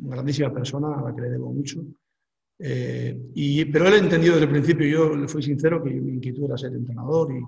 una 0.00 0.16
grandísima 0.16 0.52
persona 0.52 0.98
a 0.98 1.02
la 1.02 1.14
que 1.14 1.22
le 1.22 1.30
debo 1.30 1.52
mucho. 1.52 1.84
Eh, 2.58 3.16
y, 3.34 3.64
pero 3.66 3.86
él 3.86 3.94
entendió 3.94 4.32
desde 4.32 4.46
el 4.46 4.50
principio, 4.50 4.86
yo 4.88 5.16
le 5.16 5.28
fui 5.28 5.44
sincero, 5.44 5.82
que 5.82 5.90
mi 5.90 6.14
inquietud 6.14 6.44
era 6.46 6.56
ser 6.56 6.72
entrenador 6.72 7.32
y, 7.32 7.40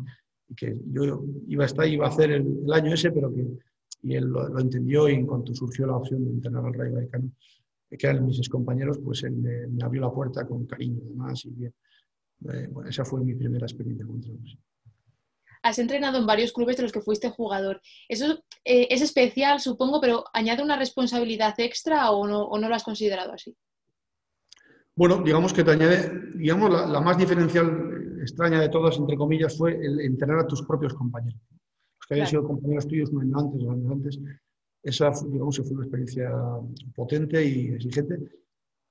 que 0.56 0.76
yo 0.92 1.24
iba 1.48 1.64
a 1.64 1.66
estar, 1.66 1.86
iba 1.86 2.06
a 2.06 2.10
hacer 2.10 2.32
el, 2.32 2.72
año 2.72 2.94
ese, 2.94 3.10
pero 3.10 3.32
que 3.32 3.46
y 4.02 4.14
él 4.16 4.26
lo, 4.26 4.58
entendió 4.58 5.08
y 5.08 5.14
en 5.14 5.26
cuanto 5.26 5.54
surgió 5.54 5.86
la 5.86 5.96
opción 5.96 6.24
de 6.24 6.30
entrenar 6.32 6.64
al 6.64 6.74
Rayo 6.74 6.94
Vallecano, 6.94 7.30
que 7.88 8.06
eran 8.06 8.26
mis 8.26 8.48
compañeros, 8.48 8.98
pues 9.02 9.22
él 9.22 9.32
me, 9.32 9.82
abrió 9.82 10.02
la 10.02 10.12
puerta 10.12 10.46
con 10.46 10.66
cariño 10.66 11.00
además 11.06 11.44
y 11.46 11.50
bien. 11.50 11.74
Eh, 12.52 12.68
bueno, 12.70 12.90
esa 12.90 13.04
fue 13.04 13.24
mi 13.24 13.34
primera 13.34 13.64
experiencia 13.64 14.04
con 14.04 14.16
entrenadores. 14.16 14.58
Has 15.62 15.78
entrenado 15.78 16.18
en 16.18 16.26
varios 16.26 16.52
clubes 16.52 16.76
de 16.76 16.82
los 16.82 16.92
que 16.92 17.00
fuiste 17.00 17.30
jugador. 17.30 17.80
Eso 18.06 18.44
eh, 18.64 18.88
es 18.90 19.00
especial, 19.00 19.60
supongo, 19.60 19.98
pero 19.98 20.24
¿añade 20.34 20.62
una 20.62 20.76
responsabilidad 20.76 21.54
extra 21.58 22.10
o 22.10 22.26
no, 22.26 22.42
o 22.42 22.58
no 22.58 22.68
lo 22.68 22.74
has 22.74 22.84
considerado 22.84 23.32
así? 23.32 23.56
Bueno, 24.96 25.22
digamos 25.24 25.52
que 25.52 25.64
te 25.64 25.72
añade, 25.72 26.30
digamos, 26.34 26.70
la, 26.70 27.00
más 27.00 27.16
diferencial, 27.16 27.93
extraña 28.24 28.60
de 28.60 28.68
todas, 28.68 28.98
entre 28.98 29.16
comillas, 29.16 29.56
fue 29.56 29.74
el 29.74 30.00
entrenar 30.00 30.40
a 30.40 30.46
tus 30.46 30.62
propios 30.62 30.94
compañeros. 30.94 31.40
Los 31.50 32.06
que 32.06 32.14
habían 32.14 32.26
sido 32.26 32.44
compañeros 32.44 32.86
tuyos 32.86 33.10
un 33.10 33.22
año 33.22 33.38
antes, 33.38 33.60
dos 33.60 33.72
años 33.72 33.92
antes, 33.92 34.20
esa, 34.82 35.12
digamos, 35.30 35.56
fue 35.56 35.72
una 35.72 35.84
experiencia 35.84 36.30
potente 36.94 37.44
y 37.44 37.68
exigente 37.68 38.18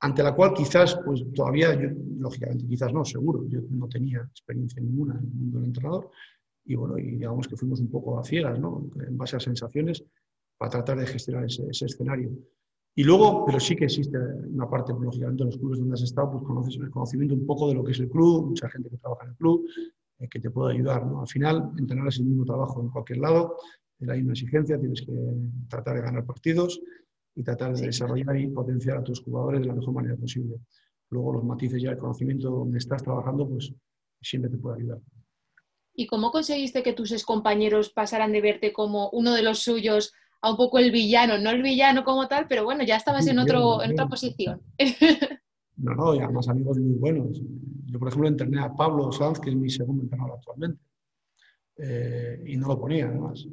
ante 0.04 0.22
la 0.22 0.36
cual 0.36 0.54
quizás, 0.54 1.00
pues 1.06 1.24
todavía, 1.34 1.74
yo, 1.76 1.90
lógicamente, 2.18 2.68
quizás 2.68 2.92
no, 2.92 3.06
seguro, 3.06 3.46
yo 3.48 3.62
no 3.70 3.88
tenía 3.88 4.20
experiencia 4.20 4.82
ninguna 4.82 5.14
en 5.14 5.24
el 5.24 5.34
mundo 5.34 5.60
del 5.60 5.68
entrenador, 5.68 6.10
y 6.66 6.76
bueno, 6.76 6.98
y 6.98 7.12
digamos 7.12 7.48
que 7.48 7.56
fuimos 7.56 7.80
un 7.80 7.90
poco 7.90 8.20
a 8.20 8.24
ciegas, 8.24 8.60
¿no? 8.60 8.90
En 9.08 9.18
base 9.18 9.38
a 9.38 9.40
sensaciones, 9.40 10.04
para 10.58 10.72
tratar 10.72 11.00
de 11.00 11.08
gestionar 11.08 11.46
ese, 11.46 11.70
escenario. 11.70 12.32
Y 12.96 13.04
luego, 13.04 13.46
pero 13.46 13.60
sí 13.60 13.76
que 13.76 13.86
existe 13.86 14.18
una 14.18 14.70
parte, 14.70 14.94
lógicamente, 14.94 15.44
en 15.44 15.50
los 15.50 15.58
clubes 15.58 15.80
donde 15.80 15.94
has 15.94 16.04
estado, 16.04 16.32
pues 16.32 16.44
conoces 16.44 16.76
el 16.76 16.92
conocimiento 16.92 17.34
un 17.34 17.46
poco 17.46 17.68
de 17.68 17.76
lo 17.76 17.84
que 17.84 17.92
es 17.92 18.00
el 18.00 18.10
club, 18.10 18.48
mucha 18.48 18.70
gente 18.70 18.90
que 18.90 18.98
trabaja 18.98 19.24
en 19.24 19.32
el 19.32 19.36
club, 19.36 19.66
eh, 20.20 20.28
que 20.30 20.40
te 20.40 20.52
puede 20.52 20.76
ayudar, 20.76 21.06
¿no? 21.06 21.22
Al 21.22 21.28
final, 21.28 21.72
entrenar 21.78 22.08
es 22.08 22.20
el 22.20 22.26
mismo 22.26 22.46
trabajo 22.46 22.82
en 22.82 22.90
cualquier 22.90 23.20
lado, 23.20 23.58
hay 24.08 24.22
una 24.22 24.34
exigencia, 24.34 24.80
tienes 24.80 25.02
que 25.02 25.14
tratar 25.70 25.96
de 25.96 26.02
ganar 26.02 26.26
partidos, 26.26 26.82
y 27.36 27.44
tratar 27.44 27.76
de 27.76 27.88
desarrollar 27.88 28.38
y 28.38 28.48
potenciar 28.48 28.98
a 28.98 29.04
tus 29.04 29.22
jugadores 29.22 29.62
de 29.62 29.68
la 29.68 29.76
mejor 29.76 29.94
manera 29.94 30.16
posible. 30.16 30.58
Luego 31.10 31.34
los 31.34 31.44
matices 31.44 31.82
ya 31.82 31.92
el 31.92 31.98
conocimiento 31.98 32.50
donde 32.50 32.78
estás 32.78 33.04
trabajando, 33.04 33.48
pues 33.48 33.74
siempre 34.22 34.52
te 34.52 34.58
puede 34.58 34.82
ayudar. 34.82 35.00
¿Y 35.96 36.08
cómo 36.08 36.32
conseguiste 36.32 36.82
que 36.82 36.94
tus 36.94 37.24
compañeros 37.24 37.92
pasaran 37.92 38.32
de 38.32 38.42
verte 38.42 38.74
como 38.74 39.10
uno 39.12 39.34
de 39.34 39.44
los 39.44 39.60
suyos 39.60 40.14
a 40.44 40.52
un 40.52 40.58
poco 40.58 40.78
el 40.78 40.92
villano? 40.92 41.40
No 41.40 41.50
el 41.50 41.64
villano 41.64 42.04
como 42.04 42.28
tal, 42.28 42.48
pero 42.48 42.64
bueno, 42.64 42.84
ya 42.84 42.98
estabas 42.98 43.26
en, 43.28 43.40
otro, 43.40 43.82
en 43.82 43.94
otra 43.94 44.08
posición. 44.08 44.62
No, 45.76 45.96
no, 45.96 46.14
y 46.14 46.20
además 46.20 46.48
amigos 46.50 46.78
muy 46.78 47.00
buenos. 47.00 47.42
Yo, 47.88 47.98
por 47.98 48.08
ejemplo, 48.08 48.28
entrené 48.28 48.62
a 48.62 48.72
Pablo 48.72 49.12
Sanz, 49.12 49.40
que 49.40 49.50
es 49.50 49.56
mi 49.56 49.72
segundo 49.72 50.04
entrenador 50.04 50.38
actualmente. 50.38 50.80
Eh, 51.78 52.44
y 52.46 52.58
no 52.58 52.68
lo 52.68 52.80
ponía, 52.80 53.08
además. 53.08 53.44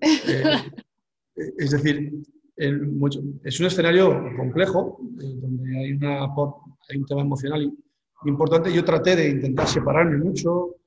Eh, 0.00 0.42
es 1.58 1.70
decir, 1.70 2.12
es 2.56 3.60
un 3.60 3.66
escenario 3.66 4.20
complejo, 4.36 4.98
eh, 5.22 5.34
donde 5.40 5.78
hay, 5.78 5.92
una, 5.92 6.24
hay 6.24 6.96
un 6.96 7.06
tema 7.06 7.20
emocional 7.20 7.72
importante. 8.24 8.72
Yo 8.72 8.84
traté 8.84 9.14
de 9.14 9.30
intentar 9.30 9.68
separarme 9.68 10.18
mucho 10.18 10.80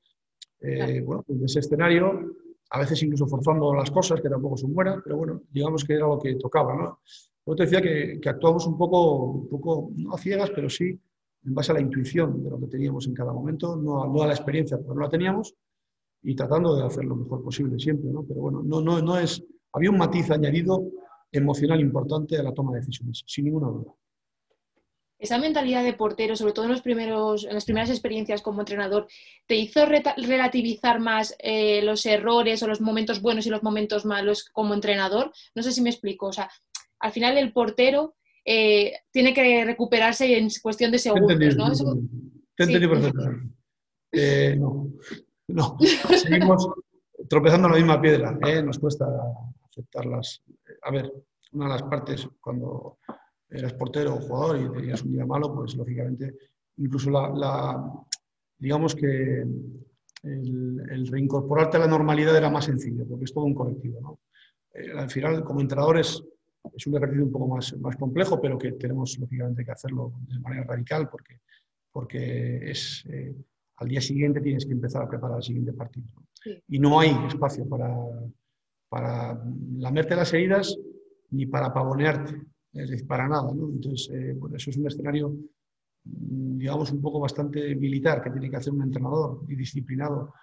eh, 0.66 1.02
bueno, 1.04 1.22
pues 1.26 1.40
de 1.40 1.46
ese 1.46 1.60
escenario, 1.60 2.34
a 2.70 2.78
veces 2.78 3.02
incluso 3.02 3.26
forzando 3.26 3.74
las 3.74 3.90
cosas, 3.90 4.20
que 4.20 4.28
tampoco 4.28 4.56
son 4.56 4.74
buenas, 4.74 4.98
pero 5.04 5.16
bueno, 5.16 5.42
digamos 5.50 5.84
que 5.84 5.94
era 5.94 6.06
lo 6.06 6.18
que 6.18 6.34
tocaba. 6.36 6.74
¿no? 6.74 7.00
Yo 7.46 7.54
te 7.54 7.64
decía 7.64 7.80
que, 7.80 8.18
que, 8.20 8.28
actuamos 8.28 8.66
un 8.66 8.76
poco, 8.76 9.24
un 9.26 9.48
poco, 9.48 9.90
no 9.96 10.14
a 10.14 10.18
ciegas, 10.18 10.50
pero 10.50 10.68
sí 10.68 10.98
en 11.46 11.54
base 11.54 11.72
a 11.72 11.74
la 11.74 11.80
intuición 11.80 12.42
de 12.42 12.50
lo 12.50 12.58
que 12.58 12.66
teníamos 12.66 13.06
en 13.06 13.14
cada 13.14 13.32
momento, 13.32 13.76
no 13.76 14.02
a, 14.02 14.08
no 14.08 14.22
a 14.22 14.26
la 14.26 14.34
experiencia, 14.34 14.78
porque 14.78 14.94
no 14.94 15.02
la 15.02 15.10
teníamos, 15.10 15.54
y 16.22 16.34
tratando 16.34 16.74
de 16.74 16.84
hacer 16.84 17.04
lo 17.04 17.16
mejor 17.16 17.42
posible 17.42 17.78
siempre. 17.78 18.10
¿no? 18.10 18.24
Pero 18.24 18.40
bueno, 18.40 18.62
no, 18.64 18.80
no, 18.80 19.00
no 19.02 19.18
es, 19.18 19.44
había 19.72 19.90
un 19.90 19.98
matiz 19.98 20.30
añadido 20.30 20.82
emocional 21.30 21.80
importante 21.80 22.38
a 22.38 22.42
la 22.42 22.54
toma 22.54 22.72
de 22.72 22.80
decisiones, 22.80 23.22
sin 23.26 23.44
ninguna 23.44 23.68
duda. 23.68 23.92
Esa 25.24 25.38
mentalidad 25.38 25.82
de 25.82 25.94
portero, 25.94 26.36
sobre 26.36 26.52
todo 26.52 26.66
en, 26.66 26.72
los 26.72 26.82
primeros, 26.82 27.44
en 27.44 27.54
las 27.54 27.64
primeras 27.64 27.88
experiencias 27.88 28.42
como 28.42 28.60
entrenador, 28.60 29.06
¿te 29.46 29.54
hizo 29.54 29.86
relativizar 29.86 31.00
más 31.00 31.34
eh, 31.38 31.80
los 31.80 32.04
errores 32.04 32.62
o 32.62 32.68
los 32.68 32.82
momentos 32.82 33.22
buenos 33.22 33.46
y 33.46 33.48
los 33.48 33.62
momentos 33.62 34.04
malos 34.04 34.44
como 34.52 34.74
entrenador? 34.74 35.32
No 35.54 35.62
sé 35.62 35.72
si 35.72 35.80
me 35.80 35.88
explico. 35.88 36.26
O 36.26 36.32
sea, 36.34 36.50
al 36.98 37.10
final 37.10 37.38
el 37.38 37.54
portero 37.54 38.16
eh, 38.44 38.92
tiene 39.10 39.32
que 39.32 39.64
recuperarse 39.64 40.36
en 40.36 40.50
cuestión 40.62 40.92
de 40.92 40.98
segundos, 40.98 41.56
¿no? 41.56 41.72
Te 42.54 42.64
entendí 42.64 42.86
perfectamente. 42.86 43.54
Eh, 44.12 44.56
no, 44.58 44.90
no. 45.48 45.78
Seguimos 46.18 46.68
tropezando 47.30 47.68
en 47.68 47.72
la 47.72 47.78
misma 47.78 47.98
piedra. 47.98 48.38
Nos 48.62 48.78
cuesta 48.78 49.06
aceptarlas 49.70 50.42
a 50.82 50.90
ver, 50.90 51.10
una 51.52 51.64
de 51.64 51.70
las 51.70 51.82
partes 51.84 52.28
cuando 52.42 52.98
eras 53.54 53.74
portero 53.74 54.14
o 54.14 54.20
jugador 54.20 54.60
y 54.60 54.72
tenías 54.72 55.02
un 55.02 55.12
día 55.12 55.26
malo, 55.26 55.54
pues 55.54 55.74
lógicamente, 55.76 56.34
incluso 56.76 57.10
la, 57.10 57.82
digamos 58.58 58.94
que 58.94 59.44
el, 60.22 61.06
reincorporarte 61.06 61.76
a 61.76 61.80
la 61.80 61.86
normalidad 61.86 62.36
era 62.36 62.50
más 62.50 62.64
sencillo, 62.64 63.06
porque 63.06 63.24
es 63.24 63.32
todo 63.32 63.44
un 63.44 63.54
colectivo. 63.54 64.00
¿no? 64.00 64.20
Eh, 64.72 64.90
al 64.96 65.10
final, 65.10 65.44
como 65.44 65.60
entrenadores, 65.60 66.22
es 66.74 66.86
un 66.86 66.96
ejercicio 66.96 67.24
un 67.24 67.32
poco 67.32 67.48
más, 67.48 67.76
más 67.78 67.96
complejo, 67.96 68.40
pero 68.40 68.58
que 68.58 68.72
tenemos 68.72 69.18
lógicamente 69.18 69.64
que 69.64 69.70
hacerlo 69.70 70.12
de 70.28 70.40
manera 70.40 70.64
radical, 70.64 71.08
porque, 71.10 71.40
porque 71.92 72.70
es, 72.70 73.04
eh, 73.08 73.34
al 73.76 73.88
día 73.88 74.00
siguiente 74.00 74.40
tienes 74.40 74.64
que 74.64 74.72
empezar 74.72 75.02
a 75.02 75.08
preparar 75.08 75.38
el 75.38 75.42
siguiente 75.42 75.72
partido. 75.72 76.06
Y 76.68 76.78
no 76.78 77.00
hay 77.00 77.16
espacio 77.26 77.68
para, 77.68 77.90
para 78.88 79.42
lamerte 79.76 80.16
las 80.16 80.32
heridas 80.32 80.76
ni 81.30 81.46
para 81.46 81.72
pavonearte, 81.72 82.40
es 82.74 82.90
decir, 82.90 83.06
para 83.06 83.28
nada. 83.28 83.52
¿no? 83.54 83.68
Entonces, 83.68 84.10
eh, 84.12 84.36
eso 84.54 84.70
es 84.70 84.76
un 84.76 84.86
escenario, 84.86 85.30
mm, 86.04 86.58
digamos, 86.58 86.90
un 86.92 87.00
poco 87.00 87.20
bastante 87.20 87.74
militar 87.76 88.22
que 88.22 88.30
tiene 88.30 88.50
que 88.50 88.56
hacer 88.56 88.72
un 88.72 88.82
entrenador 88.82 89.44
y 89.48 89.54
disciplinado 89.54 90.34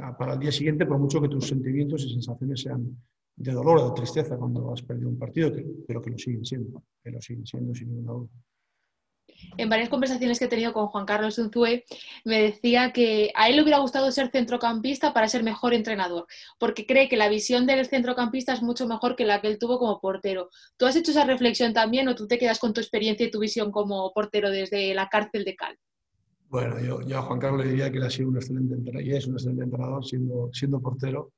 ah, 0.00 0.16
para 0.16 0.34
el 0.34 0.40
día 0.40 0.52
siguiente, 0.52 0.86
por 0.86 0.98
mucho 0.98 1.20
que 1.20 1.28
tus 1.28 1.46
sentimientos 1.48 2.04
y 2.04 2.12
sensaciones 2.12 2.60
sean 2.60 2.96
de 3.36 3.52
dolor 3.52 3.78
o 3.78 3.88
de 3.90 3.94
tristeza 3.94 4.36
cuando 4.36 4.72
has 4.72 4.82
perdido 4.82 5.08
un 5.08 5.18
partido, 5.18 5.52
pero 5.86 6.02
que 6.02 6.10
lo 6.10 6.18
siguen 6.18 6.44
siendo, 6.44 6.82
que 7.02 7.10
lo 7.10 7.20
siguen 7.20 7.46
siendo 7.46 7.74
sin 7.74 7.88
ninguna 7.88 8.12
duda 8.12 8.28
en 9.56 9.68
varias 9.68 9.88
conversaciones 9.88 10.38
que 10.38 10.46
he 10.46 10.48
tenido 10.48 10.72
con 10.72 10.86
Juan 10.86 11.06
Carlos 11.06 11.38
Unzue, 11.38 11.84
me 12.24 12.40
decía 12.40 12.92
que 12.92 13.32
a 13.34 13.48
él 13.48 13.56
le 13.56 13.62
hubiera 13.62 13.78
gustado 13.78 14.10
ser 14.12 14.30
centrocampista 14.30 15.12
para 15.12 15.28
ser 15.28 15.42
mejor 15.42 15.74
entrenador, 15.74 16.26
porque 16.58 16.86
cree 16.86 17.08
que 17.08 17.16
la 17.16 17.28
visión 17.28 17.66
del 17.66 17.86
centrocampista 17.86 18.52
es 18.52 18.62
mucho 18.62 18.86
mejor 18.86 19.16
que 19.16 19.24
la 19.24 19.40
que 19.40 19.48
él 19.48 19.58
tuvo 19.58 19.78
como 19.78 20.00
portero. 20.00 20.50
¿Tú 20.76 20.86
has 20.86 20.96
hecho 20.96 21.10
esa 21.10 21.24
reflexión 21.24 21.72
también 21.72 22.08
o 22.08 22.14
tú 22.14 22.26
te 22.26 22.38
quedas 22.38 22.58
con 22.58 22.72
tu 22.72 22.80
experiencia 22.80 23.26
y 23.26 23.30
tu 23.30 23.40
visión 23.40 23.70
como 23.70 24.12
portero 24.12 24.50
desde 24.50 24.94
la 24.94 25.08
cárcel 25.08 25.44
de 25.44 25.56
Cal? 25.56 25.78
Bueno, 26.48 26.80
yo, 26.80 27.18
a 27.18 27.22
Juan 27.22 27.38
Carlos 27.38 27.64
le 27.64 27.70
diría 27.72 27.90
que 27.90 27.98
él 27.98 28.04
ha 28.04 28.10
sido 28.10 28.30
un 28.30 28.36
excelente 28.36 28.74
entrenador 28.74 29.06
y 29.06 29.14
es 29.14 29.26
un 29.26 29.34
excelente 29.34 29.64
entrenador 29.64 30.04
siendo, 30.04 30.80
portero 30.80 31.32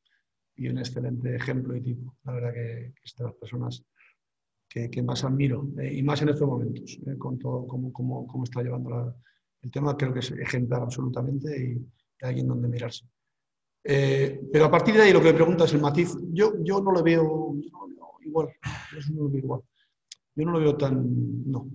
y 0.54 0.68
un 0.68 0.78
excelente 0.78 1.34
ejemplo 1.34 1.74
y 1.74 1.80
tipo. 1.80 2.14
La 2.24 2.34
verdad 2.34 2.52
que, 2.52 2.92
es 3.02 3.16
de 3.16 3.24
las 3.24 3.34
personas 3.34 3.82
que, 4.70 5.02
más 5.02 5.24
admiro, 5.24 5.68
eh, 5.80 5.94
y 5.94 6.02
más 6.02 6.22
en 6.22 6.28
estos 6.28 6.46
momentos, 6.46 6.96
eh, 7.06 7.18
con 7.18 7.38
todo 7.38 7.66
cómo, 7.66 7.92
cómo, 7.92 8.44
está 8.44 8.62
llevando 8.62 9.16
el 9.62 9.70
tema, 9.70 9.96
creo 9.96 10.12
que 10.12 10.20
es 10.20 10.30
ejemplar 10.30 10.82
absolutamente 10.82 11.48
y 11.60 12.24
alguien 12.24 12.46
donde 12.46 12.68
mirarse. 12.68 13.04
Eh, 13.82 14.40
pero 14.52 14.66
a 14.66 14.70
partir 14.70 14.94
de 14.94 15.02
ahí 15.02 15.12
lo 15.12 15.20
que 15.20 15.32
me 15.32 15.34
preguntas, 15.34 15.72
el 15.74 15.80
matiz, 15.80 16.16
yo, 16.32 16.52
yo 16.62 16.80
no 16.80 16.92
lo 16.92 17.02
veo, 17.02 17.56
igual, 18.20 18.48
no 19.12 19.22
lo 19.22 19.28
veo 19.28 19.42
igual. 19.42 19.60
Yo 20.36 20.44
no 20.44 20.52
lo 20.52 20.60
veo 20.60 20.76
tan, 20.76 21.50
no. 21.50 21.68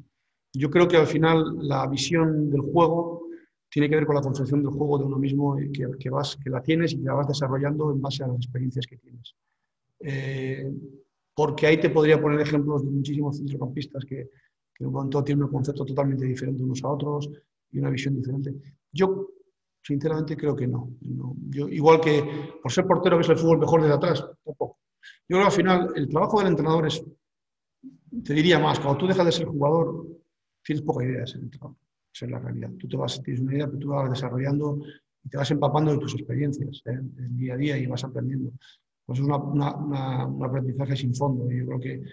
Yo 0.53 0.69
creo 0.69 0.87
que 0.87 0.95
al 0.95 1.07
final 1.07 1.67
la 1.67 1.87
visión 1.87 2.49
del 2.49 2.61
juego 2.61 3.27
tiene 3.69 3.89
que 3.89 3.95
ver 3.95 4.05
con 4.05 4.15
la 4.15 4.21
concepción 4.21 4.63
del 4.63 4.71
juego 4.71 4.99
de 4.99 5.03
uno 5.03 5.17
mismo 5.17 5.57
que, 5.57 5.85
que, 5.99 6.09
vas, 6.09 6.37
que 6.37 6.49
la 6.49 6.63
tienes 6.63 6.93
y 6.93 6.99
que 6.99 7.03
la 7.03 7.15
vas 7.15 7.27
desarrollando 7.27 7.91
en 7.91 8.01
base 8.01 8.23
a 8.23 8.27
las 8.27 8.37
experiencias 8.37 8.87
que 8.87 8.97
tienes. 8.97 9.35
Eh, 9.99 10.71
porque 11.35 11.67
ahí 11.67 11.79
te 11.79 11.89
podría 11.89 12.19
poner 12.19 12.39
ejemplos 12.39 12.83
de 12.83 12.91
muchísimos 12.91 13.37
centrocampistas 13.37 14.05
que, 14.05 14.29
que 14.73 14.83
en 14.83 14.91
cuanto 14.91 15.23
tienen 15.23 15.43
un 15.43 15.51
concepto 15.51 15.85
totalmente 15.85 16.25
diferente 16.25 16.63
unos 16.63 16.83
a 16.83 16.89
otros 16.89 17.29
y 17.71 17.79
una 17.79 17.89
visión 17.89 18.15
diferente. 18.15 18.53
Yo, 18.91 19.29
sinceramente, 19.83 20.37
creo 20.37 20.55
que 20.55 20.67
no. 20.67 20.89
Yo, 21.49 21.67
igual 21.67 21.99
que 21.99 22.23
por 22.61 22.71
ser 22.71 22.85
portero 22.85 23.17
ves 23.17 23.29
el 23.29 23.37
fútbol 23.37 23.59
mejor 23.59 23.81
desde 23.81 23.95
atrás, 23.95 24.25
tampoco. 24.43 24.79
Yo 25.27 25.37
creo 25.37 25.41
que 25.41 25.45
al 25.45 25.51
final 25.51 25.93
el 25.95 26.07
trabajo 26.07 26.39
del 26.39 26.47
entrenador 26.47 26.87
es, 26.87 27.03
te 28.23 28.33
diría 28.33 28.57
más, 28.59 28.79
cuando 28.79 28.97
tú 28.97 29.07
dejas 29.07 29.25
de 29.25 29.31
ser 29.31 29.45
jugador, 29.45 30.07
tienes 30.63 30.83
poca 30.83 31.03
idea 31.03 31.21
de 31.21 31.27
ser 31.27 31.41
entrenador. 31.41 31.75
Esa 32.13 32.25
es 32.25 32.31
la 32.31 32.39
realidad. 32.39 32.71
Tú 32.79 32.87
te 32.87 32.95
vas, 32.95 33.21
tienes 33.21 33.41
una 33.41 33.53
idea, 33.53 33.67
pero 33.67 33.79
tú 33.79 33.89
vas 33.89 34.09
desarrollando 34.09 34.79
y 35.23 35.29
te 35.29 35.37
vas 35.37 35.51
empapando 35.51 35.91
de 35.91 35.97
tus 35.97 36.13
experiencias, 36.13 36.81
¿eh? 36.85 36.99
el 37.17 37.37
día 37.37 37.55
a 37.55 37.57
día 37.57 37.77
y 37.77 37.87
vas 37.87 38.03
aprendiendo. 38.03 38.51
Pues 39.05 39.19
es 39.19 39.25
una, 39.25 39.37
un 39.37 40.43
aprendizaje 40.43 40.95
sin 40.95 41.13
fondo. 41.13 41.51
Y 41.51 41.59
yo 41.59 41.65
creo 41.67 41.79
que, 41.79 42.03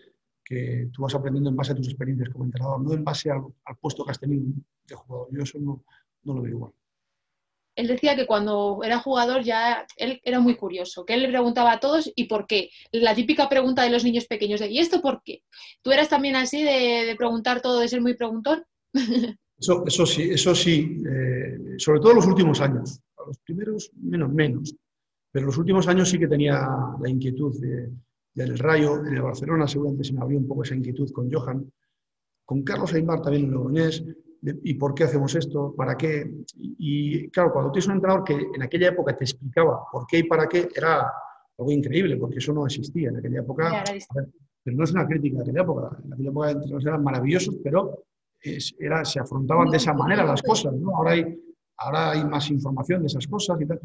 que, 0.44 0.88
tú 0.92 1.02
vas 1.02 1.14
aprendiendo 1.14 1.50
en 1.50 1.56
base 1.56 1.72
a 1.72 1.74
tus 1.74 1.88
experiencias 1.88 2.28
como 2.30 2.44
entrenador, 2.44 2.82
no 2.82 2.92
en 2.92 3.04
base 3.04 3.30
al, 3.30 3.42
puesto 3.80 4.04
que 4.04 4.10
has 4.10 4.20
tenido 4.20 4.44
de 4.86 4.94
jugador. 4.94 5.28
Yo 5.32 5.42
eso 5.42 5.58
no, 5.58 5.84
no 6.24 6.34
lo 6.34 6.42
veo 6.42 6.52
igual 6.52 6.72
él 7.74 7.86
decía 7.86 8.16
que 8.16 8.26
cuando 8.26 8.80
era 8.84 8.98
jugador 8.98 9.42
ya 9.42 9.86
él 9.96 10.20
era 10.24 10.40
muy 10.40 10.56
curioso, 10.56 11.04
que 11.04 11.14
él 11.14 11.22
le 11.22 11.28
preguntaba 11.28 11.72
a 11.72 11.80
todos 11.80 12.10
y 12.14 12.24
por 12.24 12.46
qué. 12.46 12.70
La 12.92 13.14
típica 13.14 13.48
pregunta 13.48 13.82
de 13.82 13.90
los 13.90 14.04
niños 14.04 14.26
pequeños 14.26 14.60
de 14.60 14.70
¿y 14.70 14.78
esto 14.78 15.00
por 15.00 15.22
qué? 15.24 15.42
¿Tú 15.80 15.90
eras 15.90 16.08
también 16.08 16.36
así 16.36 16.62
de, 16.62 17.06
de 17.06 17.16
preguntar 17.16 17.62
todo, 17.62 17.80
de 17.80 17.88
ser 17.88 18.00
muy 18.00 18.14
preguntón? 18.14 18.64
Eso, 19.58 20.06
sí, 20.06 20.22
eso 20.22 20.56
sí, 20.56 21.00
eh, 21.08 21.56
sobre 21.78 22.00
todo 22.00 22.10
en 22.10 22.16
los 22.16 22.26
últimos 22.26 22.60
años. 22.60 22.98
A 23.16 23.28
los 23.28 23.38
primeros, 23.38 23.92
menos, 23.94 24.32
menos. 24.32 24.74
Pero 25.32 25.44
en 25.44 25.46
los 25.46 25.58
últimos 25.58 25.88
años 25.88 26.10
sí 26.10 26.18
que 26.18 26.28
tenía 26.28 26.68
la 27.00 27.08
inquietud 27.08 27.58
de, 27.58 27.90
del 28.34 28.58
Rayo. 28.58 29.04
En 29.04 29.14
el 29.14 29.22
Barcelona 29.22 29.66
seguramente 29.66 30.04
se 30.04 30.12
me 30.12 30.20
abrió 30.20 30.38
un 30.38 30.46
poco 30.46 30.62
esa 30.62 30.74
inquietud 30.74 31.10
con 31.10 31.32
Johan. 31.32 31.72
Con 32.44 32.62
Carlos 32.62 32.92
Aymar 32.92 33.22
también 33.22 33.44
en 33.44 33.52
Logroñés. 33.52 34.04
¿Y 34.42 34.74
por 34.74 34.94
qué 34.94 35.04
hacemos 35.04 35.34
esto? 35.34 35.72
¿Para 35.74 35.96
qué? 35.96 36.30
Y, 36.56 37.28
claro, 37.30 37.52
cuando 37.52 37.70
tienes 37.70 37.86
un 37.86 37.94
entrenador 37.94 38.24
que 38.24 38.34
en 38.54 38.62
aquella 38.62 38.88
época 38.88 39.16
te 39.16 39.24
explicaba 39.24 39.84
por 39.90 40.06
qué 40.06 40.18
y 40.18 40.22
para 40.24 40.48
qué, 40.48 40.68
era 40.74 41.12
algo 41.56 41.70
increíble, 41.70 42.16
porque 42.16 42.38
eso 42.38 42.52
no 42.52 42.66
existía 42.66 43.10
en 43.10 43.18
aquella 43.18 43.40
época. 43.40 43.84
Pero 44.64 44.76
no 44.76 44.84
es 44.84 44.92
una 44.92 45.06
crítica 45.06 45.36
de 45.36 45.42
aquella 45.42 45.62
época. 45.62 45.96
En 46.04 46.12
aquella 46.12 46.30
época 46.30 46.46
los 46.46 46.54
entrenadores 46.54 46.86
eran 46.86 47.04
maravillosos, 47.04 47.56
pero 47.62 48.04
era, 48.80 49.04
se 49.04 49.20
afrontaban 49.20 49.70
de 49.70 49.76
esa 49.76 49.94
manera 49.94 50.24
las 50.24 50.42
cosas. 50.42 50.74
¿no? 50.74 50.96
Ahora, 50.96 51.12
hay, 51.12 51.40
ahora 51.76 52.10
hay 52.10 52.24
más 52.24 52.50
información 52.50 53.02
de 53.02 53.06
esas 53.06 53.26
cosas 53.28 53.60
y 53.60 53.66
tal. 53.66 53.80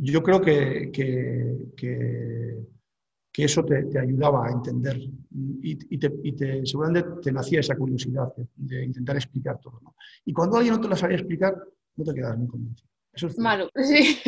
Yo 0.00 0.22
creo 0.22 0.40
que, 0.40 0.90
que, 0.92 1.56
que, 1.76 3.44
eso 3.44 3.64
te, 3.64 3.84
te, 3.84 3.98
ayudaba 4.00 4.46
a 4.46 4.50
entender 4.50 4.96
y, 4.98 5.78
y, 5.94 5.98
te, 5.98 6.12
y 6.24 6.32
te, 6.32 6.66
seguramente 6.66 7.08
te 7.22 7.32
nacía 7.32 7.60
esa 7.60 7.76
curiosidad 7.76 8.32
de, 8.56 8.84
intentar 8.84 9.16
explicar 9.16 9.60
todo. 9.60 9.80
¿no? 9.82 9.94
Y 10.24 10.32
cuando 10.32 10.56
alguien 10.56 10.74
no 10.74 10.80
te 10.80 10.88
lo 10.88 10.96
sabía 10.96 11.16
explicar, 11.16 11.56
no 11.96 12.04
te 12.04 12.14
quedas 12.14 12.36
muy 12.36 12.48
convencido. 12.48 12.88
Eso 13.12 13.26
es 13.28 13.38
Malo, 13.38 13.68
sí. 13.76 14.18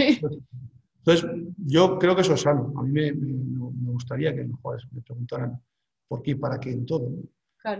Entonces, 0.98 1.30
yo 1.56 1.98
creo 1.98 2.14
que 2.14 2.22
eso 2.22 2.34
es 2.34 2.40
sano. 2.40 2.72
A 2.76 2.82
mí 2.82 2.90
me, 2.90 3.12
me, 3.12 3.90
gustaría 3.90 4.34
que 4.34 4.44
los 4.44 4.60
jugadores 4.60 4.92
me 4.92 5.00
preguntaran 5.00 5.60
por 6.08 6.22
qué 6.22 6.32
y 6.32 6.34
para 6.34 6.58
qué 6.58 6.70
en 6.70 6.86
todo. 6.86 7.10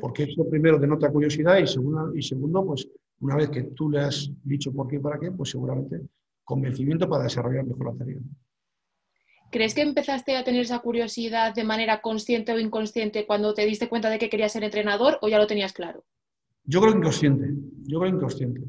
Porque 0.01 0.25
eso 0.25 0.49
primero 0.49 0.79
denota 0.79 1.11
curiosidad 1.11 1.59
y 1.59 1.67
segundo, 1.67 2.15
y 2.15 2.23
segundo, 2.23 2.65
pues 2.65 2.89
una 3.21 3.37
vez 3.37 3.51
que 3.51 3.63
tú 3.63 3.91
le 3.91 4.01
has 4.01 4.31
dicho 4.45 4.73
por 4.73 4.89
qué 4.89 4.97
y 4.97 5.01
para 5.01 5.19
qué, 5.19 5.31
pues 5.31 5.51
seguramente 5.51 6.03
convencimiento 6.51 7.09
para 7.09 7.25
desarrollar 7.25 7.65
mejor 7.65 7.93
la 7.93 7.99
tarea. 7.99 8.19
¿Crees 9.51 9.75
que 9.75 9.83
empezaste 9.83 10.37
a 10.37 10.45
tener 10.45 10.61
esa 10.61 10.79
curiosidad 10.81 11.55
de 11.55 11.65
manera 11.65 12.01
consciente 12.01 12.53
o 12.53 12.59
inconsciente 12.59 13.27
cuando 13.27 13.55
te 13.55 13.67
diste 13.67 13.89
cuenta 13.89 14.11
de 14.11 14.19
que 14.19 14.29
querías 14.29 14.53
ser 14.53 14.65
entrenador 14.65 15.19
o 15.23 15.29
ya 15.29 15.39
lo 15.39 15.47
tenías 15.47 15.73
claro? 15.73 16.05
Yo 16.65 16.81
creo 16.81 16.95
inconsciente, 16.95 17.49
yo 17.87 17.99
creo 17.99 18.15
inconsciente. 18.15 18.61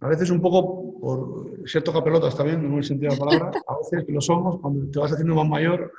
A 0.00 0.08
veces 0.08 0.30
un 0.30 0.40
poco 0.40 0.98
por 1.00 1.68
ser 1.68 1.82
toca 1.82 2.02
pelotas 2.02 2.36
también, 2.36 2.64
en 2.64 2.74
el 2.74 2.84
sentido 2.84 3.12
de 3.12 3.18
la 3.18 3.24
palabra, 3.24 3.60
a 3.66 3.76
veces 3.78 4.08
lo 4.08 4.20
somos 4.20 4.58
cuando 4.60 4.90
te 4.90 4.98
vas 4.98 5.12
haciendo 5.12 5.34
más 5.34 5.48
mayor 5.48 5.92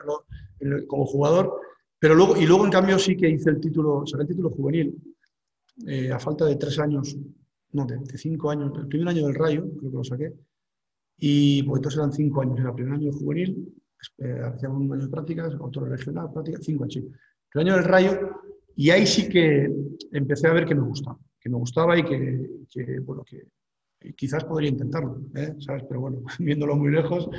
como 0.87 1.05
jugador, 1.05 1.59
pero 2.01 2.15
luego, 2.15 2.35
y 2.35 2.45
luego, 2.47 2.65
en 2.65 2.71
cambio, 2.71 2.97
sí 2.97 3.15
que 3.15 3.29
hice 3.29 3.51
el 3.51 3.59
título, 3.59 4.05
saqué 4.07 4.23
el 4.23 4.29
título 4.29 4.49
juvenil, 4.49 4.95
eh, 5.87 6.11
a 6.11 6.19
falta 6.19 6.45
de 6.45 6.55
tres 6.55 6.79
años, 6.79 7.15
no, 7.73 7.85
de, 7.85 7.99
cinco 8.17 8.49
años, 8.49 8.71
el 8.75 8.87
primer 8.87 9.09
año 9.09 9.27
del 9.27 9.35
Rayo, 9.35 9.67
creo 9.77 9.91
que 9.91 9.97
lo 9.97 10.03
saqué, 10.03 10.33
y 11.23 11.61
pues 11.63 11.77
entonces 11.77 11.99
eran 11.99 12.11
cinco 12.11 12.41
años, 12.41 12.59
era 12.59 12.69
el 12.69 12.75
primer 12.75 12.93
año 12.95 13.11
juvenil, 13.11 13.71
eh, 14.17 14.41
hacíamos 14.43 14.81
un 14.81 14.93
año 14.93 15.03
de 15.03 15.11
prácticas, 15.11 15.53
otro 15.59 15.85
regional, 15.85 16.31
prácticas, 16.33 16.65
cinco 16.65 16.83
años, 16.85 16.95
El 17.53 17.61
año 17.61 17.75
del 17.75 17.83
Rayo, 17.83 18.41
y 18.75 18.89
ahí 18.89 19.05
sí 19.05 19.29
que 19.29 19.71
empecé 20.11 20.47
a 20.47 20.53
ver 20.53 20.65
que 20.65 20.73
me 20.73 20.81
gustaba, 20.81 21.19
que 21.39 21.47
me 21.47 21.57
gustaba 21.57 21.95
y 21.95 22.03
que, 22.03 22.49
que 22.67 22.99
bueno, 23.01 23.23
que 23.23 23.43
quizás 24.15 24.43
podría 24.45 24.71
intentarlo, 24.71 25.21
¿eh? 25.35 25.53
¿sabes? 25.59 25.83
Pero 25.87 26.01
bueno, 26.01 26.23
viéndolo 26.39 26.75
muy 26.75 26.89
lejos, 26.89 27.29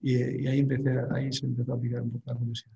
y, 0.00 0.14
y, 0.14 0.46
ahí, 0.46 0.60
empecé, 0.60 0.96
ahí 1.14 1.30
se 1.30 1.44
empezó 1.44 1.72
a 1.72 1.76
aplicar 1.76 2.00
un 2.00 2.12
poco 2.12 2.32
la 2.32 2.38
curiosidad. 2.38 2.72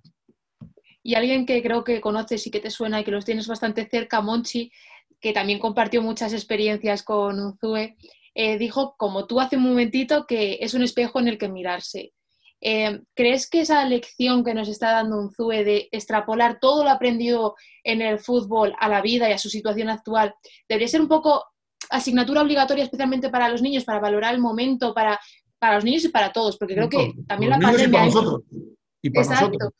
Y 1.03 1.14
alguien 1.14 1.46
que 1.46 1.62
creo 1.62 1.85
que 1.85 2.03
conoces 2.03 2.46
y 2.46 2.51
que 2.51 2.61
te 2.61 2.68
suena 2.68 3.01
y 3.01 3.05
que 3.05 3.12
los 3.12 3.25
tienes 3.25 3.49
bastante 3.49 3.88
cerca, 3.88 4.20
Monchi, 4.20 4.70
que 5.18 5.33
también 5.33 5.59
compartió 5.59 6.03
muchas 6.03 6.35
experiencias 6.35 7.03
con 7.03 7.40
Unzue, 7.40 7.96
eh, 8.34 8.58
dijo, 8.58 8.94
como 8.96 9.26
tú 9.26 9.40
hace 9.40 9.56
un 9.56 9.64
momentito, 9.64 10.26
que 10.26 10.58
es 10.60 10.74
un 10.74 10.82
espejo 10.82 11.20
en 11.20 11.28
el 11.28 11.38
que 11.38 11.48
mirarse. 11.48 12.12
Eh, 12.62 13.00
¿Crees 13.14 13.48
que 13.48 13.62
esa 13.62 13.84
lección 13.86 14.44
que 14.44 14.54
nos 14.54 14.68
está 14.68 14.92
dando 14.92 15.18
Unzue 15.18 15.64
de 15.64 15.88
extrapolar 15.92 16.58
todo 16.60 16.84
lo 16.84 16.90
aprendido 16.90 17.54
en 17.84 18.02
el 18.02 18.18
fútbol 18.18 18.74
a 18.78 18.88
la 18.88 19.00
vida 19.00 19.28
y 19.28 19.32
a 19.32 19.38
su 19.38 19.48
situación 19.48 19.88
actual 19.88 20.34
debería 20.68 20.88
ser 20.88 21.00
un 21.00 21.08
poco 21.08 21.42
asignatura 21.88 22.42
obligatoria, 22.42 22.84
especialmente 22.84 23.30
para 23.30 23.48
los 23.48 23.62
niños, 23.62 23.84
para 23.84 23.98
valorar 23.98 24.34
el 24.34 24.40
momento, 24.40 24.92
para, 24.92 25.18
para 25.58 25.76
los 25.76 25.84
niños 25.84 26.04
y 26.04 26.08
para 26.08 26.32
todos? 26.32 26.58
Porque 26.58 26.74
creo 26.74 26.88
que 26.88 27.14
también 27.26 27.50
la 27.50 27.58
pandemia. 27.58 28.08
Y 29.02 29.10
para 29.10 29.26
nosotros 29.30 29.72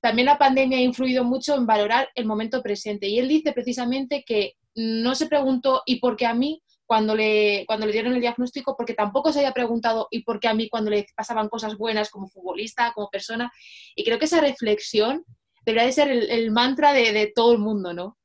también 0.00 0.26
la 0.26 0.38
pandemia 0.38 0.78
ha 0.78 0.82
influido 0.82 1.24
mucho 1.24 1.54
en 1.54 1.66
valorar 1.66 2.08
el 2.14 2.26
momento 2.26 2.62
presente. 2.62 3.06
Y 3.08 3.18
él 3.18 3.28
dice 3.28 3.52
precisamente 3.52 4.24
que 4.26 4.54
no 4.74 5.14
se 5.14 5.26
preguntó 5.26 5.82
¿y 5.86 6.00
por 6.00 6.16
qué 6.16 6.26
a 6.26 6.34
mí? 6.34 6.62
Cuando 6.90 7.14
le, 7.14 7.62
cuando 7.68 7.86
le 7.86 7.92
dieron 7.92 8.14
el 8.14 8.20
diagnóstico, 8.20 8.74
porque 8.76 8.94
tampoco 8.94 9.32
se 9.32 9.38
había 9.38 9.54
preguntado 9.54 10.08
¿y 10.10 10.24
por 10.24 10.40
qué 10.40 10.48
a 10.48 10.54
mí? 10.54 10.68
cuando 10.68 10.90
le 10.90 11.06
pasaban 11.14 11.48
cosas 11.48 11.78
buenas 11.78 12.10
como 12.10 12.26
futbolista, 12.26 12.90
como 12.96 13.08
persona. 13.08 13.48
Y 13.94 14.02
creo 14.02 14.18
que 14.18 14.24
esa 14.24 14.40
reflexión 14.40 15.24
debería 15.64 15.86
de 15.86 15.92
ser 15.92 16.10
el, 16.10 16.50
mantra 16.50 16.92
de, 16.92 17.30
todo 17.32 17.52
el 17.52 17.60
mundo, 17.60 17.94
¿no? 17.94 18.18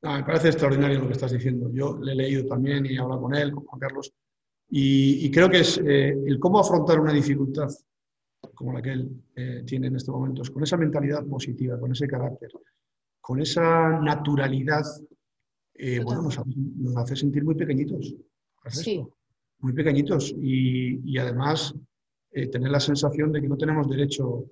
Ah, 0.00 0.16
me 0.16 0.24
parece 0.24 0.48
extraordinario 0.48 0.98
lo 0.98 1.08
que 1.08 1.12
estás 1.12 1.32
diciendo. 1.32 1.70
Yo 1.74 1.98
le 1.98 2.12
he 2.12 2.14
leído 2.14 2.46
también 2.46 2.86
y 2.86 2.94
he 2.94 2.98
hablado 2.98 3.20
con 3.20 3.34
él, 3.34 3.52
con 3.52 3.66
Juan 3.66 3.80
Carlos, 3.80 4.14
y, 4.70 5.30
creo 5.30 5.50
que 5.50 5.60
es 5.60 5.76
eh, 5.76 6.14
el 6.26 6.38
cómo 6.38 6.58
afrontar 6.58 7.00
una 7.00 7.12
dificultad 7.12 7.68
como 8.54 8.72
la 8.72 8.80
que 8.80 8.92
él 8.92 9.10
eh, 9.36 9.62
tiene 9.66 9.88
en 9.88 9.96
estos 9.96 10.14
momentos, 10.14 10.48
con 10.48 10.62
esa 10.62 10.78
mentalidad 10.78 11.22
positiva, 11.26 11.78
con 11.78 11.92
ese 11.92 12.08
carácter, 12.08 12.50
con 13.20 13.42
esa 13.42 14.00
naturalidad, 14.00 14.84
eh, 15.82 16.00
bueno, 16.04 16.22
nos, 16.22 16.96
hace 16.96 17.16
sentir 17.16 17.42
muy 17.42 17.54
pequeñitos. 17.54 18.14
Sí. 18.68 19.02
Muy 19.60 19.72
pequeñitos 19.72 20.34
y, 20.38 21.16
además 21.18 21.74
eh, 22.32 22.48
tener 22.48 22.70
la 22.70 22.80
sensación 22.80 23.32
de 23.32 23.40
que 23.40 23.48
no 23.48 23.56
tenemos 23.56 23.88
derecho 23.88 24.44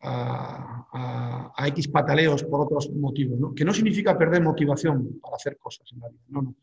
a, 0.00 1.52
a, 1.56 1.68
X 1.68 1.88
pataleos 1.88 2.44
por 2.44 2.60
otros 2.60 2.90
motivos, 2.90 3.40
¿no? 3.40 3.54
que 3.54 3.64
no 3.64 3.74
significa 3.74 4.16
perder 4.16 4.42
motivación 4.42 5.18
para 5.20 5.34
hacer 5.34 5.56
cosas 5.58 5.90
en 5.92 5.98
la 5.98 6.08
vida, 6.08 6.22
no, 6.28 6.42
no. 6.42 6.54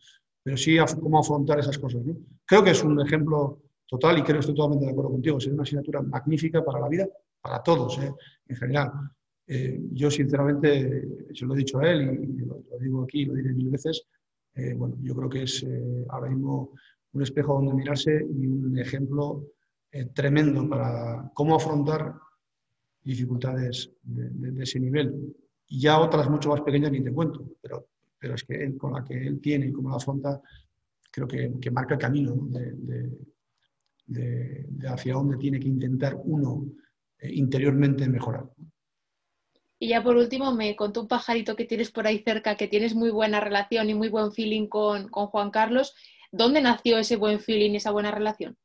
pero 0.42 0.56
sí 0.56 0.78
cómo 1.02 1.20
afrontar 1.20 1.60
esas 1.60 1.78
cosas. 1.78 2.06
¿no? 2.06 2.16
Creo 2.46 2.64
que 2.64 2.72
es 2.72 2.84
un 2.84 3.02
ejemplo 3.02 3.60
total 3.86 4.18
y 4.18 4.24
creo 4.24 4.36
que 4.36 4.40
estoy 4.40 4.56
totalmente 4.56 4.86
de 4.86 4.92
acuerdo 4.92 5.12
contigo. 5.12 5.38
Es 5.38 5.48
una 5.48 5.64
asignatura 5.64 6.02
magnífica 6.02 6.64
para 6.64 6.80
la 6.80 6.88
vida, 6.88 7.08
para 7.42 7.62
todos 7.62 7.98
¿eh? 8.00 8.14
en 8.48 8.56
general. 8.56 8.92
Eh, 9.48 9.80
yo, 9.92 10.10
sinceramente, 10.10 11.08
se 11.34 11.46
lo 11.46 11.54
he 11.54 11.58
dicho 11.58 11.80
a 11.80 11.92
él 11.92 12.20
y, 12.24 12.46
lo, 12.46 12.64
digo 12.80 13.04
aquí 13.04 13.26
lo 13.26 13.34
diré 13.36 13.54
mil 13.54 13.70
veces. 13.70 14.04
Eh, 14.56 14.74
bueno, 14.74 14.98
yo 15.02 15.16
creo 15.16 15.30
que 15.30 15.44
es 15.44 15.66
ahora 16.10 16.30
mismo 16.30 16.72
un 17.14 17.22
espejo 17.22 17.54
donde 17.54 17.74
mirarse 17.74 18.26
y 18.30 18.48
un 18.48 18.78
ejemplo 18.78 19.48
tremendo 20.14 20.68
para 20.68 21.32
cómo 21.34 21.56
afrontar 21.56 22.16
dificultades 23.06 23.92
de, 24.04 24.64
ese 24.64 24.80
nivel. 24.80 25.34
Y 25.68 25.80
ya 25.80 26.00
otras 26.00 26.30
mucho 26.30 26.50
más 26.50 26.62
pequeñas 26.62 26.92
ni 26.92 27.02
te 27.02 27.14
cuento, 27.14 27.46
pero, 27.62 27.88
pero 28.20 28.36
es 28.36 28.44
que 28.44 28.56
él, 28.64 28.78
con 28.78 28.94
la 28.94 29.04
que 29.04 29.26
él 29.26 29.40
tiene 29.40 29.68
y 29.68 29.72
cómo 29.72 29.90
la 29.90 29.96
afronta, 29.96 30.42
creo 31.12 31.28
que, 31.28 31.54
que 31.62 31.72
marca 31.72 31.94
el 31.94 32.00
camino 32.00 32.36
de, 32.50 33.10
hacia 34.88 35.14
dónde 35.14 35.38
tiene 35.38 35.60
que 35.60 35.68
intentar 35.68 36.20
uno 36.24 36.66
eh, 37.20 37.34
interiormente 37.34 38.08
mejorar. 38.10 38.50
Y 39.86 39.90
ya 39.90 40.02
por 40.02 40.18
último, 40.18 40.52
me 40.52 40.76
contó 40.76 41.02
un 41.02 41.08
pajarito 41.08 41.56
que 41.56 41.66
tienes 41.66 41.92
por 41.92 42.08
ahí 42.08 42.18
cerca, 42.18 42.58
que 42.58 42.68
tienes 42.68 42.96
muy 42.96 43.12
buena 43.12 43.40
relación 43.40 43.88
y 43.88 43.94
muy 43.94 44.10
buen 44.10 44.32
feeling 44.32 44.66
con, 44.66 45.10
con 45.10 45.28
Juan 45.28 45.52
Carlos. 45.52 45.94
¿Dónde 46.32 46.60
nació 46.60 46.98
ese 46.98 47.18
buen 47.18 47.40
feeling 47.40 47.74
y 47.74 47.76
esa 47.76 47.92
buena 47.92 48.10
relación? 48.10 48.58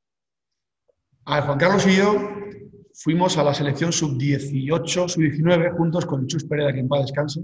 A 1.27 1.43
Juan 1.43 1.59
Carlos 1.59 1.87
y 1.87 1.99
yo 1.99 2.17
fuimos 2.95 3.37
a 3.37 3.45
la 3.45 3.53
selección 3.53 3.93
sub-18, 3.93 5.09
sub-19, 5.09 5.77
juntos 5.77 6.07
con 6.07 6.27
Chus 6.27 6.45
Pérez, 6.45 6.73
que 6.73 6.81
en 6.81 6.89
paz 6.89 7.03
descanse. 7.03 7.43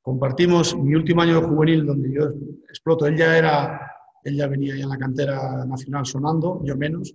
Compartimos 0.00 0.74
mi 0.74 0.94
último 0.94 1.20
año 1.20 1.42
de 1.42 1.46
juvenil, 1.46 1.84
donde 1.84 2.10
yo 2.10 2.22
exploto. 2.70 3.04
Él 3.04 3.18
ya, 3.18 3.36
era, 3.36 3.92
él 4.24 4.34
ya 4.34 4.46
venía 4.46 4.74
ya 4.74 4.84
en 4.84 4.88
la 4.88 4.96
cantera 4.96 5.66
nacional 5.66 6.06
sonando, 6.06 6.62
yo 6.64 6.74
menos. 6.74 7.14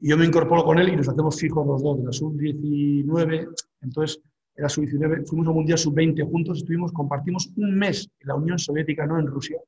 Y 0.00 0.10
yo 0.10 0.18
me 0.18 0.26
incorporo 0.26 0.64
con 0.64 0.78
él 0.78 0.90
y 0.90 0.96
nos 0.96 1.08
hacemos 1.08 1.40
fijos 1.40 1.66
los 1.66 1.82
dos, 1.82 1.96
de 1.96 2.04
la 2.04 2.12
sub-19. 2.12 3.48
Entonces, 3.80 4.20
era 4.56 4.68
sub-19, 4.68 5.26
fuimos 5.26 5.46
a 5.46 5.50
un 5.50 5.56
Mundial 5.56 5.78
sub-20 5.78 6.30
juntos, 6.30 6.58
estuvimos, 6.58 6.92
compartimos 6.92 7.50
un 7.56 7.76
mes 7.76 8.08
en 8.20 8.28
la 8.28 8.34
Unión 8.36 8.58
Soviética, 8.58 9.06
no 9.06 9.18
en 9.18 9.26
Rusia, 9.26 9.58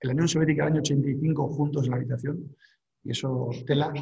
en 0.00 0.08
la 0.08 0.12
Unión 0.12 0.28
Soviética 0.28 0.64
el 0.64 0.72
año 0.72 0.80
85 0.80 1.48
juntos 1.48 1.84
en 1.84 1.90
la 1.90 1.96
habitación. 1.96 2.56
Y 3.02 3.10
eso 3.10 3.50
tela, 3.66 3.92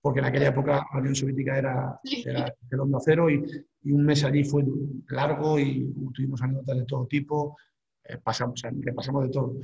porque 0.00 0.20
en 0.20 0.26
aquella 0.26 0.48
época 0.48 0.86
la 0.92 1.00
Unión 1.00 1.14
Soviética 1.14 1.58
era, 1.58 2.00
era 2.24 2.54
el 2.70 2.80
hondo 2.80 2.98
cero 3.04 3.28
y, 3.28 3.44
y, 3.82 3.92
un 3.92 4.04
mes 4.04 4.22
allí 4.24 4.44
fue 4.44 4.64
largo 5.08 5.58
y 5.58 5.92
tuvimos 6.14 6.42
anécdotas 6.42 6.78
de 6.78 6.84
todo 6.84 7.06
tipo, 7.06 7.56
eh, 8.04 8.18
pasamos, 8.22 8.62
le 8.62 8.92
pasamos 8.92 9.24
de 9.24 9.30
todo. 9.30 9.56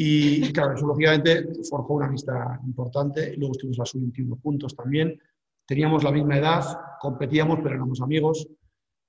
Y, 0.00 0.52
claro, 0.52 0.74
eso 0.74 0.86
lógicamente 0.86 1.44
forjó 1.68 1.94
una 1.94 2.06
amistad 2.06 2.60
importante. 2.64 3.36
Luego 3.36 3.52
estuvimos 3.52 3.80
a 3.80 3.84
sub-21 3.84 4.40
juntos 4.40 4.76
también. 4.76 5.20
Teníamos 5.66 6.04
la 6.04 6.12
misma 6.12 6.38
edad, 6.38 6.64
competíamos, 7.00 7.58
pero 7.62 7.74
éramos 7.74 8.00
amigos. 8.00 8.48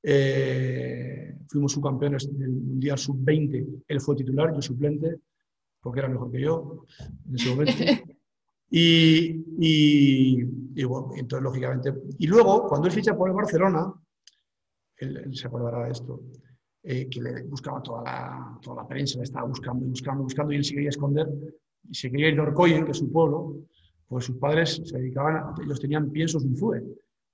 Eh, 0.01 1.35
fuimos 1.47 1.71
subcampeones 1.73 2.37
del 2.37 2.51
Mundial 2.51 2.97
Sub-20. 2.97 3.83
Él 3.87 4.01
fue 4.01 4.15
titular, 4.15 4.53
yo 4.53 4.61
suplente, 4.61 5.19
porque 5.81 5.99
era 5.99 6.09
mejor 6.09 6.31
que 6.31 6.41
yo 6.41 6.85
en 7.27 7.35
ese 7.35 7.49
momento. 7.49 7.73
Y, 8.71 9.43
y, 9.57 10.83
bueno, 10.83 11.09
entonces, 11.15 11.43
lógicamente. 11.43 11.91
Y 12.19 12.27
luego, 12.27 12.67
cuando 12.67 12.87
él 12.87 12.93
ficha 12.93 13.17
por 13.17 13.29
el 13.29 13.35
Barcelona, 13.35 13.91
él, 14.97 15.35
se 15.35 15.47
acordará 15.47 15.85
de 15.85 15.91
esto, 15.91 16.21
eh, 16.83 17.09
que 17.09 17.21
le 17.21 17.43
buscaba 17.43 17.81
toda 17.81 18.03
la, 18.03 18.59
toda 18.61 18.83
la 18.83 18.87
prensa, 18.87 19.17
le 19.17 19.23
estaba 19.23 19.47
buscando, 19.47 19.85
buscando, 19.85 20.23
buscando, 20.23 20.53
y 20.53 20.57
él 20.57 20.63
se 20.63 20.75
quería 20.75 20.89
esconder, 20.89 21.27
y 21.89 21.95
se 21.95 22.11
quería 22.11 22.29
ir 22.29 22.39
a 22.39 22.43
Orcoyen, 22.43 22.85
que 22.85 22.91
es 22.91 22.97
su 22.97 23.11
pueblo, 23.11 23.55
pues 24.07 24.25
sus 24.25 24.37
padres 24.37 24.81
se 24.83 24.97
dedicaban, 24.97 25.53
ellos 25.63 25.79
tenían 25.79 26.11
piensos 26.11 26.43
un 26.43 26.55
fue. 26.55 26.83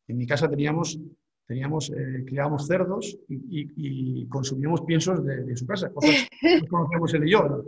En 0.07 0.17
mi 0.17 0.25
casa 0.25 0.49
teníamos, 0.49 0.99
teníamos 1.47 1.89
eh, 1.89 2.23
criábamos 2.25 2.67
cerdos 2.67 3.17
y, 3.29 3.69
y, 3.75 4.27
consumíamos 4.27 4.81
piensos 4.81 5.23
de, 5.23 5.55
su 5.55 5.65
casa, 5.65 5.89
cosas 5.91 6.27
que 6.41 6.67
conocíamos 6.67 7.13
él 7.13 7.27
y 7.27 7.31
yo. 7.31 7.43
¿no? 7.47 7.63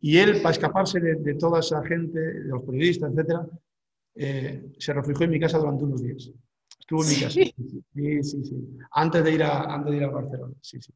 Y 0.00 0.18
él, 0.18 0.40
para 0.42 0.52
escaparse 0.52 1.00
de, 1.00 1.34
toda 1.34 1.60
esa 1.60 1.82
gente, 1.84 2.18
de 2.18 2.48
los 2.48 2.62
periodistas, 2.62 3.12
etc., 3.12 3.40
eh, 4.14 4.72
se 4.78 4.92
refugió 4.92 5.24
en 5.24 5.30
mi 5.30 5.40
casa 5.40 5.58
durante 5.58 5.84
unos 5.84 6.02
días. 6.02 6.30
Estuvo 6.78 7.02
en 7.02 7.08
mi 7.08 7.14
casa. 7.16 7.30
Sí, 7.30 8.22
sí, 8.22 8.44
sí. 8.44 8.78
Antes 8.92 9.24
de 9.24 9.32
ir 9.32 9.42
a, 9.42 9.74
antes 9.74 9.92
de 9.92 9.96
ir 9.96 10.04
a 10.04 10.10
Barcelona. 10.10 10.54
Sí, 10.60 10.80
sí. 10.80 10.92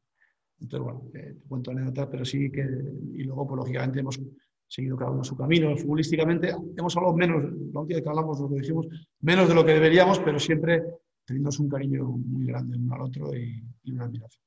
Entonces, 0.59 0.83
bueno, 0.83 1.11
eh, 1.13 1.35
te 1.39 1.47
cuento 1.47 1.71
anécdotas, 1.71 2.07
pero 2.07 2.25
sí 2.25 2.49
que. 2.49 2.65
Y 3.13 3.23
luego, 3.23 3.47
pues 3.47 3.57
lógicamente, 3.57 3.99
hemos 3.99 4.19
seguido 4.67 4.97
cada 4.97 5.11
uno 5.11 5.23
su 5.23 5.37
camino. 5.37 5.75
Futbolísticamente, 5.77 6.55
hemos 6.77 6.95
hablado 6.97 7.15
menos, 7.15 7.43
la 7.43 7.81
última 7.81 7.97
vez 7.97 8.03
que 8.03 8.09
hablamos, 8.09 8.39
lo 8.39 8.49
que 8.49 8.55
dijimos, 8.55 8.87
menos 9.21 9.47
de 9.47 9.55
lo 9.55 9.65
que 9.65 9.73
deberíamos, 9.73 10.19
pero 10.19 10.39
siempre 10.39 10.81
teniendo 11.25 11.49
un 11.59 11.69
cariño 11.69 12.03
muy 12.05 12.45
grande 12.47 12.75
el 12.75 12.81
uno 12.81 12.95
al 12.95 13.01
otro 13.01 13.35
y 13.35 13.63
una 13.85 14.05
admiración 14.05 14.43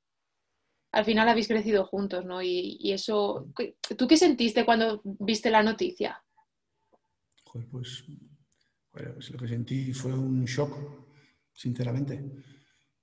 al 0.97 1.05
final 1.05 1.29
habéis 1.29 1.47
crecido 1.47 1.85
juntos, 1.85 2.25
¿no? 2.25 2.41
Y, 2.41 2.91
eso, 2.91 3.51
¿tú 3.97 4.07
qué 4.07 4.17
sentiste 4.17 4.65
cuando 4.65 5.01
viste 5.03 5.51
la 5.51 5.61
noticia? 5.61 6.23
pues, 7.51 8.05
pues, 8.91 9.31
lo 9.31 9.37
que 9.37 9.47
sentí 9.47 9.93
fue 9.93 10.13
un 10.13 10.43
shock, 10.45 10.75
sinceramente. 11.53 12.23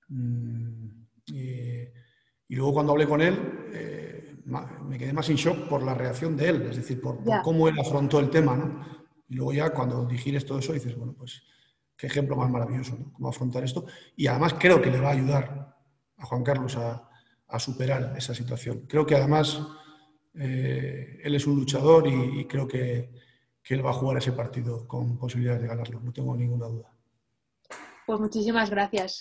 Mm, 0.09 0.89
y 1.27 2.55
luego 2.55 2.73
cuando 2.73 2.91
hablé 2.91 3.07
con 3.07 3.21
él, 3.21 3.37
eh, 3.73 4.35
me 4.45 4.97
quedé 4.97 5.13
más 5.13 5.29
en 5.29 5.37
shock 5.37 5.67
por 5.67 5.81
la 5.83 5.93
reacción 5.93 6.35
de 6.35 6.49
él, 6.49 6.61
es 6.63 6.75
decir, 6.75 7.01
por, 7.01 7.23
cómo 7.43 7.67
él 7.67 7.79
afrontó 7.79 8.19
el 8.19 8.29
tema, 8.29 8.55
¿no? 8.55 9.05
Y 9.27 9.35
luego 9.35 9.53
ya 9.53 9.71
cuando 9.71 10.05
digieres 10.05 10.45
todo 10.45 10.59
eso 10.59 10.73
dices, 10.73 10.95
bueno, 10.95 11.15
pues 11.17 11.41
qué 11.97 12.07
ejemplo 12.07 12.35
más 12.35 12.49
maravilloso, 12.49 12.97
¿no? 12.97 13.13
Cómo 13.13 13.29
afrontar 13.29 13.63
esto. 13.63 13.85
Y 14.15 14.27
además 14.27 14.55
creo 14.59 14.81
que 14.81 14.91
le 14.91 14.99
va 14.99 15.09
a 15.09 15.13
ayudar 15.13 15.75
a 16.17 16.25
Juan 16.25 16.43
Carlos 16.43 16.75
a, 16.77 17.09
a 17.47 17.59
superar 17.59 18.13
esa 18.17 18.33
situación. 18.33 18.85
Creo 18.87 19.05
que 19.05 19.15
además 19.15 19.61
eh, 20.37 21.19
él 21.23 21.35
es 21.35 21.47
un 21.47 21.55
luchador 21.55 22.07
y, 22.07 22.45
creo 22.45 22.67
que, 22.67 23.11
que, 23.63 23.73
él 23.73 23.85
va 23.85 23.91
a 23.91 23.93
jugar 23.93 24.17
ese 24.17 24.33
partido 24.33 24.87
con 24.87 25.17
posibilidades 25.17 25.61
de 25.61 25.67
ganarlo, 25.67 25.99
no 26.01 26.11
tengo 26.11 26.35
ninguna 26.35 26.67
duda. 26.67 26.91
Pues 28.05 28.19
muchísimas 28.19 28.69
gracias. 28.69 29.13